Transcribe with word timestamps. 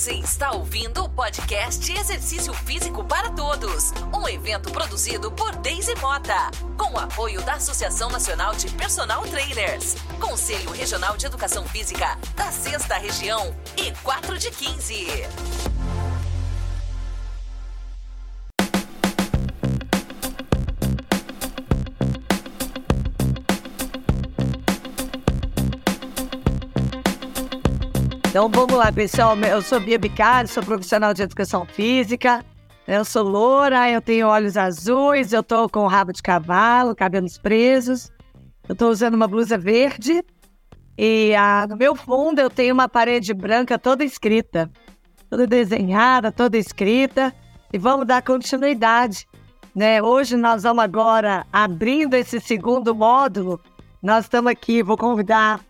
Você 0.00 0.14
está 0.14 0.52
ouvindo 0.52 1.04
o 1.04 1.10
podcast 1.10 1.92
Exercício 1.92 2.54
Físico 2.54 3.04
para 3.04 3.28
Todos, 3.32 3.92
um 4.14 4.26
evento 4.26 4.70
produzido 4.70 5.30
por 5.30 5.54
Deise 5.56 5.94
Mota, 5.96 6.50
com 6.78 6.94
o 6.94 6.98
apoio 6.98 7.42
da 7.42 7.56
Associação 7.56 8.08
Nacional 8.08 8.54
de 8.54 8.70
Personal 8.70 9.20
Trainers, 9.24 9.96
Conselho 10.18 10.70
Regional 10.70 11.18
de 11.18 11.26
Educação 11.26 11.66
Física 11.66 12.16
da 12.34 12.50
Sexta 12.50 12.94
Região 12.96 13.54
e 13.76 13.92
4 14.02 14.38
de 14.38 14.50
15. 14.50 15.06
Então 28.30 28.48
vamos 28.48 28.76
lá, 28.76 28.92
pessoal. 28.92 29.36
Eu 29.38 29.60
sou 29.60 29.80
Bia 29.80 29.98
Bicari, 29.98 30.46
sou 30.46 30.62
profissional 30.62 31.12
de 31.12 31.20
educação 31.20 31.66
física. 31.66 32.44
Eu 32.86 33.04
sou 33.04 33.24
loura, 33.24 33.90
eu 33.90 34.00
tenho 34.00 34.28
olhos 34.28 34.56
azuis, 34.56 35.32
eu 35.32 35.42
tô 35.42 35.68
com 35.68 35.84
rabo 35.88 36.12
de 36.12 36.22
cavalo, 36.22 36.94
cabelos 36.94 37.36
presos. 37.36 38.08
Eu 38.68 38.76
tô 38.76 38.88
usando 38.88 39.14
uma 39.14 39.26
blusa 39.26 39.58
verde 39.58 40.22
e 40.96 41.34
ah, 41.34 41.66
no 41.68 41.76
meu 41.76 41.96
fundo 41.96 42.38
eu 42.38 42.48
tenho 42.48 42.72
uma 42.72 42.88
parede 42.88 43.34
branca 43.34 43.76
toda 43.76 44.04
escrita, 44.04 44.70
toda 45.28 45.44
desenhada, 45.44 46.30
toda 46.30 46.56
escrita. 46.56 47.34
E 47.72 47.78
vamos 47.78 48.06
dar 48.06 48.22
continuidade, 48.22 49.26
né? 49.74 50.00
Hoje 50.00 50.36
nós 50.36 50.62
vamos 50.62 50.84
agora 50.84 51.44
abrindo 51.52 52.14
esse 52.14 52.38
segundo 52.38 52.94
módulo. 52.94 53.60
Nós 54.00 54.26
estamos 54.26 54.52
aqui, 54.52 54.84
vou 54.84 54.96
convidar 54.96 55.60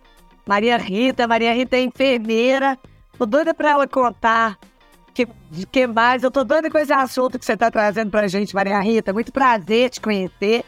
Maria 0.50 0.76
Rita. 0.76 1.28
Maria 1.28 1.54
Rita 1.54 1.76
é 1.76 1.82
enfermeira. 1.84 2.76
Tô 3.16 3.24
doida 3.24 3.54
para 3.54 3.70
ela 3.70 3.86
contar 3.86 4.58
que, 5.14 5.28
de 5.48 5.64
que 5.64 5.86
mais. 5.86 6.24
Eu 6.24 6.30
tô 6.32 6.42
doida 6.42 6.68
com 6.68 6.76
esse 6.76 6.92
assunto 6.92 7.38
que 7.38 7.44
você 7.44 7.52
está 7.52 7.70
trazendo 7.70 8.10
para 8.10 8.22
a 8.22 8.26
gente, 8.26 8.52
Maria 8.52 8.80
Rita. 8.80 9.12
Muito 9.12 9.30
prazer 9.30 9.90
te 9.90 10.00
conhecer. 10.00 10.64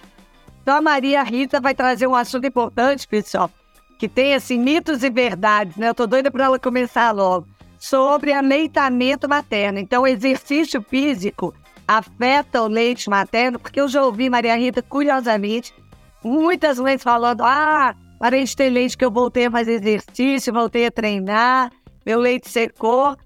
Então, 0.62 0.76
a 0.76 0.80
Maria 0.80 1.20
Rita 1.24 1.60
vai 1.60 1.74
trazer 1.74 2.06
um 2.06 2.14
assunto 2.14 2.46
importante, 2.46 3.08
pessoal, 3.08 3.50
que 3.98 4.08
tem, 4.08 4.34
assim, 4.34 4.56
mitos 4.56 5.02
e 5.02 5.10
verdades, 5.10 5.76
né? 5.76 5.88
Eu 5.88 5.94
tô 5.96 6.06
doida 6.06 6.30
para 6.30 6.44
ela 6.44 6.60
começar 6.60 7.10
logo. 7.10 7.48
Sobre 7.76 8.32
aleitamento 8.32 9.28
materno. 9.28 9.80
Então, 9.80 10.06
exercício 10.06 10.80
físico 10.80 11.52
afeta 11.88 12.62
o 12.62 12.68
leite 12.68 13.10
materno, 13.10 13.58
porque 13.58 13.80
eu 13.80 13.88
já 13.88 14.04
ouvi, 14.04 14.30
Maria 14.30 14.54
Rita, 14.54 14.80
curiosamente, 14.80 15.74
muitas 16.22 16.78
mães 16.78 17.02
falando: 17.02 17.42
ah, 17.42 17.96
Parei 18.22 18.44
ter 18.46 18.70
leite 18.70 18.96
que 18.96 19.04
eu 19.04 19.10
voltei 19.10 19.46
a 19.46 19.50
fazer 19.50 19.72
exercício, 19.72 20.52
voltei 20.52 20.86
a 20.86 20.92
treinar, 20.92 21.72
meu 22.06 22.20
leite 22.20 22.48
secou. 22.48 23.16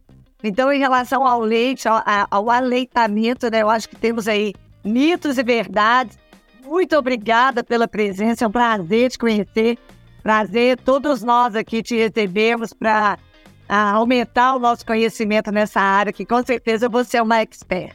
Então, 0.43 0.73
em 0.73 0.79
relação 0.79 1.27
ao 1.27 1.39
leite, 1.39 1.87
ao, 1.87 2.03
ao 2.31 2.49
aleitamento, 2.49 3.51
né, 3.51 3.61
eu 3.61 3.69
acho 3.69 3.91
que 3.91 3.97
temos 3.97 4.27
aí 4.27 4.55
mitos 4.83 5.37
e 5.37 5.43
verdades. 5.43 6.19
Muito 6.65 6.97
obrigada 6.97 7.63
pela 7.63 7.87
presença, 7.87 8.47
é 8.47 8.49
um 8.49 8.51
prazer 8.51 9.11
te 9.11 9.19
conhecer. 9.19 9.79
Prazer, 10.23 10.79
todos 10.79 11.23
nós 11.23 11.55
aqui 11.55 11.83
te 11.83 11.95
recebemos 11.95 12.73
para 12.73 13.19
aumentar 13.69 14.55
o 14.55 14.59
nosso 14.59 14.87
conhecimento 14.87 15.53
nessa 15.53 15.79
área, 15.79 16.11
que 16.11 16.25
com 16.25 16.43
certeza 16.43 16.89
você 16.89 17.19
é 17.19 17.23
uma 17.23 17.43
expert. 17.43 17.95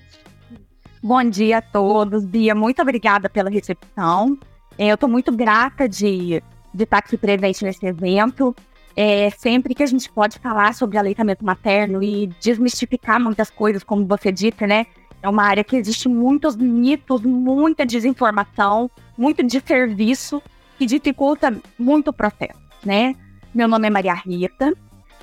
Bom 1.02 1.24
dia 1.24 1.58
a 1.58 1.62
todos, 1.64 2.24
Bia, 2.28 2.54
muito 2.54 2.80
obrigada 2.80 3.28
pela 3.28 3.50
recepção. 3.50 4.38
É, 4.78 4.90
eu 4.90 4.94
estou 4.94 5.10
muito 5.10 5.32
grata 5.32 5.90
de 5.90 6.44
de 6.74 6.84
estar 6.84 6.98
aqui 6.98 7.18
presente 7.18 7.64
nesse 7.64 7.86
evento. 7.86 8.56
É, 8.96 9.30
sempre 9.30 9.74
que 9.74 9.84
a 9.84 9.86
gente 9.86 10.12
pode 10.12 10.38
falar 10.40 10.74
sobre 10.74 10.98
aleitamento 10.98 11.46
materno 11.46 12.04
e 12.04 12.28
desmistificar 12.42 13.20
muitas 13.20 13.50
coisas, 13.50 13.84
como 13.84 14.06
você 14.06 14.32
disse, 14.32 14.68
né? 14.68 14.86
É 15.24 15.30
uma 15.30 15.44
área 15.44 15.64
que 15.64 15.76
existe 15.76 16.10
muitos 16.10 16.56
mitos, 16.56 17.22
muita 17.22 17.86
desinformação, 17.86 18.90
muito 19.18 19.44
de 19.44 19.62
serviço 19.62 20.42
que 20.78 20.86
dificulta 20.86 21.56
muito 21.78 22.10
o 22.10 22.14
processo, 22.14 22.60
né? 22.84 23.16
Meu 23.54 23.68
nome 23.68 23.88
é 23.88 23.90
Maria 23.90 24.14
Rita, 24.14 24.74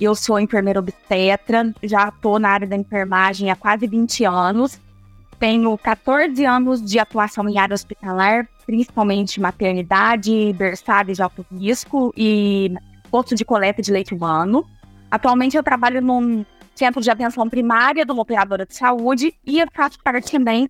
eu 0.01 0.15
sou 0.15 0.39
enfermeira 0.39 0.79
obstetra, 0.79 1.75
já 1.83 2.09
estou 2.09 2.39
na 2.39 2.51
área 2.51 2.67
da 2.67 2.77
enfermagem 2.77 3.51
há 3.51 3.57
quase 3.57 3.87
20 3.87 4.25
anos. 4.25 4.81
Tenho 5.39 5.77
14 5.79 6.45
anos 6.45 6.85
de 6.85 6.99
atuação 6.99 7.49
em 7.49 7.59
área 7.59 7.75
hospitalar, 7.75 8.49
principalmente 8.67 9.41
maternidade, 9.41 10.53
berçário 10.55 11.15
de 11.15 11.23
alto 11.23 11.47
risco 11.53 12.13
e 12.17 12.75
posto 13.11 13.35
de 13.35 13.45
coleta 13.45 13.81
de 13.81 13.93
leite 13.93 14.13
humano. 14.13 14.65
Atualmente 15.11 15.57
eu 15.57 15.63
trabalho 15.63 16.03
num 16.03 16.45
centro 16.75 17.01
de 17.01 17.11
atenção 17.11 17.49
primária 17.49 18.05
de 18.05 18.13
uma 18.13 18.23
operadora 18.23 18.67
de 18.67 18.75
saúde 18.75 19.33
e 19.47 19.61
eu 19.61 19.67
faço 19.73 19.99
parte 20.03 20.33
também 20.33 20.69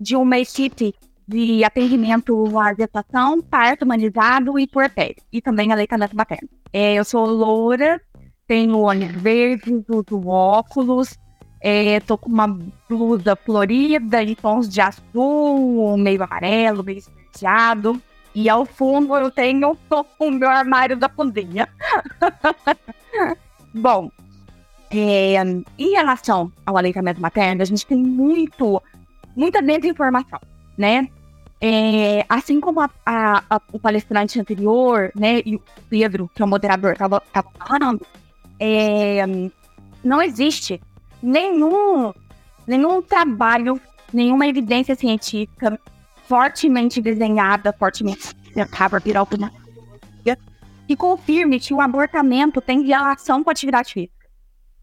de 0.00 0.16
uma 0.16 0.38
equipe 0.38 0.94
de 1.26 1.64
atendimento 1.64 2.58
à 2.58 2.74
gestação, 2.74 3.40
parto 3.40 3.84
humanizado 3.84 4.58
e 4.58 4.66
puerpério, 4.66 5.16
e 5.32 5.40
também 5.40 5.72
aleitamento 5.72 6.14
materno. 6.14 6.48
É, 6.72 6.94
eu 6.94 7.04
sou 7.04 7.24
loura, 7.24 8.00
tenho 8.46 8.78
olhos 8.78 9.10
verdes, 9.10 9.82
uso 9.88 10.28
óculos, 10.28 11.18
é, 11.66 11.98
tô 11.98 12.18
com 12.18 12.28
uma 12.28 12.58
blusa 12.86 13.34
florida 13.34 14.22
em 14.22 14.34
tons 14.34 14.68
de 14.68 14.82
azul, 14.82 15.96
meio 15.96 16.22
amarelo, 16.22 16.84
meio 16.84 17.02
prateado. 17.02 17.98
E 18.34 18.50
ao 18.50 18.66
fundo 18.66 19.16
eu 19.16 19.30
tenho 19.30 19.74
o 20.18 20.30
meu 20.30 20.50
armário 20.50 20.94
da 20.94 21.08
cozinha. 21.08 21.66
Bom, 23.72 24.10
é, 24.90 25.36
em 25.78 25.90
relação 25.92 26.52
ao 26.66 26.76
aleitamento 26.76 27.18
materno, 27.18 27.62
a 27.62 27.64
gente 27.64 27.86
tem 27.86 27.96
muito, 27.96 28.82
muita 29.34 29.62
desinformação, 29.62 30.40
né? 30.76 31.08
É, 31.62 32.26
assim 32.28 32.60
como 32.60 32.82
a, 32.82 32.90
a, 33.06 33.42
a, 33.48 33.60
o 33.72 33.78
palestrante 33.78 34.38
anterior, 34.38 35.10
né, 35.16 35.40
e 35.46 35.56
o 35.56 35.62
Pedro, 35.88 36.30
que 36.34 36.42
é 36.42 36.44
o 36.44 36.48
moderador, 36.48 36.92
estava 36.92 37.22
falando, 37.66 38.06
é, 38.60 39.24
não 40.04 40.20
existe 40.20 40.78
nenhum, 41.24 42.12
nenhum 42.66 43.00
trabalho, 43.00 43.80
nenhuma 44.12 44.46
evidência 44.46 44.94
científica 44.94 45.80
fortemente 46.28 47.00
desenhada, 47.00 47.72
fortemente 47.72 48.34
acaba 48.60 49.00
pirocuna, 49.00 49.50
que 50.86 50.94
confirme 50.94 51.58
que 51.58 51.72
o 51.72 51.80
abortamento 51.80 52.60
tem 52.60 52.82
relação 52.82 53.42
com 53.42 53.48
a 53.48 53.52
atividade 53.52 53.92
física. 53.92 54.28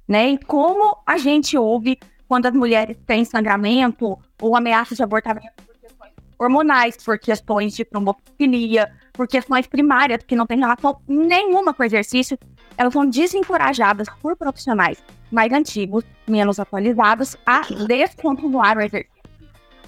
Né? 0.07 0.31
E 0.31 0.37
como 0.39 0.97
a 1.05 1.17
gente 1.17 1.55
ouve 1.55 1.99
quando 2.27 2.47
as 2.47 2.53
mulheres 2.53 2.97
têm 3.05 3.23
sangramento 3.23 4.17
ou 4.41 4.55
ameaças 4.55 4.97
de 4.97 5.03
abortamento 5.03 5.63
por 5.63 5.77
questões 5.79 6.11
hormonais, 6.39 6.97
por 6.97 7.19
questões 7.19 7.75
de 7.75 7.85
trombofilia, 7.85 8.91
por 9.13 9.27
questões 9.27 9.67
primárias 9.67 10.23
que 10.23 10.35
não 10.35 10.47
tem 10.47 10.57
relação 10.57 10.99
nenhuma 11.07 11.71
com 11.71 11.83
exercício, 11.83 12.37
elas 12.75 12.93
são 12.93 13.07
desencorajadas 13.07 14.07
por 14.21 14.35
profissionais 14.35 14.97
mais 15.31 15.51
antigos, 15.51 16.03
menos 16.27 16.59
atualizados, 16.59 17.37
a 17.45 17.61
descontinuar 17.87 18.77
o 18.77 18.81
exercício, 18.81 19.23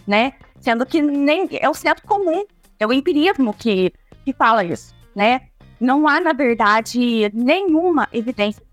né? 0.08 0.34
Sendo 0.60 0.86
que 0.86 1.02
nem 1.02 1.48
é 1.52 1.70
o 1.70 1.74
centro 1.74 2.06
comum, 2.08 2.46
é 2.80 2.88
o 2.88 2.94
empirismo 2.94 3.54
que, 3.54 3.92
que 4.24 4.34
fala 4.34 4.64
isso, 4.64 4.96
né? 5.16 5.42
Não 5.80 6.08
há, 6.08 6.22
na 6.22 6.32
verdade, 6.32 7.30
nenhuma 7.34 8.08
evidência 8.14 8.64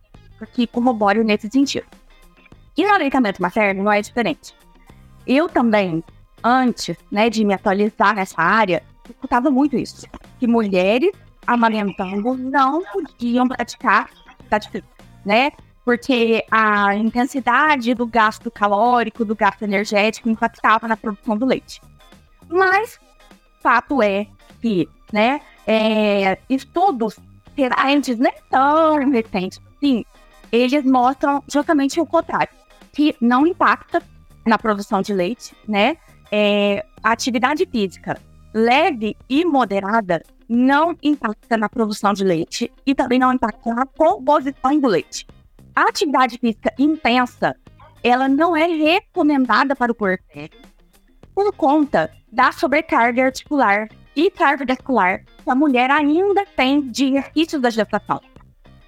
que 0.52 0.66
corrobore 0.66 1.24
nesse 1.24 1.50
sentido. 1.50 1.86
E 2.76 2.84
no 2.84 2.94
aleitamento 2.94 3.42
materno 3.42 3.82
não 3.82 3.92
é 3.92 4.00
diferente. 4.00 4.54
Eu 5.26 5.48
também, 5.48 6.02
antes 6.42 6.96
né, 7.10 7.28
de 7.28 7.44
me 7.44 7.52
atualizar 7.52 8.14
nessa 8.14 8.40
área, 8.40 8.82
escutava 9.08 9.50
muito 9.50 9.76
isso. 9.76 10.06
Que 10.38 10.46
mulheres 10.46 11.10
amamentando 11.46 12.34
não 12.36 12.82
podiam 12.84 13.48
praticar 13.48 14.08
atividade 14.28 14.70
física, 14.70 15.04
né? 15.24 15.50
Porque 15.84 16.44
a 16.50 16.94
intensidade 16.94 17.94
do 17.94 18.06
gasto 18.06 18.50
calórico, 18.50 19.24
do 19.24 19.34
gasto 19.34 19.62
energético 19.62 20.28
impactava 20.28 20.86
na 20.86 20.96
produção 20.96 21.36
do 21.36 21.46
leite. 21.46 21.80
Mas 22.48 22.98
fato 23.60 24.02
é 24.02 24.26
que, 24.60 24.88
né, 25.12 25.40
é, 25.66 26.38
estudos 26.48 27.18
recentes, 27.54 28.18
nem 28.18 28.32
tão 28.50 29.10
recentes, 29.10 29.60
sim, 29.80 30.04
eles 30.50 30.84
mostram 30.84 31.42
justamente 31.48 32.00
o 32.00 32.06
contrário, 32.06 32.52
que 32.92 33.14
não 33.20 33.46
impacta 33.46 34.02
na 34.46 34.58
produção 34.58 35.00
de 35.02 35.12
leite, 35.12 35.54
né? 35.68 35.96
É, 36.32 36.84
a 37.02 37.12
atividade 37.12 37.66
física 37.66 38.20
leve 38.52 39.16
e 39.28 39.44
moderada 39.44 40.22
não 40.48 40.96
impacta 41.02 41.56
na 41.56 41.68
produção 41.68 42.12
de 42.12 42.24
leite 42.24 42.72
e 42.84 42.94
também 42.94 43.18
não 43.18 43.32
impacta 43.32 43.72
na 43.72 43.86
composição 43.86 44.80
do 44.80 44.88
leite. 44.88 45.26
A 45.80 45.84
atividade 45.84 46.36
física 46.36 46.74
intensa, 46.78 47.56
ela 48.04 48.28
não 48.28 48.54
é 48.54 48.66
recomendada 48.66 49.74
para 49.74 49.90
o 49.90 49.94
puerpério 49.94 50.60
por 51.34 51.50
conta 51.54 52.12
da 52.30 52.52
sobrecarga 52.52 53.24
articular 53.24 53.88
e 54.14 54.30
cardiovascular 54.30 55.24
que 55.24 55.50
a 55.50 55.54
mulher 55.54 55.90
ainda 55.90 56.44
tem 56.54 56.82
de 56.82 57.06
exercícios 57.06 57.62
da 57.62 57.70
gestação. 57.70 58.20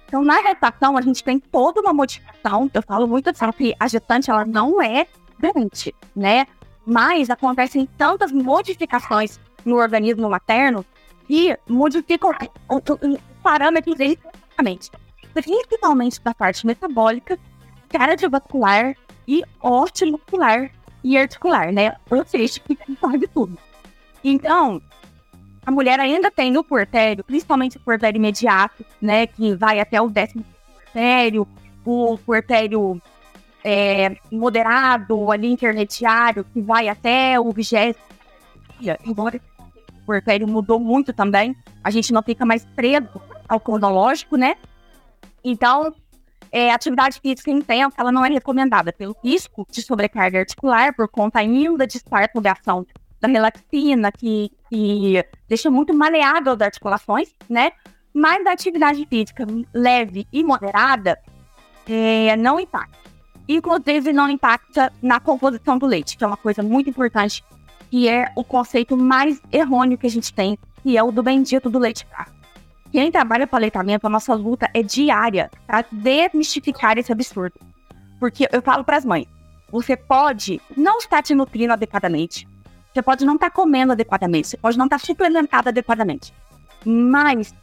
Então, 0.05 0.23
na 0.23 0.39
gestação, 0.43 0.95
a 0.95 1.01
gente 1.01 1.23
tem 1.23 1.39
toda 1.39 1.81
uma 1.81 1.93
modificação. 1.93 2.69
Eu 2.71 2.83
falo 2.83 3.07
muito 3.07 3.27
assim, 3.27 3.51
que 3.53 3.75
a 3.79 3.87
gestante, 3.87 4.29
ela 4.29 4.45
não 4.45 4.79
é 4.79 5.07
doente, 5.39 5.95
né? 6.15 6.45
Mas 6.85 7.27
acontecem 7.31 7.89
tantas 7.97 8.31
modificações 8.31 9.39
no 9.65 9.77
organismo 9.77 10.29
materno 10.29 10.85
que 11.25 11.57
modificam 11.67 12.29
os 12.69 13.19
parâmetros 13.41 13.99
especificamente, 13.99 14.91
principalmente 15.33 16.21
da 16.21 16.33
parte 16.33 16.65
metabólica, 16.65 17.37
cardiovascular 17.89 18.95
e 19.27 19.43
osteomuscular 19.61 20.71
e 21.03 21.17
articular, 21.17 21.71
né? 21.71 21.95
Ou 22.09 22.25
seja, 22.25 22.59
que 22.59 22.77
de 23.17 23.27
tudo. 23.27 23.57
Então, 24.23 24.81
a 25.65 25.71
mulher 25.71 25.99
ainda 25.99 26.31
tem 26.31 26.51
no 26.51 26.63
puerpério, 26.63 27.23
principalmente 27.23 27.77
o 27.77 27.81
puerpério 27.81 28.17
imediato, 28.17 28.85
né? 29.01 29.27
Que 29.27 29.55
vai 29.55 29.79
até 29.79 30.01
o 30.01 30.09
décimo 30.09 30.43
puerpério, 30.73 31.47
o 31.85 32.17
puerpério 32.17 33.01
é, 33.63 34.15
moderado, 34.31 35.31
ali 35.31 35.51
intermediário, 35.51 36.45
que 36.45 36.61
vai 36.61 36.89
até 36.89 37.39
o 37.39 37.51
vigésimo. 37.51 38.03
Embora 39.05 39.39
o 40.01 40.05
puerpério 40.05 40.47
mudou 40.47 40.79
muito 40.79 41.13
também, 41.13 41.55
a 41.83 41.89
gente 41.89 42.11
não 42.11 42.21
fica 42.21 42.45
mais 42.45 42.65
preso 42.75 43.21
ao 43.47 43.59
cronológico, 43.59 44.35
né? 44.35 44.55
Então, 45.43 45.93
é, 46.51 46.71
atividade 46.71 47.19
física 47.19 47.49
intensa, 47.49 47.95
ela 47.97 48.11
não 48.11 48.23
é 48.23 48.29
recomendada 48.29 48.93
pelo 48.93 49.15
risco 49.23 49.65
de 49.71 49.81
sobrecarga 49.81 50.39
articular, 50.39 50.95
por 50.95 51.07
conta 51.07 51.39
ainda 51.39 51.87
de 51.87 51.97
estar 51.97 52.29
sob 52.31 52.47
ação 52.47 52.85
da 53.19 53.27
relaxina, 53.27 54.11
que, 54.11 54.51
que 54.69 55.25
deixa 55.47 55.71
muito 55.71 55.93
maleável 55.93 56.53
as 56.53 56.61
articulações, 56.61 57.29
né? 57.49 57.71
Mas 58.13 58.45
a 58.45 58.51
atividade 58.51 59.05
física 59.07 59.47
leve 59.73 60.27
e 60.31 60.43
moderada 60.43 61.17
é, 61.89 62.35
não 62.35 62.59
impacta. 62.59 62.99
Inclusive, 63.47 64.13
não 64.13 64.29
impacta 64.29 64.93
na 65.01 65.19
composição 65.19 65.77
do 65.77 65.85
leite, 65.85 66.15
que 66.15 66.23
é 66.23 66.27
uma 66.27 66.37
coisa 66.37 66.61
muito 66.61 66.89
importante, 66.89 67.43
que 67.89 68.07
é 68.07 68.31
o 68.35 68.43
conceito 68.43 68.95
mais 68.95 69.41
errôneo 69.51 69.97
que 69.97 70.07
a 70.07 70.09
gente 70.09 70.33
tem, 70.33 70.57
que 70.81 70.97
é 70.97 71.03
o 71.03 71.11
do 71.11 71.23
bendito 71.23 71.69
do 71.69 71.79
leite 71.79 72.05
fraco. 72.05 72.42
Quem 72.93 73.11
trabalha 73.11 73.47
com 73.47 73.55
aleitamento, 73.55 74.05
a 74.05 74.09
nossa 74.09 74.35
luta 74.35 74.69
é 74.71 74.83
diária 74.83 75.49
para 75.65 75.83
desmistificar 75.91 76.95
esse 76.95 77.11
absurdo. 77.11 77.59
Porque 78.19 78.47
eu 78.51 78.61
falo 78.61 78.83
para 78.83 78.97
as 78.97 79.03
mães, 79.03 79.25
você 79.71 79.97
pode 79.97 80.61
não 80.77 80.99
estar 80.99 81.23
te 81.23 81.33
nutrindo 81.33 81.73
adequadamente, 81.73 82.47
você 82.93 83.01
pode 83.01 83.25
não 83.25 83.33
estar 83.33 83.49
tá 83.49 83.55
comendo 83.55 83.93
adequadamente, 83.93 84.47
você 84.47 84.57
pode 84.57 84.77
não 84.77 84.85
estar 84.85 84.99
tá 84.99 85.05
suplementado 85.05 85.69
adequadamente. 85.69 86.31
Mas 86.85 87.55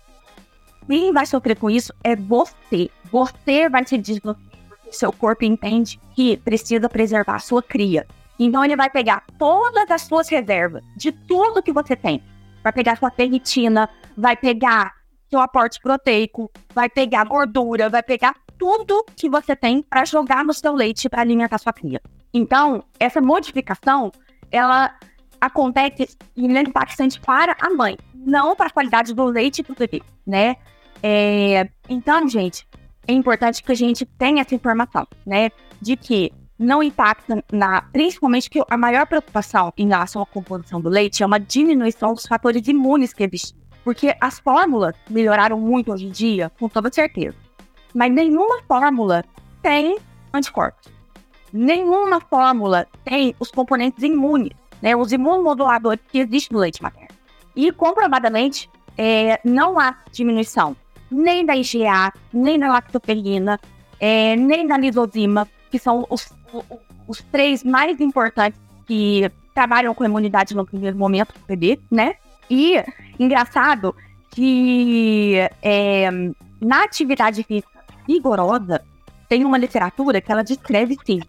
quem 0.89 1.13
vai 1.13 1.25
sofrer 1.27 1.57
com 1.57 1.71
isso 1.71 1.95
é 2.03 2.17
você. 2.17 2.91
Você 3.13 3.69
vai 3.69 3.87
se 3.87 4.21
porque 4.21 4.93
seu 4.93 5.13
corpo 5.13 5.45
entende 5.45 6.01
que 6.17 6.39
precisa 6.39 6.89
preservar 6.89 7.37
a 7.37 7.39
sua 7.39 7.63
cria. 7.63 8.05
Então 8.37 8.65
ele 8.65 8.75
vai 8.75 8.91
pegar 8.91 9.23
todas 9.39 9.89
as 9.93 10.03
suas 10.03 10.29
reservas 10.29 10.83
de 10.97 11.13
tudo 11.13 11.63
que 11.63 11.73
você 11.73 11.95
tem. 11.95 12.21
Vai 12.65 12.73
pegar 12.73 12.99
sua 12.99 13.13
ferritina, 13.13 13.89
vai 14.17 14.37
pegar 14.37 15.00
seu 15.31 15.41
aporte 15.41 15.81
proteico, 15.81 16.51
vai 16.75 16.89
pegar 16.89 17.25
gordura, 17.25 17.89
vai 17.89 18.03
pegar 18.03 18.35
tudo 18.59 19.05
que 19.17 19.31
você 19.31 19.57
tem 19.57 19.83
para 19.83 20.05
jogar 20.05 20.45
no 20.45 20.53
seu 20.53 20.75
leite 20.75 21.09
para 21.09 21.23
alimentar 21.23 21.59
sua 21.59 21.73
cria. 21.73 22.01
Então, 22.35 22.85
essa 22.99 23.21
modificação, 23.21 24.13
ela 24.51 24.95
acontece 25.41 26.17
e 26.37 26.47
é 26.47 26.61
impactante 26.61 27.19
para 27.21 27.57
a 27.61 27.71
mãe, 27.71 27.97
não 28.15 28.55
para 28.55 28.67
a 28.67 28.71
qualidade 28.71 29.15
do 29.15 29.25
leite 29.25 29.63
do 29.63 29.75
bebê, 29.75 30.03
né? 30.27 30.57
É, 31.03 31.69
então, 31.89 32.29
gente, 32.29 32.69
é 33.09 33.13
importante 33.13 33.63
que 33.63 33.73
a 33.73 33.75
gente 33.75 34.05
tenha 34.05 34.43
essa 34.43 34.55
informação, 34.55 35.07
né? 35.25 35.51
De 35.81 35.97
que 35.97 36.33
não 36.59 36.83
impacta 36.83 37.43
na. 37.51 37.81
Principalmente 37.81 38.51
que 38.51 38.63
a 38.69 38.77
maior 38.77 39.07
preocupação 39.07 39.73
em 39.79 39.89
relação 39.89 40.21
à 40.21 40.27
composição 40.27 40.81
do 40.81 40.91
leite 40.91 41.23
é 41.23 41.27
uma 41.27 41.41
diminuição 41.41 42.13
dos 42.13 42.27
fatores 42.27 42.69
imunes 42.69 43.15
que 43.15 43.25
existem. 43.25 43.60
Porque 43.85 44.15
as 44.21 44.39
fórmulas 44.39 44.95
melhoraram 45.09 45.59
muito 45.59 45.93
hoje 45.93 46.07
em 46.07 46.11
dia, 46.11 46.51
com 46.59 46.69
toda 46.69 46.93
certeza. 46.93 47.37
Mas 47.95 48.13
nenhuma 48.13 48.63
fórmula 48.69 49.25
tem 49.63 49.99
anticorpos. 50.33 50.89
Nenhuma 51.53 52.21
fórmula 52.21 52.87
tem 53.05 53.35
os 53.41 53.51
componentes 53.51 54.03
imunes 54.05 54.53
né, 54.81 54.97
os 54.97 55.13
imunomoduladores 55.13 56.01
que 56.11 56.19
existem 56.19 56.55
no 56.55 56.61
leite 56.61 56.83
materno. 56.83 57.09
E 57.55 57.71
comprovadamente, 57.73 58.69
é, 58.97 59.41
não 59.45 59.79
há 59.79 59.97
diminuição 60.13 60.77
nem 61.11 61.45
da 61.45 61.57
IgA, 61.57 62.13
nem 62.33 62.59
da 62.59 62.69
lactoferrina, 62.69 63.59
é, 63.99 64.37
nem 64.37 64.67
da 64.67 64.77
lisozima, 64.77 65.49
que 65.71 65.79
são 65.79 66.07
os, 66.09 66.33
os, 67.09 67.21
três 67.33 67.65
mais 67.65 68.01
importantes 68.01 68.61
que 68.87 69.29
trabalham 69.53 69.93
com 69.93 70.05
imunidade 70.05 70.55
no 70.55 70.65
primeiro 70.65 70.97
momento 70.97 71.33
do 71.33 71.41
bebê, 71.47 71.81
né? 71.91 72.15
E 72.51 72.83
engraçado 73.19 73.95
que 74.33 75.37
é, 75.63 76.11
na 76.61 76.85
atividade 76.85 77.43
física 77.45 77.85
vigorosa, 78.07 78.83
tem 79.29 79.45
uma 79.45 79.57
literatura 79.57 80.21
que 80.21 80.31
ela 80.31 80.43
descreve 80.43 80.97
sim 81.07 81.21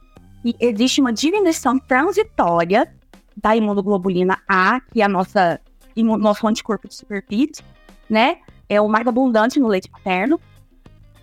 que 0.42 0.56
existe 0.60 1.00
uma 1.00 1.14
diminuição 1.14 1.78
transitória 1.78 2.92
da 3.38 3.56
imunoglobulina 3.56 4.40
A, 4.48 4.82
que 4.92 5.02
é 5.02 5.06
a 5.06 5.10
nossa 5.10 5.60
nosso 5.96 6.48
anticorpo 6.48 6.88
de 6.88 6.96
superfície, 6.96 7.62
né? 8.10 8.38
É 8.68 8.80
o 8.80 8.88
mais 8.88 9.06
abundante 9.06 9.60
no 9.60 9.68
leite 9.68 9.92
materno. 9.92 10.40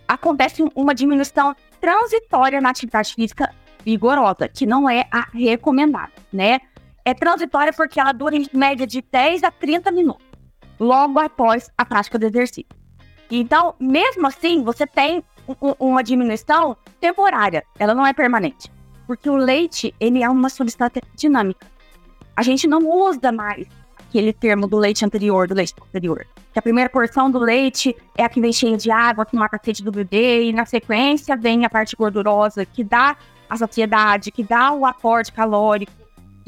Acontece 0.07 0.63
uma 0.75 0.93
diminuição 0.93 1.55
transitória 1.81 2.61
na 2.61 2.69
atividade 2.69 3.13
física 3.13 3.53
vigorosa, 3.83 4.47
que 4.47 4.65
não 4.65 4.89
é 4.89 5.05
a 5.11 5.27
recomendada, 5.33 6.11
né? 6.31 6.59
É 7.05 7.13
transitória 7.13 7.73
porque 7.73 7.99
ela 7.99 8.11
dura 8.11 8.35
em 8.35 8.47
média 8.53 8.85
de 8.85 9.01
10 9.01 9.43
a 9.43 9.51
30 9.51 9.91
minutos, 9.91 10.25
logo 10.79 11.19
após 11.19 11.69
a 11.77 11.85
prática 11.85 12.19
do 12.19 12.25
exercício. 12.25 12.65
Então, 13.31 13.75
mesmo 13.79 14.27
assim, 14.27 14.63
você 14.63 14.85
tem 14.85 15.23
uma 15.79 16.03
diminuição 16.03 16.75
temporária, 16.99 17.63
ela 17.77 17.95
não 17.95 18.05
é 18.05 18.13
permanente, 18.13 18.71
porque 19.07 19.29
o 19.29 19.35
leite, 19.35 19.93
ele 19.99 20.23
é 20.23 20.29
uma 20.29 20.49
substância 20.49 21.01
dinâmica 21.15 21.67
a 22.39 22.41
gente 22.41 22.69
não 22.69 22.89
usa 22.89 23.33
mais 23.33 23.67
aquele 23.99 24.31
termo 24.31 24.65
do 24.65 24.77
leite 24.77 25.03
anterior, 25.03 25.45
do 25.45 25.53
leite 25.53 25.73
posterior. 25.73 26.25
Que 26.53 26.59
a 26.59 26.61
primeira 26.61 26.89
porção 26.89 27.29
do 27.29 27.37
leite 27.37 27.93
é 28.17 28.23
a 28.23 28.29
que 28.29 28.39
vem 28.39 28.53
cheia 28.53 28.77
de 28.77 28.89
água, 28.89 29.25
que 29.25 29.35
mata 29.35 29.57
a 29.57 29.59
sede 29.61 29.83
do 29.83 29.91
bebê, 29.91 30.45
e 30.45 30.53
na 30.53 30.65
sequência 30.65 31.35
vem 31.35 31.65
a 31.65 31.69
parte 31.69 31.97
gordurosa, 31.97 32.65
que 32.65 32.81
dá 32.81 33.17
a 33.49 33.57
saciedade, 33.57 34.31
que 34.31 34.41
dá 34.41 34.71
o 34.71 34.85
aporte 34.85 35.33
calórico 35.33 35.91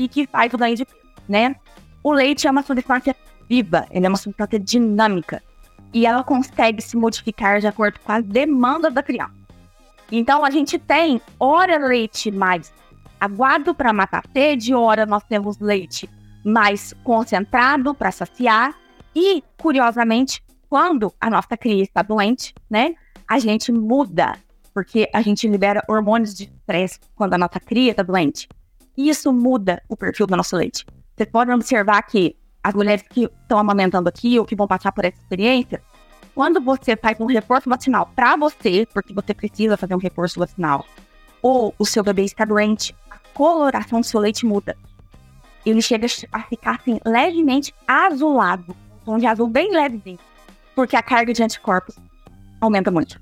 e 0.04 0.08
que 0.08 0.26
faz 0.26 0.52
o 0.54 0.58
ganho 0.58 0.76
de 0.76 0.84
peso, 0.84 1.00
né? 1.30 1.56
O 2.04 2.12
leite 2.12 2.48
é 2.48 2.52
uma 2.52 2.64
substância 2.64 3.16
viva, 3.48 3.86
ele 3.92 4.06
é 4.06 4.10
uma 4.10 4.18
substância 4.18 4.60
dinâmica 4.60 5.44
e 5.94 6.06
ela 6.06 6.24
consegue 6.24 6.82
se 6.82 6.98
modificar 6.98 7.60
de 7.60 7.68
acordo 7.68 8.00
com 8.00 8.12
as 8.12 8.24
demandas 8.24 8.92
da 8.94 9.04
criança. 9.04 9.36
Então 10.12 10.44
a 10.44 10.50
gente 10.50 10.80
tem 10.80 11.22
hora 11.40 11.78
leite 11.78 12.32
mais 12.32 12.74
aguado 13.20 13.76
para 13.76 13.94
matar 13.94 14.24
sede, 14.34 14.74
ora 14.74 15.06
nós 15.06 15.24
temos 15.24 15.60
leite 15.60 16.10
mais 16.44 16.94
concentrado 17.04 17.94
para 17.94 18.12
saciar. 18.12 18.76
E, 19.16 19.44
curiosamente, 19.58 20.42
quando 20.68 21.14
a 21.22 21.30
nossa 21.30 21.56
cria 21.56 21.84
está 21.84 22.02
doente, 22.02 22.56
né, 22.68 22.96
a 23.28 23.38
gente 23.38 23.72
muda, 23.72 24.38
porque 24.74 25.08
a 25.14 25.22
gente 25.22 25.48
libera 25.48 25.84
hormônios 25.88 26.34
de 26.34 26.46
estresse 26.46 27.00
quando 27.16 27.36
a 27.36 27.38
nossa 27.38 27.60
cria 27.60 27.92
está 27.92 28.02
doente. 28.02 28.48
Isso 28.98 29.32
muda 29.32 29.82
o 29.88 29.96
perfil 29.96 30.28
do 30.28 30.36
nosso 30.36 30.56
leite. 30.56 30.86
Vocês 31.16 31.30
podem 31.30 31.54
observar 31.54 32.02
que 32.04 32.36
as 32.64 32.74
mulheres 32.74 33.04
que 33.10 33.24
estão 33.24 33.58
amamentando 33.58 34.10
aqui 34.10 34.38
ou 34.38 34.46
que 34.46 34.56
vão 34.56 34.68
passar 34.68 34.92
por 34.92 35.06
essa 35.06 35.18
experiência, 35.18 35.82
quando 36.36 36.62
você 36.62 36.96
faz 36.96 37.20
um 37.20 37.26
reforço 37.26 37.70
vacinal 37.70 38.12
para 38.16 38.36
você, 38.36 38.88
porque 38.94 39.14
você 39.14 39.34
precisa 39.34 39.78
fazer 39.78 39.96
um 39.96 40.00
reforço 40.00 40.40
vacinal, 40.40 40.86
ou 41.42 41.74
o 41.78 41.86
seu 41.86 42.04
bebê 42.04 42.24
está 42.24 42.46
doente, 42.46 42.96
coloração 43.34 44.02
do 44.02 44.06
seu 44.06 44.20
leite 44.20 44.46
muda. 44.46 44.78
Ele 45.66 45.82
chega 45.82 46.08
a 46.32 46.44
ficar 46.44 46.76
assim, 46.76 47.00
levemente 47.06 47.74
azulado. 47.88 48.76
Um 49.06 49.18
de 49.18 49.26
azul 49.26 49.48
bem 49.48 49.72
levezinho. 49.72 50.20
Porque 50.76 50.96
a 50.96 51.04
carga 51.04 51.34
de 51.34 51.44
anticorpos 51.44 51.96
aumenta 52.60 52.92
muito. 52.92 53.20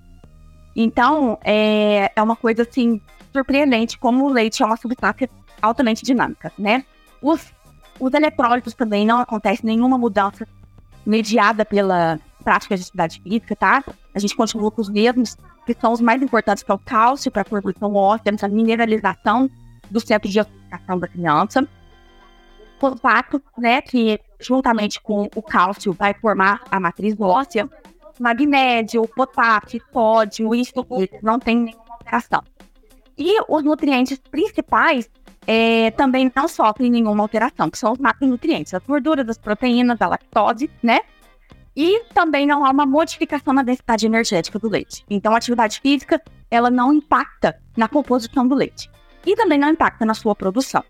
Então, 0.76 1.38
é, 1.44 2.12
é 2.16 2.22
uma 2.22 2.36
coisa 2.36 2.64
assim, 2.64 3.02
surpreendente 3.34 3.98
como 3.98 4.26
o 4.26 4.30
leite 4.30 4.62
é 4.62 4.66
uma 4.66 4.78
substância 4.78 5.30
altamente 5.62 6.04
dinâmica, 6.04 6.51
né? 6.58 6.86
Os, 7.22 7.54
os 8.00 8.13
eletrólitos 8.13 8.74
também 8.74 9.06
não 9.06 9.20
acontece 9.20 9.66
nenhuma 9.66 9.98
mudança 9.98 10.48
mediada 11.06 11.66
pela 11.66 12.20
prática 12.44 12.75
de 12.75 12.84
atividade 12.84 13.22
física, 13.22 13.56
tá? 13.56 13.84
A 14.13 14.20
gente 14.20 14.36
continua 14.36 14.72
com 14.72 14.82
os 14.82 14.89
mesmos, 14.89 15.36
que 15.66 15.74
são 15.74 15.92
os 15.92 16.01
mais 16.01 16.22
importantes, 16.22 16.63
que 16.63 16.72
é 16.72 16.74
o 16.74 16.80
cálcio 16.80 17.32
para 17.32 17.42
a 17.42 17.46
formação 17.46 17.94
óssea, 17.96 18.34
a 18.42 18.48
mineralização 18.48 19.50
do 19.89 20.00
centro 20.00 20.30
de 20.30 20.39
educação 20.39 21.00
da 21.00 21.08
criança. 21.08 21.68
Fosfato, 22.80 23.42
né, 23.58 23.82
que 23.82 24.20
juntamente 24.39 25.01
com 25.01 25.30
o 25.36 25.42
cálcio 25.42 25.92
vai 25.92 26.13
formar 26.13 26.62
a 26.72 26.80
matriz 26.80 27.16
óssea. 27.20 27.70
magnésio, 28.20 29.08
potássio, 29.16 29.82
sódio, 29.94 30.54
isso 30.54 30.74
não 31.22 31.39
tem 31.39 31.58
nenhuma 31.58 31.86
alteração. 31.89 32.44
E 33.18 33.38
os 33.50 33.63
nutrientes 33.63 34.18
principais 34.18 35.10
é, 35.51 35.89
também 35.89 36.32
não 36.36 36.48
sofrem 36.48 36.91
nenhuma 36.91 37.24
alteração, 37.24 37.72
que 37.72 37.77
são 37.79 37.94
os 37.94 37.98
macronutrientes, 37.98 38.72
as 38.72 38.84
gorduras, 38.84 39.27
as 39.27 39.38
proteínas, 39.39 40.00
a 40.00 40.08
lactose, 40.08 40.70
né? 40.84 41.00
E 41.75 42.03
também 42.13 42.46
não 42.46 42.63
há 42.63 42.70
uma 42.70 42.86
modificação 42.86 43.51
na 43.51 43.63
densidade 43.63 44.06
energética 44.06 44.60
do 44.60 44.70
leite. 44.70 45.03
Então, 45.10 45.34
a 45.34 45.38
atividade 45.38 45.79
física, 45.79 46.22
ela 46.51 46.70
não 46.70 46.94
impacta 46.94 47.60
na 47.75 47.88
composição 47.88 48.48
do 48.48 48.53
leite. 48.53 48.91
E 49.25 49.36
também 49.36 49.58
não 49.58 49.70
impacta 49.70 50.06
na 50.06 50.13
sua 50.13 50.36
produção. 50.36 50.84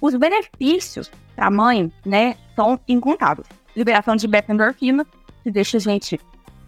Os 0.00 0.14
benefícios 0.14 1.10
para 1.34 1.48
a 1.48 1.50
mãe, 1.50 1.92
né, 2.06 2.36
são 2.54 2.78
incontáveis. 2.86 3.48
Liberação 3.74 4.14
de 4.14 4.28
beta-endorfina, 4.28 5.04
que 5.42 5.50
deixa 5.50 5.78
a 5.78 5.80
gente 5.80 6.20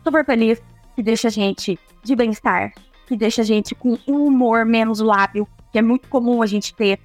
super 0.02 0.26
feliz, 0.26 0.60
que 0.96 1.02
deixa 1.02 1.28
a 1.28 1.30
gente 1.30 1.78
de 2.02 2.16
bem-estar, 2.16 2.72
que 3.06 3.16
deixa 3.16 3.42
a 3.42 3.44
gente 3.44 3.72
com 3.72 3.96
um 4.08 4.24
humor 4.24 4.64
menos 4.64 4.98
lábil, 4.98 5.46
que 5.74 5.78
é 5.78 5.82
muito 5.82 6.06
comum 6.06 6.40
a 6.40 6.46
gente 6.46 6.72
ter, 6.72 7.00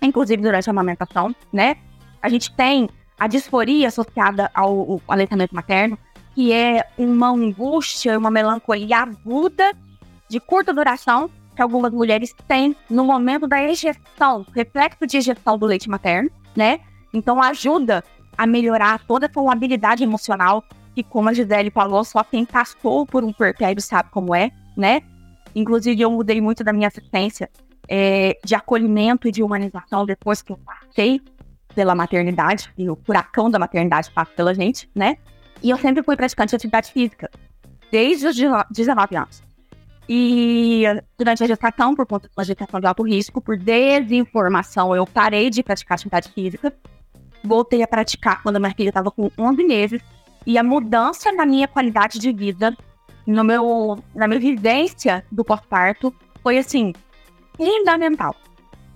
inclusive 0.00 0.40
durante 0.40 0.70
a 0.70 0.72
amamentação, 0.72 1.34
né? 1.52 1.76
A 2.22 2.28
gente 2.28 2.54
tem 2.54 2.88
a 3.18 3.26
disforia 3.26 3.88
associada 3.88 4.48
ao, 4.54 4.92
ao 4.92 5.00
aleitamento 5.08 5.52
materno, 5.52 5.98
que 6.32 6.52
é 6.52 6.88
uma 6.96 7.30
angústia, 7.30 8.16
uma 8.16 8.30
melancolia 8.30 8.98
aguda, 8.98 9.72
de 10.28 10.38
curta 10.38 10.72
duração, 10.72 11.28
que 11.56 11.60
algumas 11.60 11.92
mulheres 11.92 12.32
têm 12.46 12.76
no 12.88 13.04
momento 13.04 13.48
da 13.48 13.60
ejeção, 13.64 14.46
reflexo 14.54 15.04
de 15.08 15.16
ejeção 15.16 15.58
do 15.58 15.66
leite 15.66 15.90
materno, 15.90 16.30
né? 16.54 16.78
Então 17.12 17.42
ajuda 17.42 18.04
a 18.38 18.46
melhorar 18.46 19.04
toda 19.08 19.28
a 19.28 19.52
habilidade 19.52 20.04
emocional, 20.04 20.62
que 20.94 21.02
como 21.02 21.30
a 21.30 21.32
Gisele 21.32 21.72
falou, 21.72 22.04
só 22.04 22.22
quem 22.22 22.44
passou 22.44 23.04
por 23.06 23.24
um 23.24 23.32
puerpério 23.32 23.82
sabe 23.82 24.08
como 24.12 24.32
é, 24.36 24.52
né? 24.76 25.02
Inclusive, 25.52 26.00
eu 26.00 26.12
mudei 26.12 26.40
muito 26.40 26.62
da 26.62 26.72
minha 26.72 26.86
assistência 26.86 27.50
é, 27.88 28.38
de 28.44 28.54
acolhimento 28.54 29.28
e 29.28 29.32
de 29.32 29.42
humanização 29.42 30.06
depois 30.06 30.42
que 30.42 30.52
eu 30.52 30.58
passei 30.58 31.20
pela 31.74 31.94
maternidade, 31.94 32.72
e 32.78 32.88
o 32.88 32.96
furacão 32.96 33.50
da 33.50 33.58
maternidade 33.58 34.10
passa 34.10 34.30
pela 34.32 34.54
gente, 34.54 34.88
né? 34.94 35.16
E 35.62 35.70
eu 35.70 35.78
sempre 35.78 36.02
fui 36.02 36.16
praticante 36.16 36.50
de 36.50 36.56
atividade 36.56 36.92
física, 36.92 37.30
desde 37.90 38.26
os 38.26 38.36
19 38.70 39.16
anos. 39.16 39.42
E 40.08 40.84
durante 41.18 41.42
a 41.42 41.46
gestação, 41.46 41.94
por 41.94 42.06
conta 42.06 42.28
de 42.28 42.34
uma 42.36 42.44
gestação 42.44 42.78
de 42.78 42.86
alto 42.86 43.02
risco, 43.02 43.40
por 43.40 43.56
desinformação, 43.56 44.94
eu 44.94 45.06
parei 45.06 45.48
de 45.48 45.62
praticar 45.62 45.96
atividade 45.96 46.30
física. 46.30 46.72
Voltei 47.42 47.82
a 47.82 47.88
praticar 47.88 48.42
quando 48.42 48.56
a 48.56 48.60
minha 48.60 48.74
filha 48.74 48.90
estava 48.90 49.10
com 49.10 49.30
11 49.38 49.64
meses. 49.64 50.02
E 50.46 50.58
a 50.58 50.62
mudança 50.62 51.32
na 51.32 51.46
minha 51.46 51.66
qualidade 51.66 52.18
de 52.18 52.30
vida, 52.32 52.76
no 53.26 53.42
meu, 53.42 53.98
na 54.14 54.28
minha 54.28 54.40
vivência 54.40 55.24
do 55.32 55.42
pós-parto, 55.42 56.14
foi 56.42 56.58
assim, 56.58 56.92
fundamental. 57.56 58.34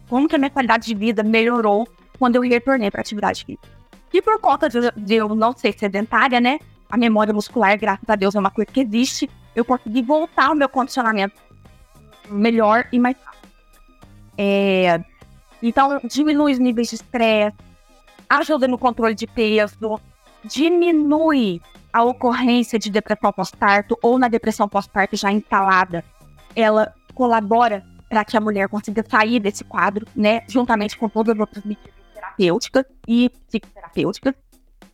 Como 0.09 0.29
que 0.29 0.37
a 0.37 0.39
minha 0.39 0.51
qualidade 0.51 0.87
de 0.87 0.95
vida 0.95 1.23
melhorou 1.23 1.87
quando 2.19 2.37
eu 2.37 2.43
retornei 2.43 2.91
para 2.91 3.01
atividade 3.01 3.45
física. 3.45 3.69
E 4.13 4.21
por 4.21 4.41
conta 4.41 4.69
de, 4.69 4.91
de, 4.97 5.15
eu 5.15 5.35
não 5.35 5.53
ser 5.57 5.79
sedentária, 5.79 6.41
né? 6.41 6.59
A 6.91 6.97
memória 6.97 7.33
muscular, 7.33 7.79
graças 7.79 8.09
a 8.09 8.17
Deus, 8.17 8.35
é 8.35 8.39
uma 8.39 8.51
coisa 8.51 8.71
que 8.71 8.81
existe. 8.81 9.31
Eu 9.55 9.65
consegui 9.65 10.03
voltar 10.03 10.49
ao 10.49 10.55
meu 10.55 10.69
condicionamento 10.69 11.35
melhor 12.31 12.87
e 12.91 12.99
mais. 12.99 13.17
É, 14.37 15.01
então, 15.63 16.01
diminui 16.05 16.53
os 16.53 16.59
níveis 16.59 16.89
de 16.89 16.95
estresse, 16.95 17.57
ajuda 18.29 18.67
no 18.67 18.79
controle 18.79 19.15
de 19.15 19.27
peso, 19.27 20.01
diminui 20.45 21.61
a 21.93 22.05
ocorrência 22.05 22.79
de 22.79 22.91
depressão 22.91 23.33
pós-parto 23.33 23.99
ou 24.03 24.19
na 24.19 24.29
depressão 24.29 24.69
pós-parto 24.69 25.17
já 25.17 25.33
instalada. 25.33 26.05
Ela 26.55 26.95
colabora 27.15 27.85
para 28.09 28.25
que 28.25 28.37
a 28.37 28.41
mulher 28.41 28.69
consiga 28.69 29.05
sair 29.09 29.39
desse 29.41 29.65
quadro, 29.65 30.07
né, 30.15 30.43
juntamente 30.49 30.97
com 30.97 31.09
todas 31.09 31.35
as 31.35 31.41
outras 31.41 31.65
medidas 31.65 31.93
terapêuticas 32.15 32.85
e 33.07 33.31
psicoterapêuticas, 33.47 34.35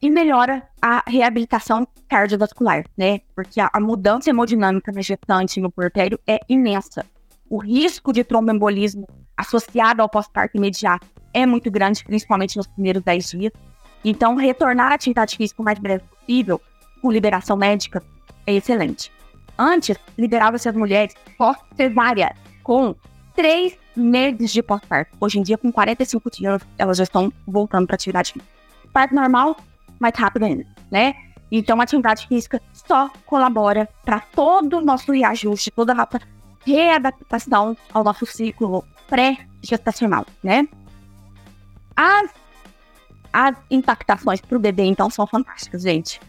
e 0.02 0.10
melhora 0.10 0.62
a 0.82 1.02
reabilitação 1.06 1.86
cardiovascular, 2.08 2.84
né, 2.96 3.20
porque 3.34 3.60
a, 3.60 3.70
a 3.72 3.80
mudança 3.80 4.30
hemodinâmica 4.30 4.92
na 4.92 5.00
gestante 5.00 5.60
no 5.60 5.70
puerpério 5.70 6.18
é 6.26 6.40
imensa. 6.48 7.06
O 7.48 7.58
risco 7.58 8.12
de 8.12 8.24
tromboembolismo 8.24 9.06
associado 9.36 10.02
ao 10.02 10.08
pós-parto 10.08 10.56
imediato 10.56 11.06
é 11.32 11.44
muito 11.46 11.70
grande, 11.70 12.04
principalmente 12.04 12.56
nos 12.56 12.66
primeiros 12.66 13.02
10 13.02 13.30
dias. 13.30 13.52
Então, 14.04 14.36
retornar 14.36 14.92
à 14.92 14.94
atividade 14.94 15.36
física 15.36 15.60
o 15.60 15.64
mais 15.64 15.78
breve 15.78 16.04
possível, 16.04 16.60
com 17.00 17.10
liberação 17.10 17.56
médica, 17.56 18.02
é 18.46 18.54
excelente. 18.54 19.10
Antes, 19.58 19.96
liberava-se 20.18 20.68
as 20.68 20.74
mulheres 20.74 21.14
pós-cesárea, 21.38 22.34
com 22.64 22.96
três 23.36 23.76
meses 23.94 24.50
de 24.50 24.62
pós-parto. 24.62 25.16
Hoje 25.20 25.38
em 25.38 25.42
dia, 25.42 25.56
com 25.56 25.70
45 25.70 26.30
dias, 26.30 26.62
elas 26.76 26.96
já 26.96 27.04
estão 27.04 27.32
voltando 27.46 27.86
para 27.86 27.94
atividade 27.94 28.32
física. 28.32 28.50
Parto 28.92 29.14
normal, 29.14 29.56
mais 30.00 30.14
rápido 30.16 30.44
ainda, 30.44 30.66
né? 30.90 31.14
Então, 31.52 31.80
a 31.80 31.84
atividade 31.84 32.26
física 32.26 32.60
só 32.72 33.10
colabora 33.26 33.88
para 34.04 34.20
todo 34.20 34.78
o 34.78 34.80
nosso 34.80 35.12
reajuste, 35.12 35.70
toda 35.70 35.92
a 35.92 35.94
nossa 35.94 36.20
readaptação 36.66 37.76
ao 37.92 38.02
nosso 38.02 38.26
ciclo 38.26 38.84
pré-gestacional, 39.08 40.26
né? 40.42 40.66
As, 41.94 42.30
as 43.32 43.56
impactações 43.70 44.40
para 44.40 44.56
o 44.56 44.60
bebê, 44.60 44.84
então, 44.84 45.10
são 45.10 45.26
fantásticas, 45.26 45.82
gente. 45.82 46.20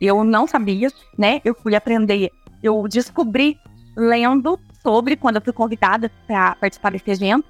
Eu 0.00 0.24
não 0.24 0.46
sabia, 0.48 0.88
né? 1.16 1.40
Eu 1.44 1.54
fui 1.54 1.76
aprender, 1.76 2.32
eu 2.62 2.88
descobri 2.88 3.58
lendo 3.96 4.58
sobre 4.82 5.16
quando 5.16 5.36
eu 5.36 5.42
fui 5.42 5.52
convidada 5.52 6.10
para 6.26 6.54
participar 6.56 6.92
desse 6.92 7.10
evento. 7.10 7.44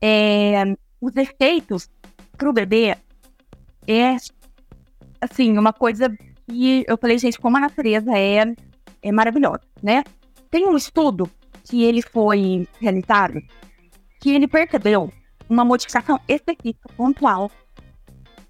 É, 0.00 0.64
os 1.00 1.16
efeitos 1.16 1.88
para 2.36 2.48
o 2.48 2.52
bebê 2.52 2.96
é, 3.86 4.16
assim, 5.20 5.56
uma 5.56 5.72
coisa 5.72 6.14
que 6.46 6.84
eu 6.86 6.96
falei, 6.98 7.18
gente, 7.18 7.38
como 7.38 7.56
a 7.56 7.60
natureza 7.60 8.16
é, 8.16 8.54
é 9.02 9.12
maravilhosa, 9.12 9.62
né? 9.82 10.04
Tem 10.50 10.66
um 10.66 10.76
estudo 10.76 11.30
que 11.64 11.84
ele 11.84 12.02
foi 12.02 12.66
realizado 12.80 13.42
que 14.20 14.30
ele 14.30 14.48
percebeu 14.48 15.12
uma 15.48 15.64
modificação 15.64 16.20
específica, 16.28 16.88
pontual, 16.96 17.50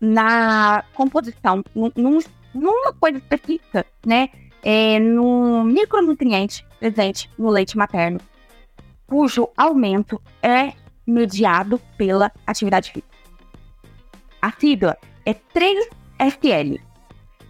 na 0.01 0.85
composição, 0.95 1.63
num, 1.75 2.21
numa 2.55 2.93
coisa 2.95 3.19
específica, 3.19 3.85
né? 4.07 4.29
É, 4.63 4.99
no 4.99 5.63
micronutriente 5.65 6.67
presente 6.79 7.31
no 7.39 7.51
leite 7.51 7.77
materno, 7.77 8.21
cujo 9.07 9.49
aumento 9.57 10.23
é 10.43 10.73
mediado 11.07 11.81
pela 11.97 12.31
atividade 12.47 12.93
física. 12.93 13.09
A 14.41 14.53
sigla 14.53 14.97
é 15.25 15.35
3-FL, 15.35 16.81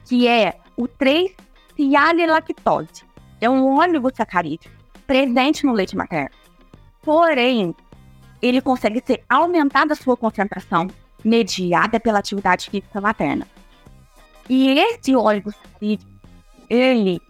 que 0.07 0.27
é 0.29 0.59
o 0.77 0.89
3-cialilactose. 0.89 3.05
É 3.41 3.51
um 3.51 3.77
oligosacarídeo 3.77 4.71
presente 5.07 5.65
no 5.67 5.73
leite 5.73 5.97
materno. 5.97 6.31
Porém, 7.03 7.75
ele 8.41 8.61
consegue 8.61 9.03
ser 9.05 9.25
aumentada 9.29 9.93
a 9.93 9.97
sua 9.97 10.17
concentração 10.17 10.87
mediada 11.25 11.99
pela 11.99 12.21
atividade 12.21 12.71
física 12.71 13.01
materna. 13.01 13.45
E 14.49 14.79
esse 14.79 15.15
oligosacarídeo, 15.15 16.09
ele 16.69 17.21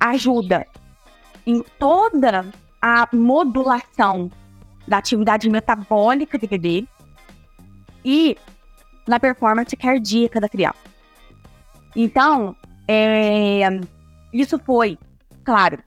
ajuda 0.00 0.66
em 1.46 1.62
toda 1.78 2.46
a 2.80 3.08
modulação 3.12 4.30
da 4.86 4.98
atividade 4.98 5.48
metabólica 5.48 6.38
do 6.38 6.48
bebê 6.48 6.86
e 8.04 8.36
na 9.06 9.20
performance 9.20 9.76
cardíaca 9.76 10.40
da 10.40 10.48
criança. 10.48 10.78
Então, 11.94 12.56
é, 12.88 13.68
isso 14.32 14.58
foi, 14.58 14.98
claro, 15.44 15.78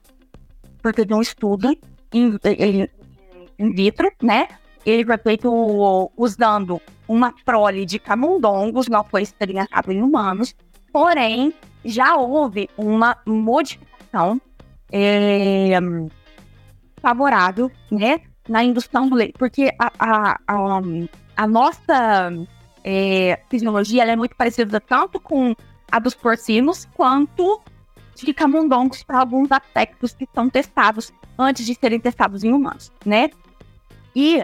porque 0.82 1.04
de 1.04 1.12
um 1.12 1.20
estudo 1.20 1.76
in, 2.12 2.38
vitro, 3.74 4.10
né? 4.22 4.48
Ele 4.84 5.04
foi 5.04 5.18
feito 5.18 6.12
usando 6.16 6.80
uma 7.08 7.34
prole 7.44 7.84
de 7.84 7.98
camundongos, 7.98 8.88
não 8.88 9.02
foi 9.04 9.22
experimentado 9.22 9.92
em 9.92 10.00
humanos, 10.00 10.54
porém, 10.92 11.52
já 11.86 12.16
houve 12.16 12.68
uma 12.76 13.16
modificação 13.26 14.40
é, 14.92 15.70
favorável, 17.00 17.70
né, 17.90 18.20
na 18.48 18.62
indução 18.62 19.08
do 19.08 19.16
leite, 19.16 19.34
porque 19.38 19.72
a, 19.78 19.92
a, 19.98 20.38
a, 20.46 20.80
a 21.36 21.46
nossa 21.46 22.30
é, 22.84 23.40
fisiologia 23.50 24.04
é 24.04 24.16
muito 24.16 24.36
parecida 24.36 24.80
tanto 24.80 25.20
com 25.20 25.54
a 25.90 25.98
dos 25.98 26.14
porcinos 26.14 26.86
quanto 26.94 27.60
de 28.14 28.32
camundongos 28.32 29.02
para 29.02 29.20
alguns 29.20 29.50
aspectos 29.52 30.12
que 30.12 30.26
são 30.34 30.48
testados 30.48 31.12
antes 31.38 31.66
de 31.66 31.74
serem 31.74 32.00
testados 32.00 32.42
em 32.44 32.52
humanos, 32.52 32.90
né? 33.04 33.30
E 34.14 34.42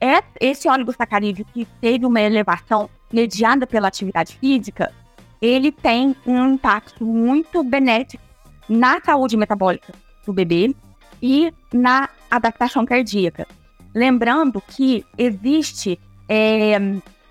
é 0.00 0.22
esse 0.40 0.68
oligosacarídeo 0.68 1.44
que 1.52 1.66
teve 1.80 2.06
uma 2.06 2.20
elevação 2.20 2.88
mediada 3.12 3.66
pela 3.66 3.88
atividade 3.88 4.36
física, 4.36 4.92
ele 5.40 5.72
tem 5.72 6.14
um 6.26 6.54
impacto 6.54 7.04
muito 7.04 7.62
benéfico 7.62 8.22
na 8.68 9.00
saúde 9.00 9.36
metabólica 9.36 9.92
do 10.24 10.32
bebê 10.32 10.74
e 11.22 11.52
na 11.72 12.08
adaptação 12.30 12.84
cardíaca. 12.84 13.46
Lembrando 13.94 14.60
que 14.60 15.04
existe 15.18 15.98
é, 16.28 16.76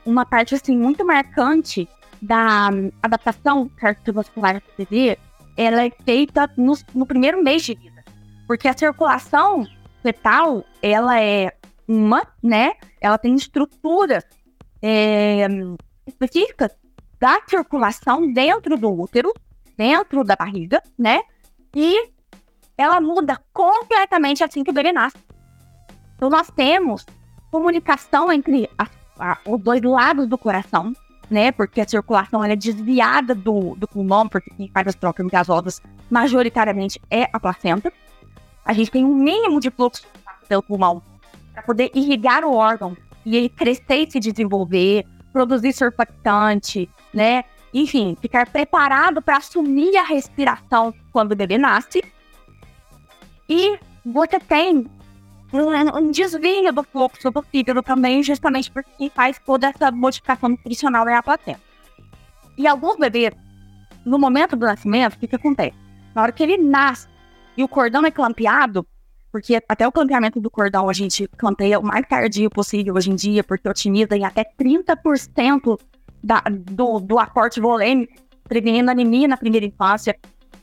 uma 0.06 0.26
parte 0.26 0.56
assim 0.56 0.78
muito 0.78 1.06
marcante 1.06 1.88
da 2.22 2.70
adaptação 3.02 3.70
cardiovascular 3.78 4.56
do 4.56 4.86
bebê, 4.86 5.18
ela 5.56 5.86
é 5.86 5.92
feita 6.04 6.50
no, 6.58 6.74
no 6.94 7.06
primeiro 7.06 7.42
mês 7.44 7.64
de 7.64 7.76
vida, 7.76 8.04
porque 8.48 8.68
a 8.68 8.78
circulação 8.78 9.66
fetal 10.02 10.64
ela 10.82 11.22
é 11.22 11.54
uma, 11.88 12.26
né? 12.42 12.74
Ela 13.02 13.18
tem 13.18 13.36
estrutura 13.36 14.24
é, 14.82 15.48
específica 16.06 16.72
da 17.20 17.42
circulação 17.48 18.32
dentro 18.32 18.78
do 18.78 18.90
útero, 18.90 19.34
dentro 19.78 20.24
da 20.24 20.36
barriga, 20.36 20.82
né? 20.98 21.22
E 21.76 22.10
ela 22.78 23.02
muda 23.02 23.40
completamente 23.54 24.44
assim 24.44 24.64
que 24.64 24.72
o 24.72 24.74
bebê 24.74 24.92
nasce. 24.92 25.18
Então, 26.16 26.30
nós 26.30 26.50
temos 26.50 27.06
comunicação 27.52 28.32
entre 28.32 28.70
a, 28.78 28.88
a, 29.20 29.38
os 29.46 29.60
dois 29.62 29.82
lados 29.82 30.28
do 30.28 30.38
coração, 30.38 30.94
né? 31.30 31.52
Porque 31.52 31.82
a 31.82 31.88
circulação 31.88 32.44
é 32.44 32.56
desviada 32.56 33.36
do, 33.36 33.76
do 33.76 33.88
pulmão, 33.88 34.28
porque 34.28 34.50
quem 34.52 34.70
faz 34.70 34.88
as 34.88 34.96
trocas 34.96 35.28
gasosas 35.28 35.82
majoritariamente 36.10 37.02
é 37.10 37.30
a 37.34 37.40
placenta. 37.40 37.92
A 38.66 38.74
gente 38.74 38.92
tem 38.92 39.06
um 39.06 39.16
mínimo 39.16 39.60
de 39.60 39.70
fluxo 39.70 40.06
pelo 40.48 40.64
pulmão 40.64 41.02
para 41.54 41.64
poder 41.64 41.92
irrigar 41.94 42.44
o 42.44 42.54
órgão 42.54 42.96
e 43.26 43.36
ele 43.36 43.50
crescer 43.50 44.08
e 44.08 44.12
se 44.12 44.20
desenvolver, 44.20 45.06
produzir 45.32 45.74
surfactante, 45.74 46.90
né? 47.14 47.44
Enfim, 47.74 48.18
ficar 48.20 48.48
preparado 48.50 49.22
para 49.22 49.38
assumir 49.38 49.96
a 49.98 50.04
respiração 50.04 50.94
quando 51.12 51.34
o 51.34 51.36
bebê 51.36 51.58
nasce. 51.58 52.04
E 53.48 53.80
você 54.06 54.40
tem 54.40 54.88
um, 55.54 56.12
desvio 56.12 56.72
do 56.72 56.84
fluxo 56.84 57.32
do 57.32 57.42
fígado 57.42 57.82
também, 57.82 58.24
justamente 58.24 58.72
porque 58.72 59.10
faz 59.10 59.40
toda 59.46 59.68
essa 59.68 59.92
modificação 59.92 60.50
nutricional 60.50 61.06
na 61.06 61.24
placenta. 61.24 61.62
E 62.58 62.68
alguns 62.68 62.98
bebês, 62.98 63.34
no 64.06 64.20
momento 64.20 64.56
do 64.56 64.66
nascimento, 64.66 65.14
o 65.14 65.20
que, 65.20 65.28
que 65.28 65.36
acontece? 65.36 65.76
Na 66.14 66.24
hora 66.24 66.32
que 66.32 66.44
ele 66.44 66.58
nasce 66.58 67.08
e 67.56 67.64
o 67.64 67.68
cordão 67.68 68.06
é 68.06 68.12
clampeado, 68.12 68.86
porque 69.32 69.62
até 69.68 69.88
o 69.88 69.92
clampeamento 69.92 70.40
do 70.40 70.50
cordão 70.50 70.90
a 70.90 70.94
gente 70.94 71.28
clampeia 71.38 71.80
o 71.80 71.84
mais 71.84 72.06
tardio 72.08 72.50
possível 72.50 72.96
hoje 72.96 73.12
em 73.12 73.16
dia, 73.16 73.44
porque 73.44 73.68
otimiza 73.68 74.16
em 74.16 74.26
até 74.26 74.44
30% 74.44 75.80
da, 76.24 76.42
do, 76.50 77.00
do 77.00 77.20
aporte 77.20 77.60
volêmico, 77.60 78.14
prevenindo 78.44 78.90
anemia 78.90 79.28
na 79.28 79.38
primeira 79.38 79.66
infância, 79.66 80.18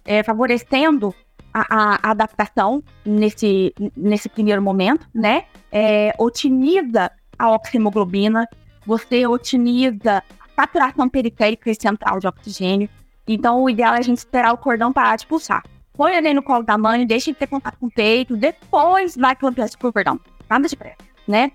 é, 0.05 0.23
favorecendo 0.23 1.15
a, 1.53 1.99
a, 2.09 2.11
adaptação 2.11 2.83
nesse, 3.05 3.73
nesse 3.97 4.29
primeiro 4.29 4.61
momento, 4.61 5.09
né? 5.15 5.45
É, 5.71 6.13
otimiza 6.19 7.11
a 7.39 7.51
oxihemoglobina, 7.51 8.47
você 8.85 9.27
otimiza 9.27 10.23
a 10.41 10.63
saturação 10.63 11.09
periférica 11.09 11.71
e 11.71 11.75
central 11.75 12.19
de 12.19 12.27
oxigênio. 12.27 12.89
Então, 13.27 13.63
o 13.63 13.71
ideal 13.71 13.95
é 13.95 13.99
a 13.99 14.03
gente 14.03 14.19
esperar 14.19 14.53
o 14.53 14.59
cordão 14.59 14.93
parar 14.93 15.17
de 15.17 15.27
pulsar 15.27 15.63
põe 15.97 16.15
ele 16.15 16.35
no 16.35 16.43
colo 16.43 16.63
da 16.63 16.77
mãe, 16.77 17.07
deixa 17.07 17.31
ele 17.31 17.37
ter 17.37 17.47
contato 17.47 17.79
com 17.79 17.87
o 17.87 17.91
peito, 17.91 18.37
depois 18.37 19.17
vai 19.17 19.35
clampear 19.35 19.69
o 19.69 19.93
cordão. 19.93 20.21
Nada 20.49 20.69
de 20.69 20.77
pressa, 20.77 20.99
né? 21.27 21.51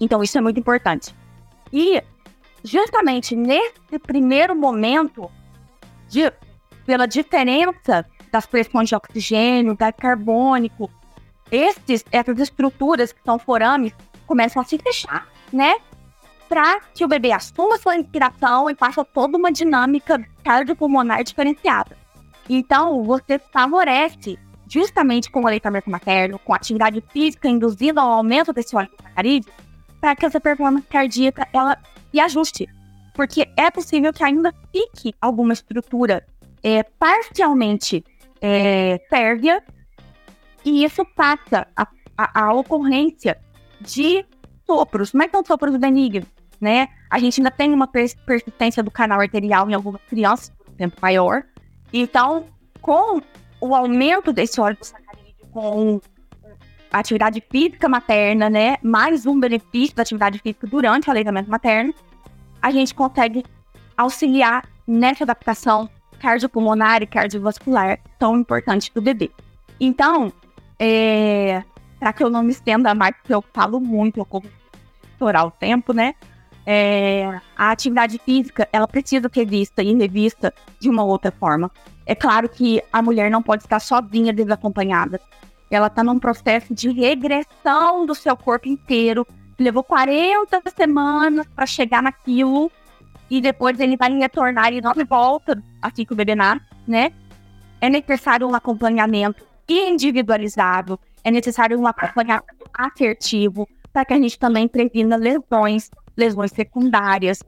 Então, 0.00 0.22
isso 0.22 0.38
é 0.38 0.40
muito 0.40 0.60
importante. 0.60 1.14
E, 1.72 2.02
justamente 2.62 3.34
nesse 3.34 3.98
primeiro 4.06 4.54
momento, 4.54 5.30
de, 6.08 6.32
pela 6.84 7.06
diferença 7.06 8.06
das 8.30 8.46
pressões 8.46 8.88
de 8.88 8.94
oxigênio, 8.94 9.76
gás 9.76 9.94
carbônico, 9.96 10.90
esses, 11.50 12.04
essas 12.10 12.38
estruturas 12.38 13.12
que 13.12 13.20
são 13.24 13.38
forames 13.38 13.92
começam 14.26 14.60
a 14.60 14.64
se 14.64 14.78
fechar, 14.78 15.28
né? 15.52 15.76
Para 16.48 16.80
que 16.94 17.04
o 17.04 17.08
bebê 17.08 17.32
assuma 17.32 17.78
sua 17.78 17.96
inspiração 17.96 18.70
e 18.70 18.74
faça 18.74 19.04
toda 19.04 19.36
uma 19.36 19.50
dinâmica 19.50 20.24
cardiopulmonar 20.44 21.24
diferenciada. 21.24 21.96
Então, 22.48 23.02
você 23.02 23.38
favorece, 23.38 24.38
justamente 24.68 25.30
com 25.30 25.42
o 25.42 25.46
aleitamento 25.46 25.90
materno, 25.90 26.38
com 26.38 26.54
atividade 26.54 27.02
física 27.10 27.48
induzindo 27.48 28.00
ao 28.00 28.12
aumento 28.12 28.52
desse 28.52 28.76
óleo 28.76 28.90
sacarídeo, 29.00 29.52
para 30.00 30.14
que 30.14 30.26
essa 30.26 30.40
performance 30.40 30.86
cardíaca 30.86 31.48
ela 31.52 31.78
se 32.10 32.20
ajuste. 32.20 32.68
Porque 33.14 33.48
é 33.56 33.70
possível 33.70 34.12
que 34.12 34.22
ainda 34.22 34.54
fique 34.72 35.14
alguma 35.20 35.52
estrutura 35.52 36.24
é, 36.62 36.82
parcialmente 36.82 38.04
é, 38.40 39.00
e 40.64 40.84
isso 40.84 41.06
faça 41.16 41.66
a, 41.76 41.86
a, 42.18 42.44
a, 42.44 42.52
ocorrência 42.52 43.38
de 43.80 44.24
sopros, 44.66 45.12
mas 45.12 45.30
são 45.30 45.44
sopros 45.44 45.76
benignos, 45.76 46.28
né? 46.60 46.88
A 47.08 47.18
gente 47.18 47.40
ainda 47.40 47.50
tem 47.50 47.72
uma 47.72 47.86
persistência 47.86 48.82
do 48.82 48.90
canal 48.90 49.20
arterial 49.20 49.70
em 49.70 49.74
algumas 49.74 50.02
crianças 50.02 50.50
por 50.50 50.68
um 50.68 50.76
tempo 50.76 50.96
maior, 51.00 51.44
então, 52.00 52.46
com 52.80 53.20
o 53.60 53.74
aumento 53.74 54.32
desse 54.32 54.60
óleo 54.60 54.78
sacarídeo, 54.80 55.46
com 55.50 56.00
a 56.90 56.98
atividade 56.98 57.42
física 57.50 57.88
materna, 57.88 58.48
né, 58.48 58.76
mais 58.82 59.26
um 59.26 59.38
benefício 59.38 59.96
da 59.96 60.02
atividade 60.02 60.38
física 60.38 60.66
durante 60.66 61.08
o 61.08 61.10
aleitamento 61.10 61.50
materno, 61.50 61.94
a 62.62 62.70
gente 62.70 62.94
consegue 62.94 63.44
auxiliar 63.96 64.68
nessa 64.86 65.24
adaptação 65.24 65.88
cardiopulmonar 66.18 67.02
e 67.02 67.06
cardiovascular 67.06 67.98
tão 68.18 68.38
importante 68.38 68.90
do 68.94 69.02
bebê. 69.02 69.30
Então, 69.78 70.32
é, 70.78 71.62
para 71.98 72.12
que 72.12 72.22
eu 72.22 72.30
não 72.30 72.42
me 72.42 72.52
estenda 72.52 72.94
mais, 72.94 73.14
porque 73.16 73.34
eu 73.34 73.44
falo 73.52 73.80
muito, 73.80 74.18
eu 74.18 74.24
como 74.24 74.46
estourar 75.12 75.46
o 75.46 75.50
tempo, 75.50 75.92
né? 75.92 76.14
É, 76.66 77.40
a 77.56 77.70
atividade 77.70 78.20
física 78.24 78.68
ela 78.72 78.88
precisa 78.88 79.30
ser 79.32 79.46
vista 79.46 79.82
e 79.84 79.94
revista 79.94 80.52
de 80.80 80.90
uma 80.90 81.04
outra 81.04 81.30
forma. 81.30 81.70
É 82.04 82.14
claro 82.14 82.48
que 82.48 82.82
a 82.92 83.00
mulher 83.00 83.30
não 83.30 83.40
pode 83.42 83.62
estar 83.62 83.78
sozinha 83.78 84.32
desacompanhada. 84.32 85.20
Ela 85.70 85.86
está 85.86 86.02
num 86.02 86.18
processo 86.18 86.74
de 86.74 86.90
regressão 86.90 88.04
do 88.04 88.14
seu 88.14 88.36
corpo 88.36 88.68
inteiro. 88.68 89.24
Levou 89.58 89.84
40 89.84 90.60
semanas 90.76 91.46
para 91.54 91.66
chegar 91.66 92.02
naquilo 92.02 92.70
e 93.30 93.40
depois 93.40 93.78
ele 93.78 93.96
vai 93.96 94.12
retornar 94.12 94.72
e 94.72 94.80
não 94.80 94.92
volta 95.08 95.62
assim 95.80 96.04
que 96.04 96.12
o 96.12 96.16
bebê 96.16 96.34
nasce, 96.34 96.64
né? 96.86 97.12
É 97.80 97.88
necessário 97.88 98.48
um 98.48 98.54
acompanhamento 98.54 99.44
individualizado, 99.68 100.98
é 101.24 101.30
necessário 101.30 101.78
um 101.78 101.86
acompanhamento 101.86 102.70
assertivo 102.72 103.68
para 103.92 104.04
que 104.04 104.14
a 104.14 104.16
gente 104.16 104.38
também 104.38 104.68
previna 104.68 105.16
lesões 105.16 105.90
lesões 106.16 106.50
secundárias, 106.52 107.42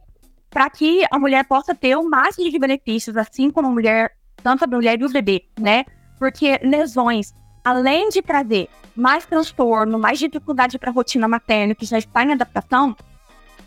para 0.51 0.69
que 0.71 1.05
a 1.11 1.19
mulher 1.19 1.47
possa 1.47 1.75
ter 1.75 1.97
o 1.97 2.09
máximo 2.09 2.51
de 2.51 2.59
benefícios, 2.59 3.17
assim 3.17 3.51
como 3.51 3.69
a 3.69 3.71
mulher, 3.71 4.13
tanto 4.43 4.65
a 4.65 4.67
mulher 4.67 5.01
e 5.01 5.05
o 5.05 5.11
bebê, 5.11 5.45
né? 5.59 5.85
Porque 6.19 6.59
lesões, 6.63 7.33
além 7.65 8.09
de 8.09 8.23
trazer 8.23 8.69
mais 8.97 9.25
transtorno, 9.27 9.99
mais 9.99 10.19
dificuldade 10.19 10.79
para 10.79 10.91
a 10.91 10.93
rotina 10.93 11.29
materna, 11.29 11.75
que 11.75 11.87
já 11.87 11.99
está 11.99 12.25
em 12.25 12.33
adaptação, 12.33 12.97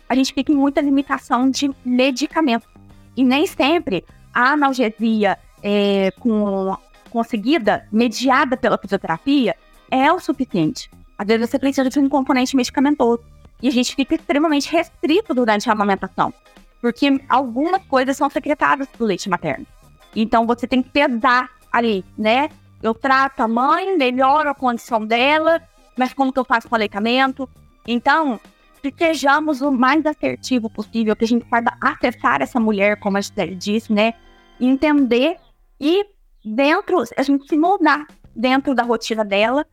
a 0.08 0.14
gente 0.14 0.34
fica 0.34 0.52
em 0.52 0.56
muita 0.56 0.80
limitação 0.80 1.48
de 1.48 1.70
medicamento. 1.84 2.68
E 3.16 3.24
nem 3.24 3.46
sempre 3.46 4.04
a 4.34 4.52
analgesia 4.52 5.38
é, 5.62 6.10
com, 6.20 6.76
conseguida, 7.10 7.86
mediada 7.90 8.56
pela 8.56 8.76
fisioterapia, 8.76 9.54
é 9.90 10.12
o 10.12 10.18
suficiente. 10.18 10.90
Às 11.16 11.26
vezes 11.26 11.48
você 11.48 11.58
precisa 11.58 11.88
de 11.88 11.98
um 11.98 12.08
componente 12.08 12.56
medicamentoso. 12.56 13.22
E 13.62 13.68
a 13.68 13.70
gente 13.70 13.94
fica 13.94 14.16
extremamente 14.16 14.70
restrito 14.70 15.32
durante 15.32 15.68
a 15.68 15.72
amamentação, 15.72 16.34
porque 16.80 17.20
algumas 17.28 17.84
coisas 17.86 18.16
são 18.16 18.28
secretadas 18.28 18.88
do 18.98 19.04
leite 19.04 19.28
materno. 19.28 19.66
Então 20.14 20.46
você 20.46 20.66
tem 20.66 20.82
que 20.82 20.90
pesar 20.90 21.48
ali, 21.72 22.04
né? 22.18 22.50
Eu 22.82 22.92
trato 22.92 23.40
a 23.40 23.48
mãe, 23.48 23.96
melhoro 23.96 24.50
a 24.50 24.54
condição 24.54 25.06
dela, 25.06 25.62
mas 25.96 26.12
como 26.12 26.32
que 26.32 26.38
eu 26.38 26.44
faço 26.44 26.66
o 26.70 26.74
aleitamento? 26.74 27.48
Então, 27.86 28.40
que 28.82 28.92
sejamos 28.96 29.60
o 29.60 29.70
mais 29.70 30.04
assertivo 30.04 30.68
possível, 30.68 31.14
que 31.14 31.24
a 31.24 31.28
gente 31.28 31.48
saiba 31.48 31.72
acessar 31.80 32.42
essa 32.42 32.58
mulher, 32.58 32.98
como 32.98 33.16
a 33.16 33.20
Gisele 33.20 33.54
disse, 33.54 33.92
né? 33.92 34.14
Entender 34.60 35.36
e 35.80 36.04
dentro, 36.44 37.04
a 37.16 37.22
gente 37.22 37.46
se 37.46 37.56
moldar 37.56 38.06
dentro 38.34 38.74
da 38.74 38.82
rotina 38.82 39.24
dela 39.24 39.64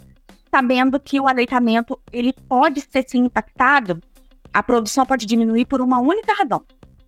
sabendo 0.50 1.00
que 1.00 1.20
o 1.20 1.28
aleitamento 1.28 2.00
ele 2.12 2.34
pode 2.34 2.82
ser 2.82 3.06
sim 3.08 3.26
impactado, 3.26 4.02
a 4.54 4.64
produção 4.64 5.06
pode 5.06 5.26
diminuir 5.26 5.66
por 5.66 5.82
uma 5.82 6.00
única 6.00 6.34
razão: 6.34 6.64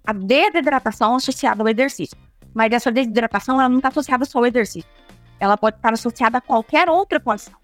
a 0.05 0.13
desidratação 0.13 1.15
associada 1.15 1.61
ao 1.61 1.69
exercício. 1.69 2.17
Mas 2.53 2.71
essa 2.71 2.91
desidratação 2.91 3.59
ela 3.59 3.69
não 3.69 3.77
está 3.77 3.87
associada 3.87 4.25
só 4.25 4.39
ao 4.39 4.45
exercício, 4.45 4.89
ela 5.39 5.57
pode 5.57 5.77
estar 5.77 5.93
associada 5.93 6.37
a 6.37 6.41
qualquer 6.41 6.89
outra 6.89 7.19
condição. 7.19 7.55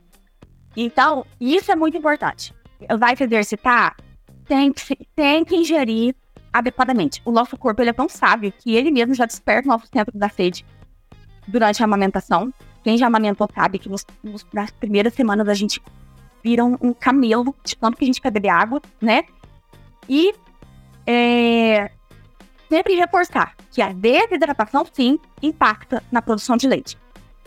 Então, 0.76 1.26
isso 1.40 1.72
é 1.72 1.76
muito 1.76 1.98
importante. 1.98 2.54
Vai 2.98 3.16
se 3.16 3.24
exercitar? 3.24 3.96
Tem 4.46 4.72
que, 4.72 4.96
tem 5.16 5.44
que 5.44 5.56
ingerir 5.56 6.16
adequadamente. 6.54 7.22
O 7.26 7.32
nosso 7.32 7.58
corpo 7.58 7.82
ele 7.82 7.90
é 7.90 7.94
tão 7.94 8.08
sábio 8.08 8.52
que 8.52 8.76
ele 8.76 8.92
mesmo 8.92 9.13
já 9.13 9.26
desperta 9.26 9.68
o 9.68 9.72
nosso 9.72 9.88
centro 9.88 10.18
da 10.18 10.30
sede 10.30 10.66
durante 11.48 11.82
a 11.82 11.86
amamentação 11.86 12.54
quem 12.88 12.97
já 12.97 13.08
amamentou 13.08 13.50
sabe 13.54 13.80
que 13.80 13.89
nos, 13.89 14.06
nos, 14.23 14.45
nas 14.54 14.71
primeiras 14.71 15.13
semanas 15.13 15.50
a 15.50 15.54
gente 15.54 15.82
vira 16.41 16.63
um, 16.63 16.78
um 16.80 16.93
camelo 16.93 17.54
de 17.62 17.76
tanto 17.76 17.97
que 17.97 18.06
a 18.06 18.08
gente 18.08 18.21
quer 18.21 18.32
beber 18.32 18.47
água, 18.47 18.82
né? 19.02 19.23
E 20.08 20.34
é, 21.06 21.91
sempre 22.69 22.95
reforçar 22.95 23.56
que 23.71 23.82
a 23.82 23.91
desidratação, 23.91 24.86
sim, 24.93 25.19
impacta 25.43 26.02
na 26.10 26.21
produção 26.21 26.56
de 26.56 26.65
leite. 26.65 26.97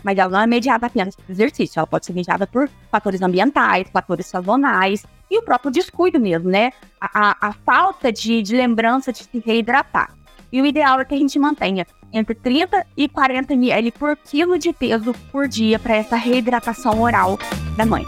Mas 0.03 0.15
ela 0.19 0.29
não 0.29 0.41
é 0.41 0.45
mediada 0.45 0.85
apenas 0.85 1.15
por 1.15 1.31
exercício, 1.31 1.79
ela 1.79 1.87
pode 1.87 2.05
ser 2.05 2.13
mediada 2.13 2.45
por 2.45 2.69
fatores 2.91 3.23
ambientais, 3.23 3.89
fatores 3.91 4.27
sazonais 4.27 5.07
e 5.27 5.39
o 5.39 5.41
próprio 5.41 5.71
descuido 5.71 6.19
mesmo, 6.19 6.51
né? 6.51 6.71
A, 6.99 7.29
a, 7.29 7.47
a 7.47 7.53
falta 7.53 8.11
de, 8.11 8.43
de 8.43 8.55
lembrança 8.55 9.11
de 9.11 9.23
se 9.23 9.39
reidratar. 9.39 10.15
E 10.51 10.61
o 10.61 10.65
ideal 10.67 10.99
é 10.99 11.05
que 11.05 11.15
a 11.15 11.17
gente 11.17 11.39
mantenha 11.39 11.87
entre 12.13 12.35
30 12.35 12.85
e 12.95 13.07
40 13.07 13.53
ml 13.53 13.91
por 13.91 14.17
quilo 14.17 14.57
de 14.57 14.73
peso 14.73 15.13
por 15.31 15.47
dia 15.47 15.79
para 15.79 15.95
essa 15.95 16.15
reidratação 16.15 17.01
oral 17.01 17.37
da 17.77 17.85
mãe. 17.85 18.05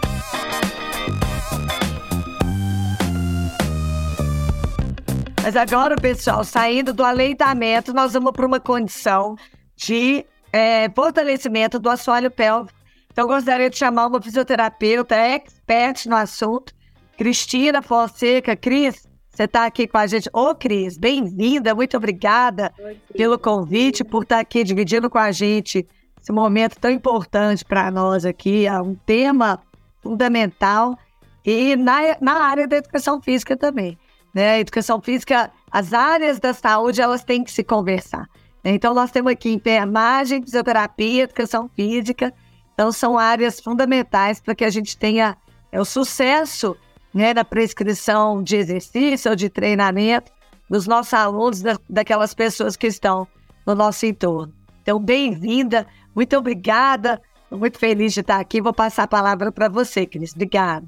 Mas 5.43 5.57
agora, 5.57 5.97
pessoal, 5.97 6.43
saindo 6.45 6.93
do 6.93 7.03
aleitamento, 7.03 7.93
nós 7.93 8.13
vamos 8.13 8.31
para 8.31 8.47
uma 8.47 8.61
condição 8.61 9.35
de 9.75 10.25
é, 10.53 10.89
fortalecimento 10.89 11.77
do 11.77 11.89
assoalho 11.89 12.31
pélvico. 12.31 12.79
Então, 13.11 13.27
gostaria 13.27 13.69
de 13.69 13.77
chamar 13.77 14.07
uma 14.07 14.21
fisioterapeuta 14.21 15.15
expert 15.15 16.07
no 16.07 16.15
assunto, 16.15 16.73
Cristina 17.17 17.81
Fonseca. 17.81 18.55
Cris, 18.55 19.05
você 19.33 19.45
está 19.45 19.65
aqui 19.65 19.87
com 19.87 19.97
a 19.97 20.05
gente. 20.05 20.29
Ô, 20.31 20.53
Cris, 20.53 20.95
bem-vinda, 20.95 21.73
muito 21.73 21.97
obrigada 21.97 22.71
Oi, 22.77 22.99
pelo 23.17 23.39
convite, 23.39 24.03
por 24.03 24.21
estar 24.21 24.35
tá 24.35 24.41
aqui 24.41 24.63
dividindo 24.63 25.09
com 25.09 25.17
a 25.17 25.31
gente 25.31 25.87
esse 26.21 26.31
momento 26.31 26.79
tão 26.79 26.91
importante 26.91 27.65
para 27.65 27.89
nós 27.89 28.25
aqui. 28.25 28.67
É 28.67 28.79
um 28.79 28.93
tema 28.93 29.59
fundamental 30.03 30.95
e 31.43 31.75
na, 31.75 32.15
na 32.21 32.43
área 32.43 32.67
da 32.67 32.77
educação 32.77 33.19
física 33.19 33.57
também. 33.57 33.97
Né? 34.35 34.59
Educação 34.59 35.01
física, 35.01 35.51
as 35.71 35.93
áreas 35.93 36.39
da 36.39 36.53
saúde, 36.53 37.01
elas 37.01 37.23
têm 37.23 37.43
que 37.43 37.51
se 37.51 37.63
conversar. 37.63 38.29
Né? 38.63 38.75
Então, 38.75 38.93
nós 38.93 39.09
temos 39.09 39.31
aqui 39.31 39.49
enfermagem, 39.49 40.43
fisioterapia, 40.43 41.23
educação 41.23 41.67
física. 41.75 42.31
Então, 42.75 42.91
são 42.91 43.17
áreas 43.17 43.59
fundamentais 43.59 44.39
para 44.39 44.53
que 44.53 44.63
a 44.63 44.69
gente 44.69 44.95
tenha 44.95 45.35
é, 45.71 45.81
o 45.81 45.85
sucesso 45.85 46.77
né, 47.13 47.33
da 47.33 47.45
prescrição 47.45 48.41
de 48.41 48.55
exercício 48.55 49.31
ou 49.31 49.35
de 49.35 49.49
treinamento 49.49 50.31
dos 50.69 50.87
nossos 50.87 51.13
alunos, 51.13 51.61
da, 51.61 51.77
daquelas 51.89 52.33
pessoas 52.33 52.75
que 52.75 52.87
estão 52.87 53.27
no 53.65 53.75
nosso 53.75 54.05
entorno. 54.05 54.53
Então, 54.81 54.99
bem-vinda, 54.99 55.85
muito 56.15 56.35
obrigada, 56.35 57.21
Estou 57.53 57.59
muito 57.59 57.77
feliz 57.77 58.13
de 58.13 58.21
estar 58.21 58.39
aqui. 58.39 58.59
Vou 58.59 58.73
passar 58.73 59.03
a 59.03 59.07
palavra 59.07 59.51
para 59.51 59.69
você, 59.69 60.07
Cris. 60.07 60.33
Obrigada. 60.33 60.87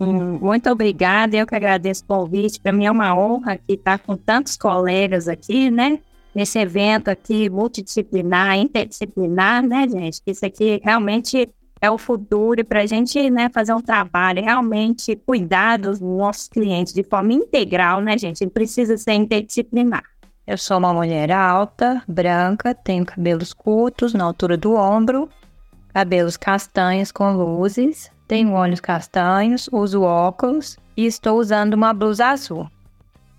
Hum, 0.00 0.38
muito 0.40 0.70
obrigada, 0.70 1.36
eu 1.36 1.46
que 1.46 1.54
agradeço 1.54 2.02
o 2.02 2.06
convite. 2.06 2.58
Para 2.58 2.72
mim 2.72 2.86
é 2.86 2.90
uma 2.90 3.14
honra 3.14 3.52
aqui 3.52 3.74
estar 3.74 3.98
com 3.98 4.16
tantos 4.16 4.56
colegas 4.56 5.28
aqui, 5.28 5.70
né? 5.70 6.00
Nesse 6.34 6.58
evento 6.58 7.08
aqui 7.08 7.50
multidisciplinar, 7.50 8.56
interdisciplinar, 8.56 9.62
né, 9.62 9.86
gente? 9.86 10.22
Isso 10.26 10.46
aqui 10.46 10.80
realmente 10.82 11.46
é 11.80 11.90
o 11.90 11.96
futuro 11.96 12.64
para 12.64 12.82
a 12.82 12.86
gente 12.86 13.30
né, 13.30 13.48
fazer 13.48 13.72
um 13.72 13.80
trabalho, 13.80 14.42
realmente 14.42 15.16
cuidar 15.16 15.78
dos 15.78 16.00
nossos 16.00 16.48
clientes 16.48 16.92
de 16.92 17.02
forma 17.02 17.32
integral, 17.32 18.00
né, 18.00 18.18
gente? 18.18 18.42
Ele 18.42 18.50
precisa 18.50 18.98
ser 18.98 19.14
interdisciplinar. 19.14 20.02
Eu 20.46 20.58
sou 20.58 20.78
uma 20.78 20.92
mulher 20.92 21.30
alta, 21.30 22.02
branca, 22.06 22.74
tenho 22.74 23.06
cabelos 23.06 23.52
curtos 23.52 24.12
na 24.12 24.24
altura 24.24 24.56
do 24.56 24.74
ombro, 24.74 25.28
cabelos 25.94 26.36
castanhos 26.36 27.10
com 27.12 27.32
luzes, 27.32 28.10
tenho 28.26 28.52
olhos 28.52 28.80
castanhos, 28.80 29.68
uso 29.72 30.02
óculos 30.02 30.76
e 30.96 31.06
estou 31.06 31.38
usando 31.38 31.74
uma 31.74 31.94
blusa 31.94 32.26
azul. 32.26 32.68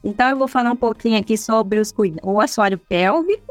Então 0.04 0.30
eu 0.30 0.38
vou 0.38 0.48
falar 0.48 0.72
um 0.72 0.76
pouquinho 0.76 1.20
aqui 1.20 1.38
sobre 1.38 1.80
os, 1.80 1.94
o 2.24 2.42
assoalho 2.42 2.78
pélvico 2.78 3.51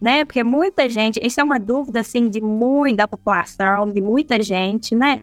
né? 0.00 0.24
Porque 0.24 0.42
muita 0.44 0.88
gente, 0.88 1.20
isso 1.22 1.40
é 1.40 1.44
uma 1.44 1.58
dúvida, 1.58 2.00
assim, 2.00 2.28
de 2.28 2.40
muita 2.40 3.06
população, 3.06 3.90
de 3.90 4.00
muita 4.00 4.42
gente, 4.42 4.94
né? 4.94 5.22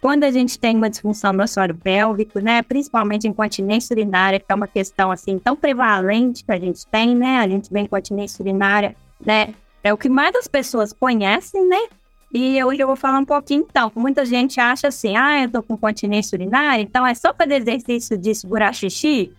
Quando 0.00 0.24
a 0.24 0.30
gente 0.30 0.58
tem 0.58 0.76
uma 0.76 0.88
disfunção 0.88 1.34
do 1.34 1.42
assoalho 1.42 1.74
pélvico, 1.76 2.38
né? 2.38 2.62
Principalmente 2.62 3.26
incontinência 3.26 3.94
urinária, 3.94 4.38
que 4.38 4.46
é 4.48 4.54
uma 4.54 4.68
questão, 4.68 5.10
assim, 5.10 5.38
tão 5.38 5.56
prevalente 5.56 6.44
que 6.44 6.52
a 6.52 6.58
gente 6.58 6.86
tem, 6.86 7.14
né? 7.14 7.38
A 7.38 7.48
gente 7.48 7.72
vem 7.72 7.84
incontinência 7.84 8.42
urinária, 8.42 8.94
né? 9.24 9.54
É 9.82 9.92
o 9.92 9.96
que 9.96 10.08
mais 10.08 10.34
as 10.36 10.46
pessoas 10.46 10.92
conhecem, 10.92 11.66
né? 11.66 11.88
E 12.32 12.62
hoje 12.62 12.80
eu 12.80 12.86
vou 12.86 12.96
falar 12.96 13.18
um 13.18 13.24
pouquinho, 13.24 13.66
então, 13.68 13.90
muita 13.96 14.24
gente 14.24 14.60
acha 14.60 14.88
assim, 14.88 15.16
ah, 15.16 15.42
eu 15.42 15.50
tô 15.50 15.62
com 15.62 15.78
continência 15.78 16.36
urinária, 16.36 16.82
então 16.82 17.06
é 17.06 17.14
só 17.14 17.32
fazer 17.32 17.54
exercício 17.54 18.18
de 18.18 18.34
segurar 18.34 18.74
xixi? 18.74 19.32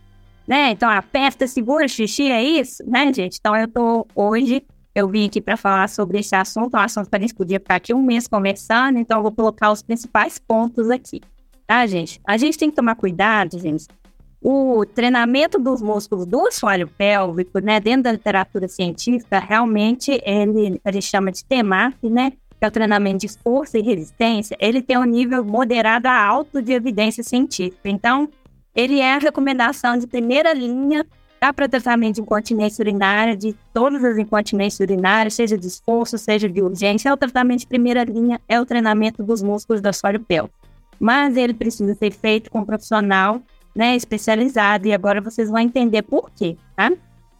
Né? 0.50 0.72
Então, 0.72 0.90
aperta, 0.90 1.46
segura, 1.46 1.88
xixi, 1.88 2.32
é 2.32 2.44
isso, 2.44 2.84
né, 2.88 3.14
gente? 3.14 3.38
Então, 3.40 3.56
eu 3.56 3.68
tô 3.68 4.08
hoje, 4.16 4.66
eu 4.96 5.08
vim 5.08 5.28
aqui 5.28 5.40
para 5.40 5.56
falar 5.56 5.88
sobre 5.88 6.18
esse 6.18 6.36
assunto, 6.36 6.76
um 6.76 6.80
assunto 6.80 7.08
que 7.08 7.16
a 7.16 7.20
gente 7.20 7.36
podia 7.36 7.60
ficar 7.60 7.76
aqui 7.76 7.94
um 7.94 8.02
mês 8.02 8.28
conversando, 8.28 8.98
então 8.98 9.20
eu 9.20 9.22
vou 9.22 9.32
colocar 9.32 9.72
os 9.72 9.84
principais 9.84 10.40
pontos 10.40 10.90
aqui, 10.90 11.22
tá, 11.68 11.86
gente? 11.86 12.20
A 12.28 12.36
gente 12.36 12.58
tem 12.58 12.72
que 12.72 12.76
tomar 12.76 12.96
cuidado, 12.96 13.60
gente. 13.60 13.86
O 14.42 14.84
treinamento 14.88 15.60
dos 15.60 15.84
músculos 15.84 16.26
do 16.26 16.48
assoalho 16.48 16.88
pélvico, 16.88 17.60
né, 17.60 17.80
dentro 17.80 18.04
da 18.04 18.12
literatura 18.12 18.68
científica, 18.68 19.38
realmente 19.38 20.20
ele, 20.26 20.82
a 20.84 20.92
gente 20.92 21.06
chama 21.06 21.32
de 21.32 21.46
TEMAC, 21.46 22.10
né, 22.10 22.32
que 22.32 22.66
é 22.66 22.68
o 22.68 22.72
treinamento 22.72 23.20
de 23.20 23.28
força 23.28 23.78
e 23.78 23.84
resistência, 23.84 24.58
ele 24.60 24.82
tem 24.82 24.98
um 24.98 25.06
nível 25.06 25.46
moderado 25.46 26.08
a 26.08 26.26
alto 26.26 26.60
de 26.60 26.74
evidência 26.74 27.24
científica. 27.24 27.88
Então, 27.88 28.28
ele 28.80 29.00
é 29.00 29.16
a 29.16 29.18
recomendação 29.18 29.98
de 29.98 30.08
primeira 30.08 30.54
linha 30.54 31.06
para 31.54 31.68
tratamento 31.68 32.16
de 32.16 32.22
incontinência 32.22 32.82
urinária, 32.82 33.36
de 33.36 33.54
todas 33.74 34.04
as 34.04 34.18
incontinências 34.18 34.80
urinárias, 34.80 35.34
seja 35.34 35.58
de 35.58 35.68
esforço, 35.68 36.18
seja 36.18 36.48
de 36.48 36.62
urgência. 36.62 37.10
É 37.10 37.14
o 37.14 37.18
tratamento 37.18 37.60
de 37.60 37.68
primeira 37.68 38.04
linha, 38.04 38.40
é 38.48 38.60
o 38.60 38.66
treinamento 38.66 39.22
dos 39.22 39.42
músculos 39.42 39.82
da 39.82 39.92
pélvico. 40.28 40.54
Mas 41.00 41.36
ele 41.36 41.54
precisa 41.54 41.94
ser 41.96 42.12
feito 42.12 42.50
com 42.50 42.60
um 42.60 42.66
profissional 42.66 43.42
né, 43.76 43.96
especializado, 43.96 44.88
e 44.88 44.94
agora 44.94 45.22
vocês 45.22 45.50
vão 45.50 45.60
entender 45.60 46.02
por 46.02 46.30
quê, 46.32 46.58
tá? 46.76 46.92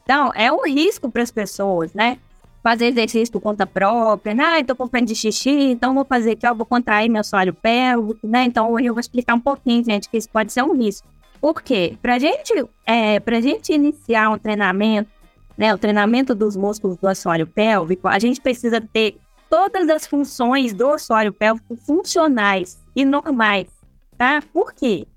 Então, 0.04 0.32
é 0.36 0.52
um 0.52 0.64
risco 0.64 1.10
para 1.10 1.22
as 1.22 1.32
pessoas, 1.32 1.94
né? 1.94 2.18
Fazer 2.64 2.88
exercício 2.88 3.32
por 3.32 3.42
conta 3.42 3.66
própria, 3.66 4.34
né? 4.34 4.44
Ah, 4.44 4.60
estou 4.60 4.76
com 4.76 4.88
de 5.04 5.16
xixi, 5.16 5.50
então 5.50 5.94
vou 5.94 6.06
fazer 6.06 6.32
aqui, 6.32 6.48
ó, 6.48 6.54
vou 6.54 6.66
contrair 6.66 7.10
meu 7.10 7.22
assoalho 7.22 7.54
pélvico, 7.54 8.28
né? 8.28 8.44
Então, 8.44 8.80
eu 8.80 8.94
vou 8.94 9.00
explicar 9.00 9.36
um 9.36 9.40
pouquinho, 9.40 9.84
gente, 9.84 10.10
que 10.10 10.18
isso 10.18 10.30
pode 10.30 10.54
ser 10.54 10.64
um 10.64 10.74
risco. 10.74 11.08
Por 11.42 11.62
quê? 11.62 11.98
Para 12.02 12.20
gente, 12.20 12.54
é, 12.86 13.18
a 13.18 13.42
gente 13.42 13.74
iniciar 13.74 14.30
um 14.30 14.38
treinamento, 14.38 15.10
né, 15.58 15.74
o 15.74 15.78
treinamento 15.78 16.36
dos 16.36 16.56
músculos 16.56 16.98
do 16.98 17.08
assoalho 17.08 17.48
pélvico, 17.48 18.08
a 18.08 18.20
gente 18.20 18.42
precisa 18.42 18.82
ter 18.82 19.18
todas 19.50 19.90
as 19.90 20.06
funções 20.06 20.74
do 20.74 20.90
assoalho 20.90 21.34
pélvico 21.34 21.76
funcionais 21.76 22.78
e 22.96 23.04
normais, 23.04 23.68
tá? 24.18 24.42
Por 24.54 24.74
quê? 24.74 25.08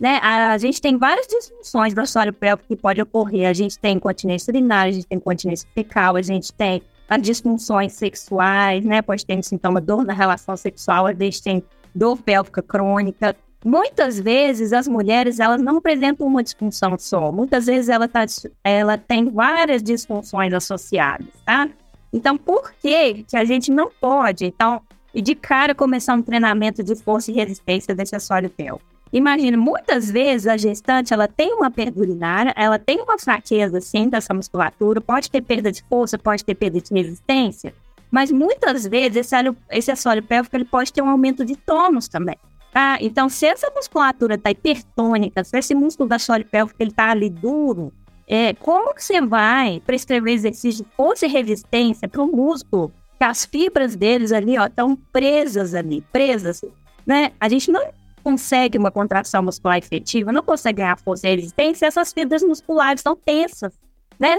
Né, 0.00 0.18
a, 0.22 0.52
a 0.52 0.58
gente 0.58 0.80
tem 0.80 0.96
várias 0.96 1.26
disfunções 1.26 1.94
do 1.94 2.00
assoalho 2.00 2.32
pélvico 2.32 2.68
que 2.68 2.76
pode 2.76 3.00
ocorrer. 3.00 3.48
A 3.48 3.52
gente 3.52 3.78
tem 3.78 3.96
incontinência 3.96 4.50
urinária, 4.50 4.90
a 4.90 4.94
gente 4.94 5.06
tem 5.06 5.18
incontinência 5.18 5.68
fecal, 5.72 6.16
a 6.16 6.22
gente 6.22 6.52
tem 6.52 6.82
as 7.08 7.22
disfunções 7.22 7.92
sexuais, 7.92 8.84
né? 8.84 9.02
Pode 9.02 9.24
ter 9.24 9.40
sintoma 9.44 9.80
dor 9.80 10.04
na 10.04 10.12
relação 10.12 10.56
sexual, 10.56 11.06
a 11.06 11.12
gente 11.12 11.42
tem 11.42 11.62
dor 11.94 12.16
pélvica 12.16 12.60
crônica, 12.60 13.36
Muitas 13.64 14.20
vezes 14.20 14.74
as 14.74 14.86
mulheres 14.86 15.40
elas 15.40 15.62
não 15.62 15.78
apresentam 15.78 16.26
uma 16.26 16.42
disfunção 16.42 16.98
só, 16.98 17.32
muitas 17.32 17.64
vezes 17.64 17.88
ela, 17.88 18.06
tá, 18.06 18.26
ela 18.62 18.98
tem 18.98 19.30
várias 19.30 19.82
disfunções 19.82 20.52
associadas, 20.52 21.28
tá? 21.46 21.70
Então, 22.12 22.36
por 22.36 22.74
que, 22.74 23.24
que 23.24 23.34
a 23.34 23.44
gente 23.44 23.70
não 23.70 23.90
pode, 23.90 24.44
então, 24.44 24.82
de 25.14 25.34
cara 25.34 25.74
começar 25.74 26.14
um 26.14 26.20
treinamento 26.20 26.82
de 26.84 26.94
força 26.94 27.30
e 27.30 27.34
resistência 27.34 27.94
desse 27.94 28.14
assoalho 28.14 28.50
pélvico? 28.50 28.84
Imagina, 29.10 29.56
muitas 29.56 30.10
vezes 30.10 30.46
a 30.46 30.58
gestante 30.58 31.14
ela 31.14 31.26
tem 31.26 31.54
uma 31.54 31.70
perda 31.70 32.00
urinária, 32.00 32.52
ela 32.56 32.78
tem 32.78 33.00
uma 33.00 33.18
fraqueza 33.18 33.78
assim 33.78 34.10
dessa 34.10 34.34
musculatura, 34.34 35.00
pode 35.00 35.30
ter 35.30 35.40
perda 35.40 35.72
de 35.72 35.82
força, 35.84 36.18
pode 36.18 36.44
ter 36.44 36.54
perda 36.54 36.80
de 36.80 36.92
resistência, 36.92 37.74
mas 38.10 38.30
muitas 38.30 38.86
vezes 38.86 39.16
esse, 39.16 39.34
esse 39.70 39.90
assoalho 39.90 40.22
pélvico 40.22 40.54
ele 40.54 40.66
pode 40.66 40.92
ter 40.92 41.00
um 41.00 41.08
aumento 41.08 41.46
de 41.46 41.56
tônus 41.56 42.08
também. 42.08 42.36
Tá? 42.74 42.98
Então, 43.00 43.28
se 43.28 43.46
essa 43.46 43.70
musculatura 43.70 44.34
está 44.34 44.50
hipertônica, 44.50 45.44
se 45.44 45.56
esse 45.56 45.76
músculo 45.76 46.08
da 46.08 46.18
sólida 46.18 46.50
pélvica 46.50 46.82
está 46.82 47.10
ali 47.10 47.30
duro, 47.30 47.92
é, 48.26 48.52
como 48.54 48.92
que 48.92 49.04
você 49.04 49.20
vai 49.20 49.80
prescrever 49.86 50.34
exercício 50.34 50.84
de 50.84 50.90
força 50.96 51.24
e 51.24 51.28
resistência 51.28 52.08
para 52.08 52.20
o 52.20 52.26
músculo? 52.26 52.92
Que 53.16 53.24
as 53.24 53.44
fibras 53.44 53.94
deles 53.94 54.32
ali 54.32 54.56
estão 54.56 54.96
presas 54.96 55.72
ali, 55.72 56.04
presas. 56.10 56.62
Né? 57.06 57.30
A 57.38 57.48
gente 57.48 57.70
não 57.70 57.92
consegue 58.24 58.76
uma 58.76 58.90
contração 58.90 59.40
muscular 59.40 59.78
efetiva, 59.78 60.32
não 60.32 60.42
consegue 60.42 60.78
ganhar 60.78 60.98
força 60.98 61.28
e 61.28 61.36
resistência, 61.36 61.86
essas 61.86 62.12
fibras 62.12 62.42
musculares 62.42 62.98
estão 62.98 63.14
tensas. 63.14 63.72
Né? 64.18 64.36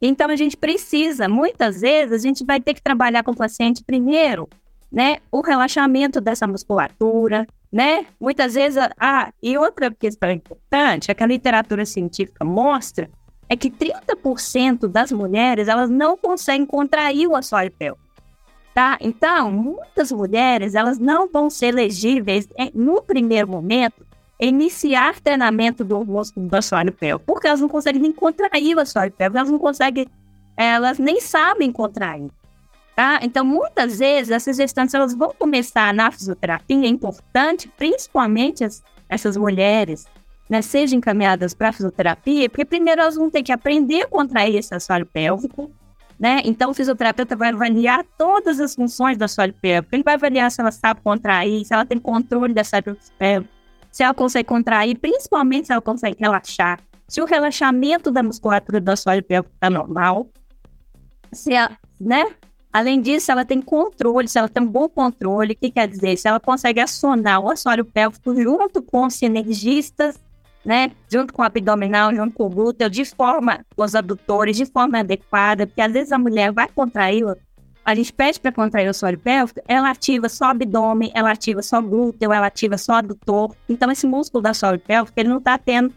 Então 0.00 0.30
a 0.30 0.36
gente 0.36 0.56
precisa, 0.56 1.28
muitas 1.28 1.82
vezes, 1.82 2.24
a 2.24 2.26
gente 2.26 2.46
vai 2.46 2.62
ter 2.62 2.72
que 2.72 2.82
trabalhar 2.82 3.22
com 3.22 3.32
o 3.32 3.36
paciente 3.36 3.84
primeiro, 3.84 4.48
né? 4.90 5.18
O 5.30 5.40
relaxamento 5.40 6.20
dessa 6.20 6.46
musculatura, 6.46 7.46
né? 7.72 8.06
Muitas 8.20 8.54
vezes, 8.54 8.82
ah, 8.98 9.32
e 9.42 9.56
outra 9.56 9.90
questão 9.90 10.30
importante, 10.30 11.10
é 11.10 11.14
que 11.14 11.22
a 11.22 11.26
literatura 11.26 11.86
científica 11.86 12.44
mostra 12.44 13.08
é 13.48 13.56
que 13.56 13.68
30% 13.68 14.86
das 14.86 15.10
mulheres, 15.10 15.66
elas 15.66 15.90
não 15.90 16.16
conseguem 16.16 16.64
contrair 16.64 17.26
o 17.26 17.34
assoalho 17.34 17.72
pélvico. 17.72 18.08
Tá? 18.72 18.96
Então, 19.00 19.50
muitas 19.50 20.12
mulheres, 20.12 20.76
elas 20.76 20.98
não 21.00 21.28
vão 21.28 21.50
ser 21.50 21.66
elegíveis 21.66 22.48
no 22.72 23.02
primeiro 23.02 23.48
momento 23.48 24.06
iniciar 24.40 25.20
treinamento 25.20 25.84
do 25.84 26.04
do 26.04 26.56
assoalho 26.56 26.92
pélvico, 26.92 27.26
porque 27.26 27.48
elas 27.48 27.60
não 27.60 27.68
conseguem 27.68 28.00
nem 28.00 28.12
contrair 28.12 28.76
o 28.76 28.80
assoalho 28.80 29.12
pélvico, 29.12 29.38
elas 29.38 29.50
não 29.50 29.58
conseguem, 29.58 30.06
elas 30.56 30.98
nem 30.98 31.20
sabem 31.20 31.72
contrair. 31.72 32.30
Tá? 33.00 33.18
Então, 33.22 33.46
muitas 33.46 33.98
vezes, 33.98 34.30
essas 34.30 34.58
gestantes 34.58 34.92
elas 34.92 35.14
vão 35.14 35.32
começar 35.38 35.94
na 35.94 36.10
fisioterapia, 36.10 36.84
é 36.84 36.86
importante, 36.86 37.66
principalmente 37.74 38.62
as, 38.62 38.82
essas 39.08 39.38
mulheres, 39.38 40.04
né, 40.50 40.60
sejam 40.60 40.98
encaminhadas 40.98 41.54
para 41.54 41.70
a 41.70 41.72
fisioterapia, 41.72 42.50
porque 42.50 42.62
primeiro 42.62 43.00
elas 43.00 43.16
vão 43.16 43.30
ter 43.30 43.42
que 43.42 43.52
aprender 43.52 44.02
a 44.02 44.06
contrair 44.06 44.54
esse 44.56 44.74
assoalho 44.74 45.06
pélvico, 45.06 45.70
né? 46.18 46.42
Então, 46.44 46.72
o 46.72 46.74
fisioterapeuta 46.74 47.34
vai 47.34 47.48
avaliar 47.48 48.04
todas 48.18 48.60
as 48.60 48.74
funções 48.74 49.16
do 49.16 49.22
assoalho 49.22 49.54
pélvico. 49.54 49.94
Ele 49.94 50.02
vai 50.02 50.16
avaliar 50.16 50.50
se 50.50 50.60
ela 50.60 50.70
sabe 50.70 51.00
contrair, 51.00 51.64
se 51.64 51.72
ela 51.72 51.86
tem 51.86 51.98
controle 51.98 52.52
dessa 52.52 52.82
pélvico, 53.16 53.54
se 53.90 54.02
ela 54.02 54.12
consegue 54.12 54.46
contrair, 54.46 54.98
principalmente 54.98 55.68
se 55.68 55.72
ela 55.72 55.80
consegue 55.80 56.18
relaxar, 56.20 56.78
se 57.08 57.22
o 57.22 57.24
relaxamento 57.24 58.10
da 58.10 58.22
musculatura 58.22 58.78
do 58.78 58.90
assoalho 58.90 59.24
pélvico 59.24 59.54
está 59.54 59.70
normal, 59.70 60.28
se 61.32 61.54
ela, 61.54 61.78
né? 61.98 62.26
Além 62.72 63.00
disso, 63.00 63.32
ela 63.32 63.44
tem 63.44 63.60
controle, 63.60 64.28
se 64.28 64.38
ela 64.38 64.48
tem 64.48 64.62
um 64.62 64.66
bom 64.66 64.88
controle, 64.88 65.54
o 65.54 65.56
que 65.56 65.70
quer 65.70 65.88
dizer? 65.88 66.16
Se 66.16 66.28
ela 66.28 66.38
consegue 66.38 66.80
acionar 66.80 67.40
o 67.40 67.50
assoalho 67.50 67.84
pélvico 67.84 68.34
junto 68.40 68.80
com 68.80 69.06
os 69.06 69.14
sinergistas, 69.14 70.18
né? 70.64 70.92
Junto 71.08 71.32
com 71.32 71.42
o 71.42 71.44
abdominal, 71.44 72.14
junto 72.14 72.34
com 72.34 72.46
o 72.46 72.50
glúteo, 72.50 72.88
de 72.88 73.04
forma, 73.04 73.64
os 73.76 73.94
abdutores, 73.94 74.56
de 74.56 74.66
forma 74.66 75.00
adequada, 75.00 75.66
porque 75.66 75.80
às 75.80 75.92
vezes 75.92 76.12
a 76.12 76.18
mulher 76.18 76.52
vai 76.52 76.68
contrair 76.68 77.24
a 77.84 77.94
gente 77.94 78.12
pede 78.12 78.38
para 78.38 78.52
contrair 78.52 78.86
o 78.86 78.90
assoalho 78.90 79.18
pélvico, 79.18 79.60
ela 79.66 79.90
ativa 79.90 80.28
só 80.28 80.46
abdômen, 80.46 81.10
ela 81.14 81.32
ativa 81.32 81.62
só 81.62 81.80
glúteo, 81.80 82.32
ela 82.32 82.46
ativa 82.46 82.76
só 82.76 82.94
adutor. 82.94 83.54
Então, 83.68 83.90
esse 83.90 84.06
músculo 84.06 84.42
do 84.42 84.46
assoalho 84.46 84.78
pélvico, 84.78 85.18
ele 85.18 85.28
não 85.28 85.38
está 85.38 85.58
tendo 85.58 85.92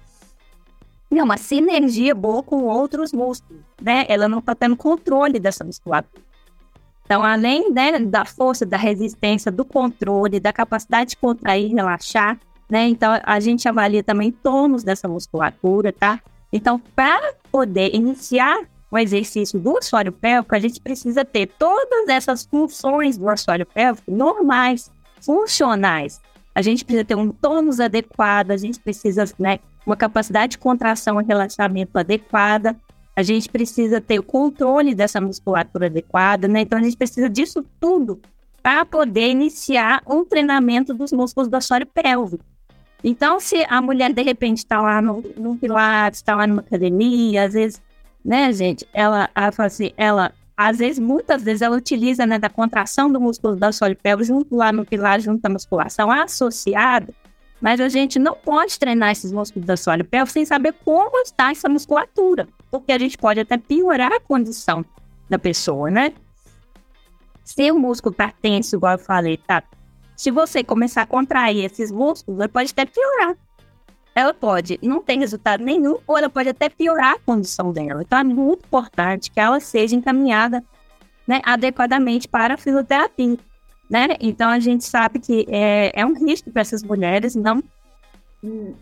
uma 1.12 1.38
sinergia 1.38 2.16
boa 2.16 2.42
com 2.42 2.64
outros 2.64 3.14
músculos, 3.14 3.62
né? 3.80 4.06
Ela 4.08 4.28
não 4.28 4.40
está 4.40 4.56
tendo 4.56 4.76
controle 4.76 5.40
dessa 5.40 5.64
musculatura. 5.64 6.24
Então, 7.06 7.24
além 7.24 7.72
né, 7.72 8.00
da 8.00 8.26
força, 8.26 8.66
da 8.66 8.78
resistência, 8.78 9.52
do 9.52 9.66
controle, 9.66 10.40
da 10.40 10.54
capacidade 10.54 11.12
de 11.12 11.18
contrair 11.18 11.70
e 11.70 11.74
relaxar, 11.74 12.40
né? 12.70 12.88
Então, 12.88 13.20
a 13.24 13.40
gente 13.40 13.68
avalia 13.68 14.02
também 14.02 14.32
tônus 14.32 14.84
dessa 14.84 15.08
musculatura, 15.08 15.92
tá? 15.92 16.20
Então, 16.52 16.80
para 16.96 17.34
poder 17.52 17.94
iniciar 17.94 18.62
o 18.90 18.98
exercício 18.98 19.60
do 19.60 19.78
assoalho 19.78 20.12
pélvico, 20.12 20.56
a 20.56 20.60
gente 20.60 20.80
precisa 20.80 21.26
ter 21.26 21.48
todas 21.48 22.08
essas 22.08 22.46
funções 22.46 23.18
do 23.18 23.28
assoalho 23.28 23.66
pélvico 23.66 24.12
normais, 24.12 24.92
funcionais. 25.20 26.22
A 26.56 26.62
gente 26.62 26.86
precisa 26.86 27.04
ter 27.04 27.16
um 27.16 27.32
tônus 27.32 27.80
adequado, 27.80 28.52
a 28.52 28.58
gente 28.58 28.80
precisa, 28.80 29.26
né, 29.40 29.60
uma 29.86 29.96
capacidade 29.96 30.52
de 30.52 30.58
contração 30.60 31.20
e 31.20 31.26
relaxamento 31.26 31.98
adequada, 31.98 32.76
a 33.16 33.24
gente 33.24 33.50
precisa 33.50 34.02
ter 34.02 34.20
o 34.20 34.24
controle 34.24 34.96
dessa 34.96 35.22
musculatura 35.22 35.88
adequada, 35.88 36.48
né? 36.48 36.62
Então 36.62 36.80
a 36.80 36.84
gente 36.84 36.98
precisa 36.98 37.30
disso 37.30 37.64
tudo 37.80 38.20
para 38.62 38.86
poder 38.86 39.30
iniciar 39.30 40.02
um 40.08 40.24
treinamento 40.24 40.94
dos 40.94 41.12
músculos 41.12 41.50
do 41.50 41.56
assoalho 41.56 41.86
pélvico. 41.86 42.44
Então, 43.04 43.40
se 43.40 43.66
a 43.68 43.82
mulher 43.82 44.14
de 44.14 44.22
repente 44.22 44.60
está 44.60 44.82
lá 44.82 45.02
no, 45.02 45.22
no 45.36 45.58
Pilates, 45.58 46.20
está 46.20 46.36
lá 46.36 46.48
numa 46.48 46.62
academia, 46.62 47.44
às 47.44 47.54
vezes 47.54 47.82
né, 48.24 48.52
gente? 48.54 48.88
Ela, 48.94 49.30
ela 49.36 49.52
fala 49.52 49.68
assim, 49.68 49.92
ela, 49.98 50.32
às 50.56 50.78
vezes, 50.78 51.00
muitas 51.00 51.44
vezes, 51.44 51.62
ela 51.62 51.76
utiliza, 51.76 52.26
né, 52.26 52.40
da 52.40 52.50
contração 52.50 53.12
do 53.12 53.20
músculo 53.20 53.56
da 53.56 53.72
sólio 53.72 53.98
pélvico 54.02 54.28
junto 54.28 54.56
lá 54.56 54.72
no 54.72 54.86
pilar, 54.86 55.20
junto 55.20 55.46
à 55.46 55.50
musculação 55.50 56.10
associada, 56.10 57.14
mas 57.64 57.80
a 57.80 57.88
gente 57.88 58.20
não 58.20 58.36
pode 58.36 58.78
treinar 58.78 59.12
esses 59.14 59.32
músculos 59.32 59.66
da 59.66 59.78
sólio 59.78 60.04
pélvico 60.04 60.34
sem 60.34 60.46
saber 60.46 60.74
como 60.84 61.18
está 61.22 61.50
essa 61.50 61.70
musculatura, 61.70 62.46
porque 62.70 62.92
a 62.92 63.00
gente 63.00 63.18
pode 63.18 63.40
até 63.40 63.58
piorar 63.58 64.12
a 64.12 64.20
condição 64.20 64.84
da 65.30 65.40
pessoa, 65.40 65.90
né? 65.90 66.12
Se 67.46 67.72
o 67.72 67.80
músculo 67.80 68.14
tá 68.14 68.34
tenso, 68.42 68.76
igual 68.76 68.92
eu 68.94 69.00
falei, 69.00 69.38
tá? 69.38 69.64
Se 70.18 70.30
você 70.30 70.62
começar 70.62 71.04
a 71.04 71.08
contrair 71.08 71.64
esses 71.64 71.90
músculos, 71.90 72.42
ele 72.42 72.50
pode 72.50 72.72
até 72.72 72.86
piorar 72.86 73.38
ela 74.16 74.34
pode 74.34 74.80
não 74.84 75.02
ter 75.02 75.18
resultado 75.18 75.64
nenhum, 75.64 75.98
ou 76.06 76.18
ela 76.18 76.30
pode 76.30 76.50
até 76.50 76.70
piorar 76.70 77.16
a 77.16 77.20
condição 77.20 77.72
dela. 77.74 78.04
Então 78.04 78.20
é 78.20 78.24
muito 78.24 78.64
importante 78.66 79.32
que 79.32 79.40
ela 79.40 79.60
seja 79.60 79.96
encaminhada 79.96 80.64
né, 81.28 81.42
adequadamente 81.44 82.28
para 82.28 82.54
a 82.54 82.58
fisioterapia. 82.58 83.38
Né? 83.94 84.18
Então 84.20 84.50
a 84.50 84.58
gente 84.58 84.84
sabe 84.86 85.20
que 85.20 85.46
é, 85.48 85.92
é 85.94 86.04
um 86.04 86.16
risco 86.16 86.50
para 86.50 86.64
essas 86.64 86.82
mulheres 86.82 87.36
não 87.36 87.64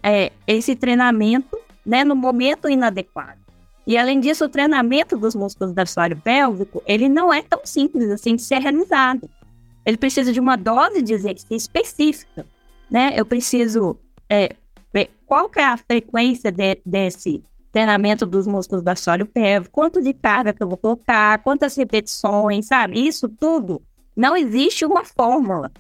é, 0.02 0.32
esse 0.48 0.74
treinamento 0.74 1.60
né, 1.86 2.06
no 2.06 2.16
momento 2.16 2.70
inadequado. 2.70 3.42
E 3.86 3.98
além 3.98 4.22
disso, 4.22 4.46
o 4.46 4.50
treinamento 4.50 5.18
dos 5.18 5.36
músculos 5.36 5.74
do 5.74 5.80
assoalho 5.80 6.16
pélvico, 6.16 6.82
ele 6.88 7.10
não 7.10 7.34
é 7.34 7.42
tão 7.42 7.60
simples 7.66 8.10
assim 8.10 8.38
de 8.38 8.42
ser 8.42 8.60
realizado. 8.60 9.30
Ele 9.86 9.98
precisa 9.98 10.32
de 10.32 10.40
uma 10.40 10.56
dose 10.56 11.02
de 11.02 11.14
exercício 11.14 11.58
específica, 11.58 12.46
né? 12.90 13.12
Eu 13.14 13.26
preciso 13.26 13.98
é, 14.30 14.56
qual 15.26 15.50
que 15.50 15.60
é 15.60 15.66
a 15.66 15.76
frequência 15.76 16.54
de, 16.54 16.80
desse 16.86 17.44
treinamento 17.70 18.26
dos 18.26 18.48
músculos 18.48 18.82
da 18.82 18.94
assoalho 18.94 19.26
pélvico, 19.26 19.74
quanto 19.74 20.02
de 20.02 20.14
carga 20.14 20.54
que 20.54 20.64
eu 20.64 20.70
vou 20.70 20.78
colocar, 20.78 21.40
quantas 21.40 21.76
repetições, 21.76 22.68
sabe? 22.68 23.06
Isso 23.06 23.28
tudo. 23.28 23.82
Não 24.22 24.38
existe 24.38 24.86
uma 24.86 25.04
fórmula, 25.04 25.72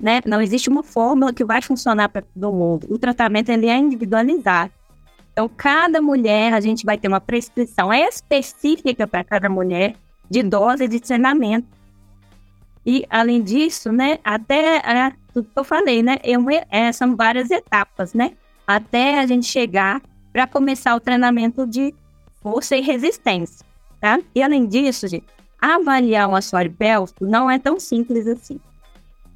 né? 0.00 0.22
Não 0.24 0.40
existe 0.40 0.70
uma 0.70 0.82
fórmula 0.82 1.34
que 1.34 1.44
vai 1.44 1.60
funcionar 1.60 2.08
para 2.08 2.22
todo 2.22 2.50
mundo. 2.50 2.86
O 2.88 2.98
tratamento 2.98 3.50
ele 3.50 3.66
é 3.66 3.76
individualizado. 3.76 4.72
Então, 5.32 5.50
cada 5.54 6.00
mulher, 6.00 6.54
a 6.54 6.60
gente 6.60 6.86
vai 6.86 6.96
ter 6.96 7.08
uma 7.08 7.20
prescrição 7.20 7.92
específica 7.92 9.06
para 9.06 9.22
cada 9.22 9.50
mulher 9.50 9.96
de 10.30 10.42
dose 10.42 10.88
de 10.88 10.98
treinamento. 10.98 11.68
E, 12.86 13.04
além 13.10 13.42
disso, 13.42 13.92
né, 13.92 14.18
até 14.24 14.78
é, 14.78 15.12
tudo 15.34 15.50
que 15.52 15.58
eu 15.58 15.64
falei, 15.64 16.02
né, 16.02 16.16
eu, 16.24 16.42
é, 16.70 16.90
são 16.92 17.14
várias 17.14 17.50
etapas, 17.50 18.14
né? 18.14 18.32
até 18.74 19.18
a 19.18 19.26
gente 19.26 19.46
chegar 19.46 20.00
para 20.32 20.46
começar 20.46 20.94
o 20.94 21.00
treinamento 21.00 21.66
de 21.66 21.92
força 22.40 22.76
e 22.76 22.80
resistência, 22.80 23.66
tá? 24.00 24.20
E 24.32 24.40
além 24.40 24.66
disso, 24.66 25.08
gente, 25.08 25.26
avaliar 25.60 26.28
o 26.28 26.34
assoalho 26.34 26.72
pélvico 26.72 27.24
não 27.24 27.50
é 27.50 27.58
tão 27.58 27.78
simples 27.78 28.26
assim. 28.26 28.58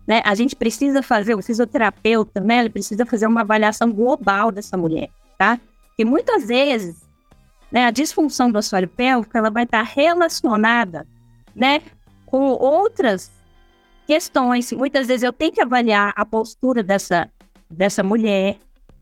Né? 0.07 0.21
A 0.25 0.35
gente 0.35 0.55
precisa 0.55 1.03
fazer, 1.03 1.35
o 1.35 1.43
fisioterapeuta, 1.43 2.41
né, 2.41 2.61
ele 2.61 2.71
precisa 2.71 3.07
fazer 3.07 3.27
uma 3.27 3.41
avaliação 3.41 3.91
global 3.91 4.53
dessa 4.53 4.77
mulher, 4.77 5.09
tá? 5.39 5.59
E 5.99 6.05
muitas 6.05 6.47
vezes, 6.47 7.03
né, 7.73 7.87
a 7.87 7.91
disfunção 7.91 8.51
do 8.51 8.59
assoalho 8.59 8.89
pélvico, 8.89 9.37
ela 9.37 9.51
vai 9.51 9.65
estar 9.65 9.83
relacionada, 9.83 11.07
né, 11.55 11.81
com 12.27 12.51
outras 12.51 13.31
questões. 14.07 14.73
Muitas 14.73 15.07
vezes 15.07 15.23
eu 15.23 15.33
tenho 15.33 15.53
que 15.53 15.63
avaliar 15.63 16.13
a 16.17 16.25
postura 16.27 16.83
dessa, 16.83 17.31
dessa 17.71 18.03
mulher, 18.03 18.59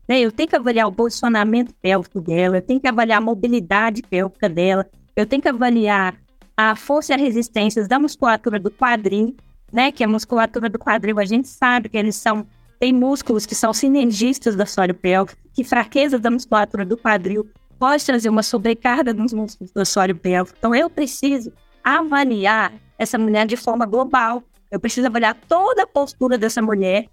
né? 0.07 0.19
Eu 0.19 0.31
tenho 0.31 0.49
que 0.49 0.55
avaliar 0.55 0.87
o 0.87 0.91
posicionamento 0.91 1.73
pélvico 1.81 2.21
dela, 2.21 2.57
eu 2.57 2.61
tenho 2.61 2.79
que 2.79 2.87
avaliar 2.87 3.17
a 3.17 3.21
mobilidade 3.21 4.01
pélvica 4.03 4.49
dela, 4.49 4.85
eu 5.15 5.25
tenho 5.25 5.41
que 5.41 5.49
avaliar 5.49 6.15
a 6.55 6.75
força 6.75 7.13
e 7.13 7.15
a 7.15 7.17
resistência 7.17 7.87
da 7.87 7.99
musculatura 7.99 8.59
do 8.59 8.71
quadril, 8.71 9.35
né? 9.71 9.91
Que 9.91 10.03
a 10.03 10.07
musculatura 10.07 10.69
do 10.69 10.79
quadril, 10.79 11.19
a 11.19 11.25
gente 11.25 11.47
sabe 11.47 11.89
que 11.89 11.97
eles 11.97 12.15
são, 12.15 12.45
tem 12.79 12.93
músculos 12.93 13.45
que 13.45 13.55
são 13.55 13.73
sinergistas 13.73 14.55
da 14.55 14.65
sólio 14.65 14.95
pélvico, 14.95 15.39
que 15.53 15.63
fraqueza 15.63 16.19
da 16.19 16.29
musculatura 16.29 16.85
do 16.85 16.97
quadril 16.97 17.47
pode 17.79 18.05
trazer 18.05 18.29
uma 18.29 18.43
sobrecarga 18.43 19.13
nos 19.13 19.33
músculos 19.33 19.71
do 19.71 19.85
sólio 19.85 20.15
pélvico. 20.15 20.55
Então, 20.57 20.73
eu 20.73 20.89
preciso 20.89 21.51
avaliar 21.83 22.73
essa 22.97 23.17
mulher 23.17 23.45
de 23.45 23.57
forma 23.57 23.85
global. 23.85 24.43
Eu 24.71 24.79
preciso 24.79 25.07
avaliar 25.07 25.35
toda 25.47 25.83
a 25.83 25.87
postura 25.87 26.37
dessa 26.37 26.61
mulher 26.61 27.07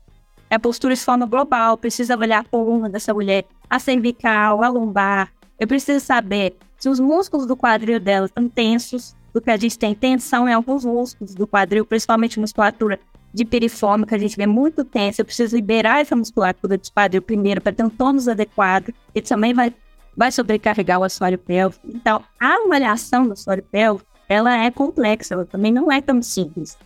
é 0.51 0.57
a 0.57 0.59
postura 0.59 0.95
de 0.95 1.01
forma 1.01 1.27
global, 1.27 1.79
preciso 1.79 2.13
avaliar 2.13 2.41
a 2.41 2.45
coluna 2.45 2.91
dessa 2.91 3.15
mulher, 3.15 3.45
a 3.71 3.79
cervical, 3.79 4.65
a 4.65 4.69
lombar. 4.69 5.33
Eu 5.59 5.69
preciso 5.69 6.05
saber 6.05 6.57
se 6.77 6.89
os 6.89 6.99
músculos 6.99 7.47
do 7.47 7.57
quadril 7.57 8.01
dela 8.01 8.27
estão 8.27 8.49
tensos, 8.49 9.15
porque 9.33 9.51
a 9.51 9.57
gente 9.57 9.79
tem 9.79 9.95
tensão 9.95 10.49
em 10.49 10.53
alguns 10.53 10.85
músculos 10.85 11.35
do 11.35 11.47
quadril, 11.47 11.85
principalmente 11.85 12.41
musculatura 12.41 12.99
de 13.33 13.45
piriforme, 13.45 14.07
que 14.07 14.15
a 14.15 14.19
gente 14.19 14.37
vê 14.37 14.47
muito 14.47 14.85
tensa. 14.85 15.21
Eu 15.21 15.25
preciso 15.25 15.55
liberar 15.55 16.01
essa 16.01 16.17
musculatura 16.17 16.77
do 16.77 16.93
quadril 16.93 17.23
primeiro 17.23 17.61
para 17.61 17.73
ter 17.73 17.85
um 17.85 17.91
tônus 17.91 18.27
adequado. 18.27 18.93
E 19.15 19.23
também 19.23 19.55
vai 19.55 19.73
vai 20.17 20.31
sobrecarregar 20.31 21.01
o 21.01 21.05
assoalho 21.05 21.39
pélvico. 21.39 21.87
Então, 21.89 22.23
a 22.39 22.55
avaliação 22.65 23.27
do 23.27 23.33
assoalho 23.33 23.63
pélvico, 23.63 24.09
ela 24.29 24.57
é 24.57 24.71
complexa, 24.71 25.35
ela 25.35 25.45
também 25.45 25.73
não 25.73 25.91
é 25.91 26.01
tão 26.01 26.21
simples, 26.23 26.77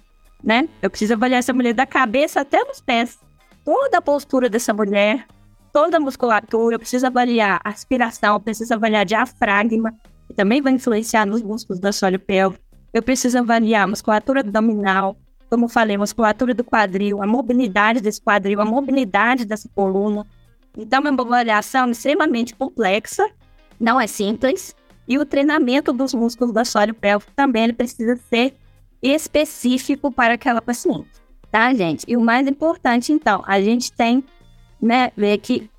né? 0.42 0.68
Eu 0.80 0.88
preciso 0.88 1.14
avaliar 1.14 1.38
essa 1.38 1.52
mulher 1.52 1.74
da 1.74 1.87
cabeça 1.87 2.40
até 2.40 2.62
nos 2.64 2.80
pés. 2.80 3.18
Toda 3.64 3.98
a 3.98 4.02
postura 4.02 4.48
dessa 4.48 4.72
mulher, 4.72 5.26
toda 5.72 5.96
a 5.96 6.00
musculatura, 6.00 6.76
eu 6.76 6.78
preciso 6.78 7.07
avaliar 7.07 7.61
a 7.64 7.70
aspiração, 7.70 8.35
eu 8.35 8.40
preciso 8.40 8.72
avaliar 8.72 9.04
diafragma, 9.04 9.94
que 10.27 10.35
também 10.35 10.61
vai 10.61 10.73
influenciar 10.73 11.27
nos 11.27 11.43
músculos 11.43 11.81
do 11.81 11.87
assoalho 11.87 12.19
pélvico. 12.19 12.63
Eu 12.93 13.03
preciso 13.03 13.39
avaliar 13.39 13.85
a 13.85 13.87
musculatura 13.87 14.41
abdominal, 14.41 15.17
como 15.51 15.69
falei, 15.69 15.97
a 15.97 15.99
musculatura 15.99 16.55
do 16.55 16.65
quadril, 16.65 17.23
a 17.23 17.27
mobilidade 17.27 18.01
desse 18.01 18.21
quadril, 18.21 18.61
a 18.61 18.65
mobilidade 18.65 19.45
dessa 19.45 19.69
coluna. 19.75 20.27
Então, 20.77 21.03
é 21.05 21.11
uma 21.11 21.23
avaliação 21.23 21.91
extremamente 21.91 22.55
complexa, 22.55 23.29
não 23.79 24.01
é 24.01 24.07
simples, 24.07 24.75
e 25.07 25.19
o 25.19 25.25
treinamento 25.25 25.93
dos 25.93 26.15
músculos 26.15 26.53
do 26.53 26.59
assoalho 26.59 26.95
pélvico 26.95 27.31
também 27.37 27.65
ele 27.65 27.73
precisa 27.73 28.17
ser 28.17 28.55
específico 29.03 30.11
para 30.11 30.35
aquela 30.35 30.63
paciente, 30.63 31.11
tá, 31.51 31.73
gente? 31.75 32.05
E 32.09 32.17
o 32.17 32.21
mais 32.21 32.49
importante, 32.49 33.13
então, 33.13 33.43
a 33.47 33.61
gente 33.61 33.93
tem, 33.93 34.25
né, 34.81 35.13
ver 35.17 35.39
que 35.39 35.71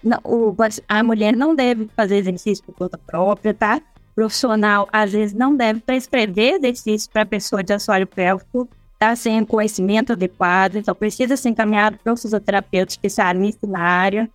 a 0.88 1.04
mulher 1.04 1.36
não 1.36 1.56
deve 1.56 1.90
fazer 1.96 2.18
exercício 2.18 2.64
por 2.64 2.76
conta 2.76 2.98
própria, 2.98 3.54
tá? 3.54 3.82
Profissional, 4.16 4.88
às 4.94 5.12
vezes, 5.12 5.36
não 5.36 5.56
deve 5.56 5.82
prescrever 5.82 6.54
exercício 6.56 7.10
para 7.12 7.26
pessoa 7.26 7.62
de 7.62 7.74
assoalho 7.74 8.08
pélvico, 8.08 8.68
tá? 8.98 9.16
Sem 9.16 9.44
conhecimento 9.44 10.14
adequado, 10.14 10.78
então 10.78 10.96
precisa 10.96 11.36
ser 11.36 11.50
encaminhado 11.50 11.98
para 12.02 12.14
o 12.14 12.18
fisioterapeuta 12.18 12.94
especialista 12.94 13.68
na 13.68 13.82
área, 13.82 14.30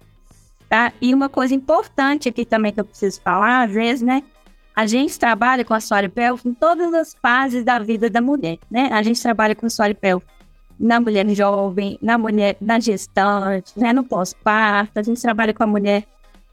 tá? 0.69 0.93
E 1.01 1.15
uma 1.15 1.31
coisa 1.31 1.55
importante 1.55 2.29
aqui 2.29 2.45
também 2.45 2.73
que 2.73 2.81
eu 2.81 2.85
preciso 2.85 3.21
falar, 3.23 3.65
às 3.65 3.73
vezes, 3.73 4.03
né? 4.03 4.23
A 4.77 4.87
gente 4.87 5.19
trabalha 5.19 5.65
com 5.65 5.75
assoalho 5.75 6.11
pélvico 6.11 6.49
em 6.49 6.55
todas 6.55 6.93
as 6.95 7.15
fases 7.15 7.65
da 7.65 7.79
vida 7.79 8.09
da 8.09 8.21
mulher, 8.21 8.59
né? 8.71 8.89
A 8.93 9.03
gente 9.03 9.21
trabalha 9.21 9.55
com 9.55 9.67
assoalho 9.67 9.95
pélvico 9.95 10.31
na 10.79 11.01
mulher 11.01 11.29
jovem, 11.31 11.99
na 12.01 12.17
mulher, 12.17 12.57
na 12.61 12.79
gestante, 12.79 13.79
né? 13.79 13.93
No 13.93 14.05
pós-parto, 14.05 14.99
a 14.99 15.03
gente 15.03 15.21
trabalha 15.21 15.53
com 15.53 15.63
a 15.63 15.67
mulher, 15.67 16.07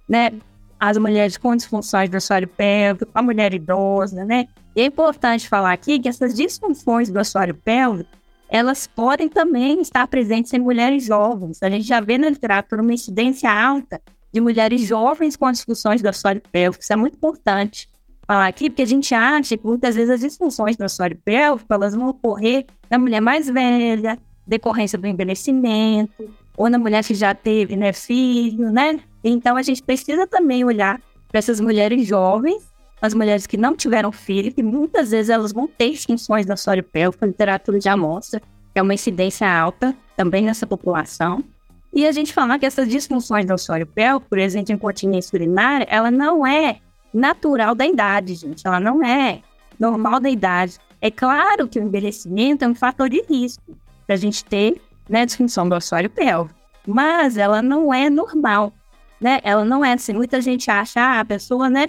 né? 0.07 0.31
As 0.79 0.97
mulheres 0.97 1.37
com 1.37 1.55
disfunções 1.55 2.09
do 2.09 2.17
assoalho 2.17 2.47
pélvico, 2.47 3.11
a 3.13 3.21
mulher 3.21 3.53
idosa, 3.53 4.23
né? 4.23 4.47
E 4.75 4.81
é 4.81 4.85
importante 4.85 5.49
falar 5.49 5.73
aqui 5.73 5.99
que 5.99 6.07
essas 6.07 6.35
disfunções 6.35 7.09
do 7.09 7.19
assoalho 7.19 7.55
pélvico, 7.55 8.09
elas 8.47 8.87
podem 8.87 9.27
também 9.27 9.81
estar 9.81 10.07
presentes 10.07 10.53
em 10.53 10.59
mulheres 10.59 11.03
jovens. 11.05 11.61
A 11.63 11.69
gente 11.69 11.85
já 11.85 11.99
vê 11.99 12.17
na 12.17 12.29
literatura 12.29 12.81
uma 12.81 12.93
incidência 12.93 13.51
alta 13.51 13.99
de 14.31 14.39
mulheres 14.39 14.81
jovens 14.81 15.35
com 15.35 15.51
disfunções 15.51 16.01
do 16.01 16.07
assoalho 16.07 16.41
pélvico. 16.51 16.83
Isso 16.83 16.93
é 16.93 16.95
muito 16.95 17.15
importante 17.15 17.89
falar 18.27 18.47
aqui, 18.47 18.69
porque 18.69 18.81
a 18.83 18.87
gente 18.87 19.15
acha 19.15 19.57
que 19.57 19.65
muitas 19.65 19.95
vezes 19.95 20.11
as 20.11 20.19
disfunções 20.19 20.75
do 20.75 20.83
assoalho 20.83 21.17
pélvico 21.23 21.73
elas 21.73 21.95
vão 21.95 22.09
ocorrer 22.09 22.65
na 22.89 22.97
mulher 22.97 23.21
mais 23.21 23.47
velha, 23.47 24.19
decorrência 24.45 24.97
do 24.97 25.07
envelhecimento, 25.07 26.29
ou 26.55 26.69
na 26.69 26.77
mulher 26.77 27.03
que 27.03 27.13
já 27.13 27.33
teve 27.33 27.75
né, 27.75 27.93
filho, 27.93 28.71
né? 28.71 28.99
Então 29.23 29.55
a 29.55 29.61
gente 29.61 29.83
precisa 29.83 30.25
também 30.27 30.63
olhar 30.63 31.01
para 31.27 31.39
essas 31.39 31.59
mulheres 31.59 32.07
jovens, 32.07 32.63
as 33.01 33.13
mulheres 33.13 33.45
que 33.45 33.57
não 33.57 33.75
tiveram 33.75 34.11
filho, 34.11 34.53
que 34.53 34.63
muitas 34.63 35.11
vezes 35.11 35.29
elas 35.29 35.51
vão 35.51 35.67
ter 35.67 35.91
disfunções 35.91 36.45
do 36.45 36.53
assoalho 36.53 36.83
pélvico, 36.83 37.23
a 37.23 37.27
literatura 37.27 37.79
já 37.79 37.95
mostra 37.95 38.41
que 38.77 38.79
é 38.79 38.83
uma 38.83 38.93
incidência 38.93 39.49
alta 39.49 39.95
também 40.15 40.43
nessa 40.43 40.67
população. 40.67 41.43
E 41.91 42.05
a 42.05 42.11
gente 42.11 42.31
falar 42.31 42.59
que 42.59 42.65
essas 42.65 42.87
disfunções 42.87 43.43
do 43.43 43.53
assoalho 43.53 43.87
pélvico, 43.87 44.29
por 44.29 44.37
exemplo, 44.37 44.71
incontinência 44.71 45.35
urinária, 45.35 45.87
ela 45.89 46.11
não 46.11 46.45
é 46.45 46.77
natural 47.11 47.73
da 47.73 47.87
idade, 47.87 48.35
gente. 48.35 48.67
Ela 48.67 48.79
não 48.79 49.03
é 49.03 49.41
normal 49.79 50.19
da 50.19 50.29
idade. 50.29 50.77
É 51.01 51.09
claro 51.09 51.67
que 51.67 51.79
o 51.79 51.83
envelhecimento 51.83 52.63
é 52.63 52.67
um 52.67 52.75
fator 52.75 53.09
de 53.09 53.23
risco 53.27 53.75
para 54.05 54.13
a 54.13 54.19
gente 54.19 54.45
ter 54.45 54.79
né, 55.09 55.25
disfunção 55.25 55.67
do 55.67 55.73
assoalho 55.73 56.11
pélvico, 56.11 56.53
mas 56.85 57.35
ela 57.35 57.63
não 57.63 57.91
é 57.91 58.11
normal, 58.11 58.71
né? 59.19 59.39
Ela 59.43 59.65
não 59.65 59.83
é 59.83 59.93
assim. 59.93 60.13
Muita 60.13 60.41
gente 60.41 60.69
acha, 60.69 60.99
ah, 60.99 61.19
a 61.19 61.25
pessoa, 61.25 61.69
né, 61.69 61.87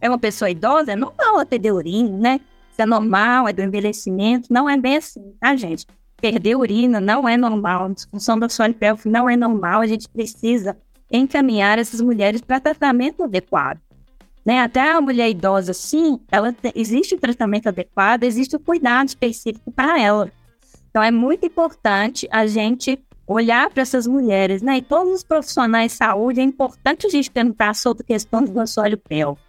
é 0.00 0.08
uma 0.08 0.18
pessoa 0.18 0.50
idosa, 0.50 0.92
é 0.92 0.96
normal 0.96 1.34
ela 1.34 1.46
perder 1.46 1.72
urina, 1.72 2.18
né? 2.18 2.40
Isso 2.70 2.82
é 2.82 2.86
normal, 2.86 3.48
é 3.48 3.52
do 3.52 3.62
envelhecimento. 3.62 4.52
Não 4.52 4.68
é 4.68 4.76
bem 4.76 4.96
assim, 4.96 5.34
tá, 5.40 5.54
gente? 5.56 5.86
Perder 6.20 6.56
urina 6.56 7.00
não 7.00 7.28
é 7.28 7.36
normal, 7.36 7.90
disfunção 7.90 8.38
do 8.38 8.46
assoalho 8.46 8.74
pélvico 8.74 9.08
não 9.08 9.30
é 9.30 9.36
normal. 9.36 9.80
A 9.80 9.86
gente 9.86 10.08
precisa 10.08 10.76
encaminhar 11.10 11.78
essas 11.78 12.00
mulheres 12.00 12.40
para 12.40 12.60
tratamento 12.60 13.22
adequado. 13.22 13.80
Né? 14.44 14.60
Até 14.60 14.90
a 14.90 15.00
mulher 15.00 15.30
idosa, 15.30 15.72
sim, 15.72 16.20
ela 16.30 16.52
te, 16.52 16.72
existe 16.74 17.14
o 17.14 17.18
tratamento 17.18 17.68
adequado, 17.68 18.24
existe 18.24 18.56
o 18.56 18.60
cuidado 18.60 19.08
específico 19.08 19.70
para 19.70 20.00
ela. 20.00 20.30
Então 20.90 21.02
é 21.02 21.10
muito 21.10 21.46
importante 21.46 22.28
a 22.30 22.46
gente 22.46 23.02
olhar 23.26 23.70
para 23.70 23.82
essas 23.82 24.06
mulheres, 24.06 24.62
né? 24.62 24.78
E 24.78 24.82
todos 24.82 25.12
os 25.12 25.24
profissionais 25.24 25.92
de 25.92 25.98
saúde, 25.98 26.40
é 26.40 26.42
importante 26.42 27.06
a 27.06 27.10
gente 27.10 27.30
perguntar 27.30 27.74
sobre 27.74 28.04
questões 28.04 28.50
do 28.50 28.60
assoalho 28.60 28.98
pélvico, 28.98 29.40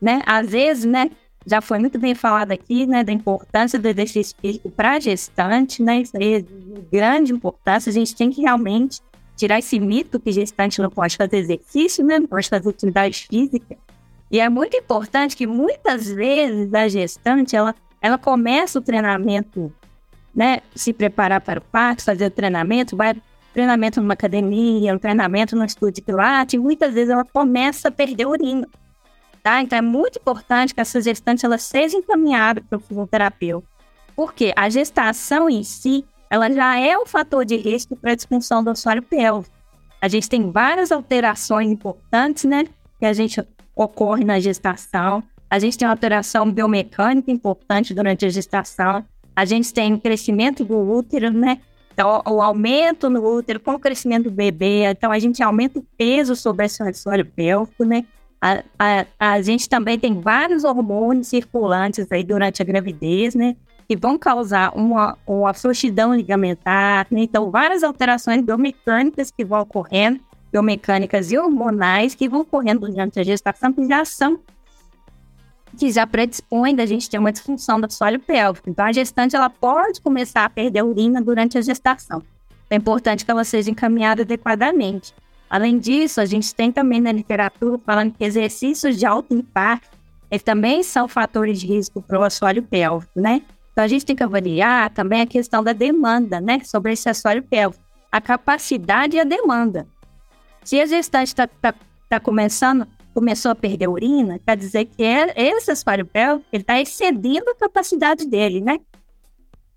né? 0.00 0.22
Às 0.26 0.48
vezes, 0.48 0.84
né, 0.84 1.10
já 1.46 1.60
foi 1.60 1.78
muito 1.78 1.98
bem 1.98 2.14
falado 2.14 2.52
aqui, 2.52 2.86
né, 2.86 3.02
da 3.02 3.12
importância 3.12 3.78
do 3.78 3.86
exercício 3.88 4.36
físico 4.40 4.70
para 4.70 4.92
a 4.92 5.00
gestante, 5.00 5.82
né? 5.82 6.00
Isso 6.00 6.16
aí 6.16 6.34
é 6.34 6.40
de 6.40 6.86
grande 6.90 7.32
importância, 7.32 7.90
a 7.90 7.92
gente 7.92 8.14
tem 8.14 8.30
que 8.30 8.40
realmente 8.40 9.00
tirar 9.36 9.58
esse 9.58 9.78
mito 9.80 10.20
que 10.20 10.30
gestante 10.30 10.80
não 10.80 10.90
pode 10.90 11.16
fazer 11.16 11.38
exercício, 11.38 12.04
né? 12.04 12.18
Não 12.18 12.26
pode 12.26 12.48
fazer 12.48 12.68
atividade 12.68 13.26
física. 13.28 13.76
E 14.30 14.40
é 14.40 14.48
muito 14.48 14.76
importante 14.76 15.36
que 15.36 15.46
muitas 15.46 16.08
vezes 16.08 16.72
a 16.72 16.88
gestante, 16.88 17.54
ela, 17.54 17.74
ela 18.00 18.16
começa 18.16 18.78
o 18.78 18.82
treinamento, 18.82 19.72
né? 20.34 20.60
Se 20.74 20.92
preparar 20.92 21.40
para 21.40 21.60
o 21.60 21.62
parto, 21.62 22.04
fazer 22.04 22.26
o 22.26 22.30
treinamento, 22.30 22.96
vai 22.96 23.14
treinamento 23.52 24.00
numa 24.00 24.14
academia, 24.14 24.94
um 24.94 24.98
treinamento 24.98 25.54
no 25.54 25.64
estúdio 25.64 25.96
de 25.96 26.02
pilates, 26.02 26.58
muitas 26.60 26.94
vezes 26.94 27.10
ela 27.10 27.24
começa 27.24 27.88
a 27.88 27.90
perder 27.90 28.26
urina. 28.26 28.66
Tá? 29.42 29.60
Então 29.60 29.78
é 29.78 29.82
muito 29.82 30.18
importante 30.18 30.74
que 30.74 30.80
essa 30.80 31.00
gestante 31.00 31.44
ela 31.44 31.58
seja 31.58 31.96
encaminhada 31.96 32.62
para 32.62 32.78
o 32.78 32.80
fisioterapeuta. 32.80 33.66
Porque 34.14 34.52
a 34.56 34.68
gestação 34.68 35.50
em 35.50 35.64
si, 35.64 36.04
ela 36.30 36.50
já 36.50 36.78
é 36.78 36.96
um 36.96 37.04
fator 37.04 37.44
de 37.44 37.56
risco 37.56 37.96
para 37.96 38.12
a 38.12 38.14
disfunção 38.14 38.62
do 38.62 38.70
assoalho 38.70 39.02
pélvico. 39.02 39.54
A 40.00 40.08
gente 40.08 40.28
tem 40.28 40.50
várias 40.50 40.92
alterações 40.92 41.70
importantes, 41.70 42.44
né? 42.44 42.64
Que 42.98 43.06
a 43.06 43.12
gente 43.12 43.42
ocorre 43.74 44.24
na 44.24 44.38
gestação. 44.38 45.22
A 45.50 45.58
gente 45.58 45.76
tem 45.76 45.86
uma 45.86 45.94
alteração 45.94 46.50
biomecânica 46.50 47.30
importante 47.30 47.94
durante 47.94 48.24
a 48.24 48.28
gestação. 48.28 49.04
A 49.34 49.44
gente 49.44 49.72
tem 49.72 49.96
crescimento 49.98 50.64
do 50.64 50.78
útero, 50.78 51.30
né? 51.30 51.58
Então, 51.92 52.22
o 52.26 52.40
aumento 52.40 53.10
no 53.10 53.24
útero 53.24 53.60
com 53.60 53.72
o 53.72 53.78
crescimento 53.78 54.24
do 54.24 54.30
bebê. 54.30 54.84
Então, 54.84 55.12
a 55.12 55.18
gente 55.18 55.42
aumenta 55.42 55.78
o 55.78 55.86
peso 55.96 56.34
sobre 56.34 56.66
esse 56.66 56.82
assoalho 56.82 57.26
pélvico, 57.26 57.84
né? 57.84 58.04
A, 58.40 58.62
a, 58.78 59.06
a 59.18 59.42
gente 59.42 59.68
também 59.68 59.98
tem 59.98 60.20
vários 60.20 60.64
hormônios 60.64 61.28
circulantes 61.28 62.10
aí 62.10 62.24
durante 62.24 62.60
a 62.60 62.64
gravidez, 62.64 63.34
né? 63.34 63.56
Que 63.88 63.96
vão 63.96 64.18
causar 64.18 64.72
uma, 64.74 65.16
uma 65.26 65.54
frouxidão 65.54 66.14
ligamentar, 66.14 67.06
né? 67.10 67.20
Então, 67.20 67.50
várias 67.50 67.82
alterações 67.82 68.42
biomecânicas 68.42 69.30
que 69.30 69.44
vão 69.44 69.60
ocorrendo 69.60 70.20
biomecânicas 70.52 71.32
e 71.32 71.38
hormonais 71.38 72.14
que 72.14 72.28
vão 72.28 72.44
correndo 72.44 72.80
durante 72.80 73.18
a 73.18 73.22
gestação, 73.22 73.72
que 73.72 73.86
já 73.86 74.04
são 74.04 74.38
que 75.76 75.90
já 75.90 76.06
predispõem 76.06 76.74
da 76.74 76.86
gente 76.86 77.08
ter 77.08 77.18
uma 77.18 77.32
disfunção 77.32 77.80
do 77.80 77.86
assoalho 77.86 78.20
pélvico. 78.20 78.68
Então, 78.68 78.84
a 78.84 78.92
gestante 78.92 79.34
ela 79.34 79.50
pode 79.50 80.00
começar 80.00 80.44
a 80.44 80.50
perder 80.50 80.82
urina 80.82 81.20
durante 81.20 81.56
a 81.56 81.62
gestação. 81.62 82.22
É 82.70 82.76
importante 82.76 83.24
que 83.24 83.30
ela 83.30 83.44
seja 83.44 83.70
encaminhada 83.70 84.22
adequadamente. 84.22 85.14
Além 85.48 85.78
disso, 85.78 86.20
a 86.20 86.24
gente 86.24 86.54
tem 86.54 86.72
também 86.72 87.00
na 87.00 87.12
literatura 87.12 87.78
falando 87.84 88.12
que 88.12 88.24
exercícios 88.24 88.98
de 88.98 89.04
alto 89.04 89.34
impacto 89.34 90.02
eles 90.32 90.42
também 90.42 90.82
são 90.82 91.06
fatores 91.06 91.60
de 91.60 91.66
risco 91.66 92.00
para 92.00 92.18
o 92.18 92.22
assoalho 92.22 92.62
pélvico, 92.62 93.20
né? 93.20 93.42
Então, 93.70 93.84
a 93.84 93.86
gente 93.86 94.06
tem 94.06 94.16
que 94.16 94.22
avaliar 94.22 94.88
também 94.88 95.20
a 95.20 95.26
questão 95.26 95.62
da 95.62 95.74
demanda, 95.74 96.40
né? 96.40 96.60
Sobre 96.64 96.92
esse 96.92 97.06
assoalho 97.06 97.42
pélvico. 97.42 97.84
A 98.10 98.18
capacidade 98.18 99.14
e 99.14 99.20
a 99.20 99.24
demanda. 99.24 99.86
Se 100.64 100.80
a 100.80 100.86
gestante 100.86 101.28
está 101.28 101.46
tá, 101.46 101.74
tá 102.08 102.18
começando, 102.18 102.86
começou 103.14 103.50
a 103.50 103.54
perder 103.54 103.88
urina, 103.88 104.38
quer 104.38 104.56
dizer 104.56 104.86
que 104.86 105.02
é, 105.02 105.32
esse 105.36 105.70
assoalho 105.70 106.06
pélvico 106.06 106.46
está 106.52 106.80
excedendo 106.80 107.50
a 107.50 107.54
capacidade 107.54 108.26
dele, 108.26 108.60
né? 108.60 108.78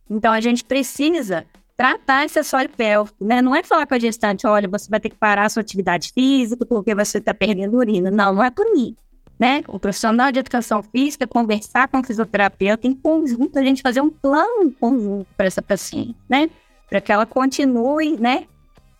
Então 0.09 0.31
a 0.31 0.39
gente 0.39 0.63
precisa 0.63 1.45
tratar 1.75 2.25
esse 2.25 2.39
assoalho 2.39 2.69
pélvico, 2.69 3.23
né? 3.23 3.41
Não 3.41 3.55
é 3.55 3.63
falar 3.63 3.85
com 3.85 3.93
a 3.93 3.99
gestante, 3.99 4.47
olha, 4.47 4.67
você 4.67 4.89
vai 4.89 4.99
ter 4.99 5.09
que 5.09 5.17
parar 5.17 5.45
a 5.45 5.49
sua 5.49 5.61
atividade 5.61 6.11
física 6.13 6.65
porque 6.65 6.95
você 6.95 7.17
está 7.17 7.33
perdendo 7.33 7.77
urina. 7.77 8.09
Não, 8.09 8.33
não 8.33 8.43
é 8.43 8.49
por 8.49 8.71
mim. 8.71 8.95
Né? 9.37 9.63
O 9.67 9.77
profissional 9.77 10.31
de 10.31 10.39
educação 10.39 10.81
física 10.81 11.27
conversar 11.27 11.89
com 11.89 11.99
o 11.99 12.03
fisioterapeuta 12.03 12.87
em 12.87 12.93
conjunto, 12.93 13.59
a 13.59 13.63
gente 13.63 13.81
fazer 13.81 13.99
um 13.99 14.09
plano 14.09 14.71
conjunto 14.79 15.27
para 15.35 15.45
essa 15.45 15.61
paciente, 15.61 16.15
né? 16.29 16.49
Para 16.89 17.01
que 17.01 17.11
ela 17.11 17.25
continue, 17.25 18.17
né? 18.17 18.47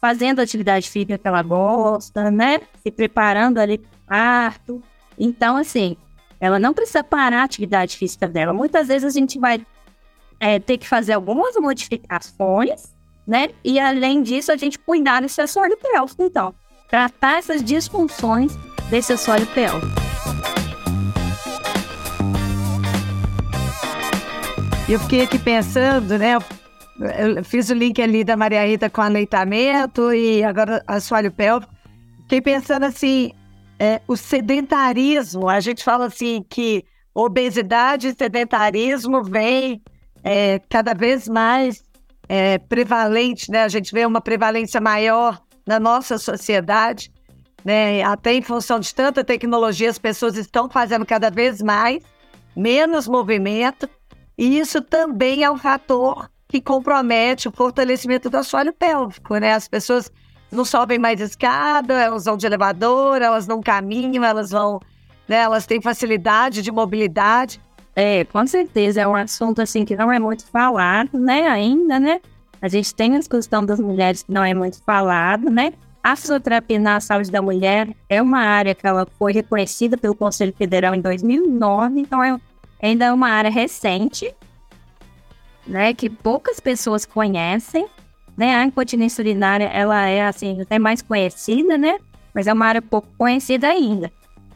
fazendo 0.06 0.40
a 0.40 0.44
atividade 0.44 0.88
física 0.88 1.18
que 1.18 1.28
ela 1.28 1.42
gosta, 1.42 2.30
né? 2.30 2.60
Se 2.84 2.92
preparando 2.92 3.58
ali 3.58 3.82
parto. 4.08 4.82
Então, 5.18 5.58
assim, 5.58 5.98
ela 6.40 6.60
não 6.60 6.74
precisa 6.74 7.04
parar 7.04 7.42
a 7.42 7.44
atividade 7.44 7.98
física 7.98 8.28
dela. 8.28 8.54
Muitas 8.54 8.88
vezes 8.88 9.16
a 9.16 9.20
gente 9.20 9.40
vai 9.40 9.66
é, 10.40 10.60
ter 10.60 10.78
que 10.78 10.88
fazer 10.88 11.14
algumas 11.14 11.56
modificações, 11.56 12.94
né? 13.26 13.50
E 13.64 13.80
além 13.80 14.22
disso, 14.22 14.52
a 14.52 14.58
gente 14.58 14.78
cuidar 14.78 15.22
desse 15.22 15.42
assoalho 15.42 15.78
pélvico, 15.78 16.24
então. 16.24 16.54
Tratar 16.90 17.40
essas 17.40 17.64
disfunções 17.64 18.56
desse 18.90 19.14
assoalho 19.14 19.48
pélvico. 19.48 19.88
Eu 24.88 25.00
fiquei 25.00 25.22
aqui 25.22 25.40
pensando, 25.40 26.18
né? 26.20 26.36
Eu 26.36 27.44
fiz 27.44 27.70
o 27.70 27.74
link 27.74 28.00
ali 28.02 28.24
da 28.24 28.38
Maria 28.38 28.66
Rita 28.66 28.90
com 28.90 29.02
aleitamento 29.02 30.14
e 30.14 30.44
agora 30.44 30.84
assoalho 30.86 31.32
pélvico. 31.32 31.74
Fiquei 32.22 32.40
pensando 32.40 32.84
assim, 32.84 33.32
é, 33.80 34.02
o 34.08 34.16
sedentarismo, 34.16 35.50
a 35.50 35.60
gente 35.60 35.84
fala 35.84 36.06
assim 36.06 36.44
que 36.50 36.86
obesidade 37.14 38.10
e 38.10 38.16
sedentarismo 38.16 39.24
vem 39.24 39.82
é, 40.24 40.60
cada 40.70 40.94
vez 40.94 41.28
mais 41.28 41.84
é, 42.28 42.58
prevalente, 42.58 43.52
né? 43.52 43.64
A 43.64 43.68
gente 43.68 43.94
vê 43.94 44.06
uma 44.06 44.22
prevalência 44.22 44.82
maior 44.82 45.42
na 45.66 45.80
nossa 45.80 46.18
sociedade, 46.18 47.12
né? 47.64 48.04
Até 48.04 48.34
em 48.34 48.42
função 48.42 48.80
de 48.80 48.94
tanta 48.94 49.24
tecnologia, 49.24 49.90
as 49.90 50.00
pessoas 50.00 50.36
estão 50.36 50.70
fazendo 50.70 51.06
cada 51.06 51.30
vez 51.30 51.62
mais, 51.62 52.04
menos 52.56 53.08
movimento, 53.08 53.90
e 54.38 54.60
isso 54.60 54.82
também 54.82 55.44
é 55.44 55.52
um 55.52 55.58
fator 55.58 56.30
que 56.48 56.62
compromete 56.62 57.48
o 57.48 57.52
fortalecimento 57.52 58.30
do 58.30 58.38
assoalho 58.38 58.74
pélvico, 58.74 59.38
né? 59.38 59.54
As 59.54 59.68
pessoas 59.68 60.12
não 60.56 60.66
sobem 60.66 60.98
mais 60.98 61.20
escada, 61.20 61.94
elas 61.94 62.26
vão 62.26 62.38
de 62.38 62.46
elevador, 62.46 63.22
elas 63.22 63.48
não 63.48 63.62
caminham, 63.62 64.24
elas 64.24 64.52
vão, 64.52 64.80
né? 65.28 65.38
Elas 65.38 65.66
têm 65.66 65.82
facilidade 65.82 66.62
de 66.62 66.72
mobilidade. 66.72 67.62
É, 67.96 68.26
com 68.26 68.46
certeza, 68.46 69.02
é 69.02 69.08
um 69.08 69.16
assunto 69.16 69.62
assim 69.62 69.86
que 69.86 69.96
não 69.96 70.12
é 70.12 70.20
muito 70.20 70.46
falado, 70.48 71.18
né, 71.18 71.48
ainda, 71.48 71.98
né? 71.98 72.20
A 72.62 72.68
gente 72.68 72.94
tem 72.94 73.16
a 73.16 73.20
questão 73.22 73.66
das 73.66 73.80
mulheres 73.80 74.24
que 74.24 74.32
não 74.32 74.44
é 74.44 74.54
muito 74.54 74.82
falado, 74.84 75.50
né? 75.50 75.72
A 76.04 76.16
fisioterapia 76.16 76.80
na 76.80 77.00
saúde 77.00 77.32
da 77.32 77.42
mulher 77.42 77.88
é 78.10 78.22
uma 78.22 78.40
área 78.40 78.76
que 78.76 78.86
ela 78.86 79.08
foi 79.18 79.34
reconhecida 79.34 79.98
pelo 79.98 80.14
Conselho 80.14 80.54
Federal 80.56 80.94
em 80.94 81.02
2009, 81.02 82.00
então 82.00 82.24
é 82.24 82.38
ainda 82.82 83.06
é 83.06 83.14
uma 83.14 83.30
área 83.30 83.50
recente, 83.50 84.34
né, 85.66 85.94
que 85.94 86.10
poucas 86.10 86.60
pessoas 86.60 87.06
conhecem, 87.06 87.88
né? 88.38 88.56
A 88.56 88.64
incontinência 88.64 89.22
urinária, 89.22 89.66
ela 89.66 90.08
é 90.08 90.26
assim, 90.26 90.62
até 90.62 90.78
mais 90.78 91.02
conhecida, 91.02 91.78
né? 91.78 91.98
Mas 92.34 92.48
é 92.48 92.54
uma 92.54 92.66
área 92.66 92.82
pouco 92.82 93.08
conhecida 93.18 93.68
ainda. 93.68 94.12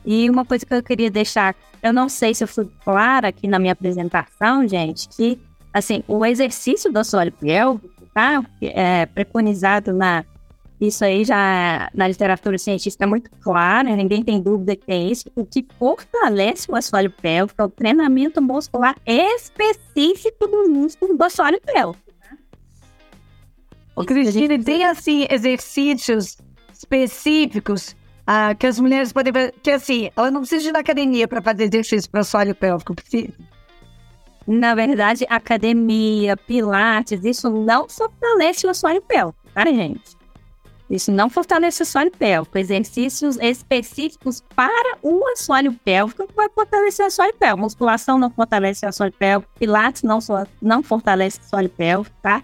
E 0.06 0.30
uma 0.30 0.46
coisa 0.46 0.66
que 0.66 0.74
eu 0.74 0.84
queria 0.84 1.10
deixar, 1.10 1.56
eu 1.82 1.94
não 1.94 2.10
sei 2.10 2.34
se 2.34 2.44
eu 2.44 2.48
fui 2.48 2.70
clara 2.84 3.30
aqui 3.30 3.48
na 3.48 3.60
minha 3.60 3.74
apresentação, 3.74 4.68
gente, 4.68 5.08
que 5.10 5.40
assim, 5.74 6.04
o 6.08 6.26
exercício 6.26 6.92
do 6.92 7.00
assoalho 7.00 7.32
pélvico, 7.32 7.90
tá? 8.14 8.44
É 8.62 9.06
preconizado 9.06 9.94
na 9.94 10.26
isso 10.80 11.04
aí 11.04 11.26
já 11.26 11.90
na 11.94 12.08
literatura 12.08 12.58
científica 12.58 13.04
é 13.04 13.08
muito 13.08 13.30
claro, 13.42 13.94
ninguém 13.94 14.24
tem 14.24 14.42
dúvida 14.42 14.78
que 14.78 14.90
é 14.90 14.98
isso. 14.98 15.30
O 15.36 15.46
que 15.46 15.66
fortalece 15.78 16.72
o 16.72 16.76
assoalho 16.76 17.12
pélvico 17.12 17.62
é 17.62 17.66
o 17.66 17.70
treinamento 17.70 18.42
muscular 18.42 18.96
específico 19.06 20.48
do 20.48 20.70
músculo 20.70 21.18
do 21.18 21.24
assoalho 21.24 21.60
pélvico. 21.62 22.09
Ô, 24.00 24.06
Cristina, 24.06 24.58
tem 24.58 24.86
assim 24.86 25.28
exercícios 25.30 26.38
específicos 26.72 27.98
ah, 28.26 28.56
que 28.56 28.66
as 28.66 28.80
mulheres 28.80 29.12
podem 29.12 29.34
fazer? 29.34 29.54
Que 29.62 29.72
assim, 29.72 30.10
ela 30.16 30.32
não 30.32 30.40
precisa 30.40 30.70
ir 30.70 30.72
na 30.72 30.80
academia 30.80 31.28
para 31.28 31.42
fazer 31.42 31.66
exercício 31.66 32.10
para 32.10 32.20
o 32.20 32.22
assoalho 32.22 32.56
pélvico, 32.56 32.96
precisa? 32.96 33.34
Na 34.48 34.74
verdade, 34.74 35.26
academia, 35.30 36.38
pilates, 36.38 37.26
isso 37.26 37.50
não 37.50 37.90
fortalece 37.90 38.66
o 38.66 38.70
assoalho 38.70 39.02
pélvico, 39.02 39.38
tá, 39.54 39.66
gente? 39.66 40.18
Isso 40.90 41.12
não 41.12 41.30
fortalece 41.30 41.82
o 41.82 41.84
assoalho 41.84 42.12
pélvico. 42.12 42.58
Exercícios 42.58 43.38
específicos 43.42 44.42
para 44.56 44.98
o 45.04 45.28
assoalho 45.34 45.74
pélvico 45.74 46.26
vai 46.34 46.48
fortalecer 46.48 47.04
o 47.04 47.08
assoalho 47.08 47.34
pélvico. 47.34 47.64
Musculação 47.64 48.18
não 48.18 48.30
fortalece 48.30 48.86
o 48.86 48.90
assoalho 48.90 49.14
pélvico. 49.20 49.52
Pilates 49.60 50.04
não, 50.04 50.20
não 50.62 50.82
fortalece 50.82 51.38
o 51.40 51.42
assoalho 51.42 51.70
pélvico, 51.70 52.16
tá? 52.22 52.42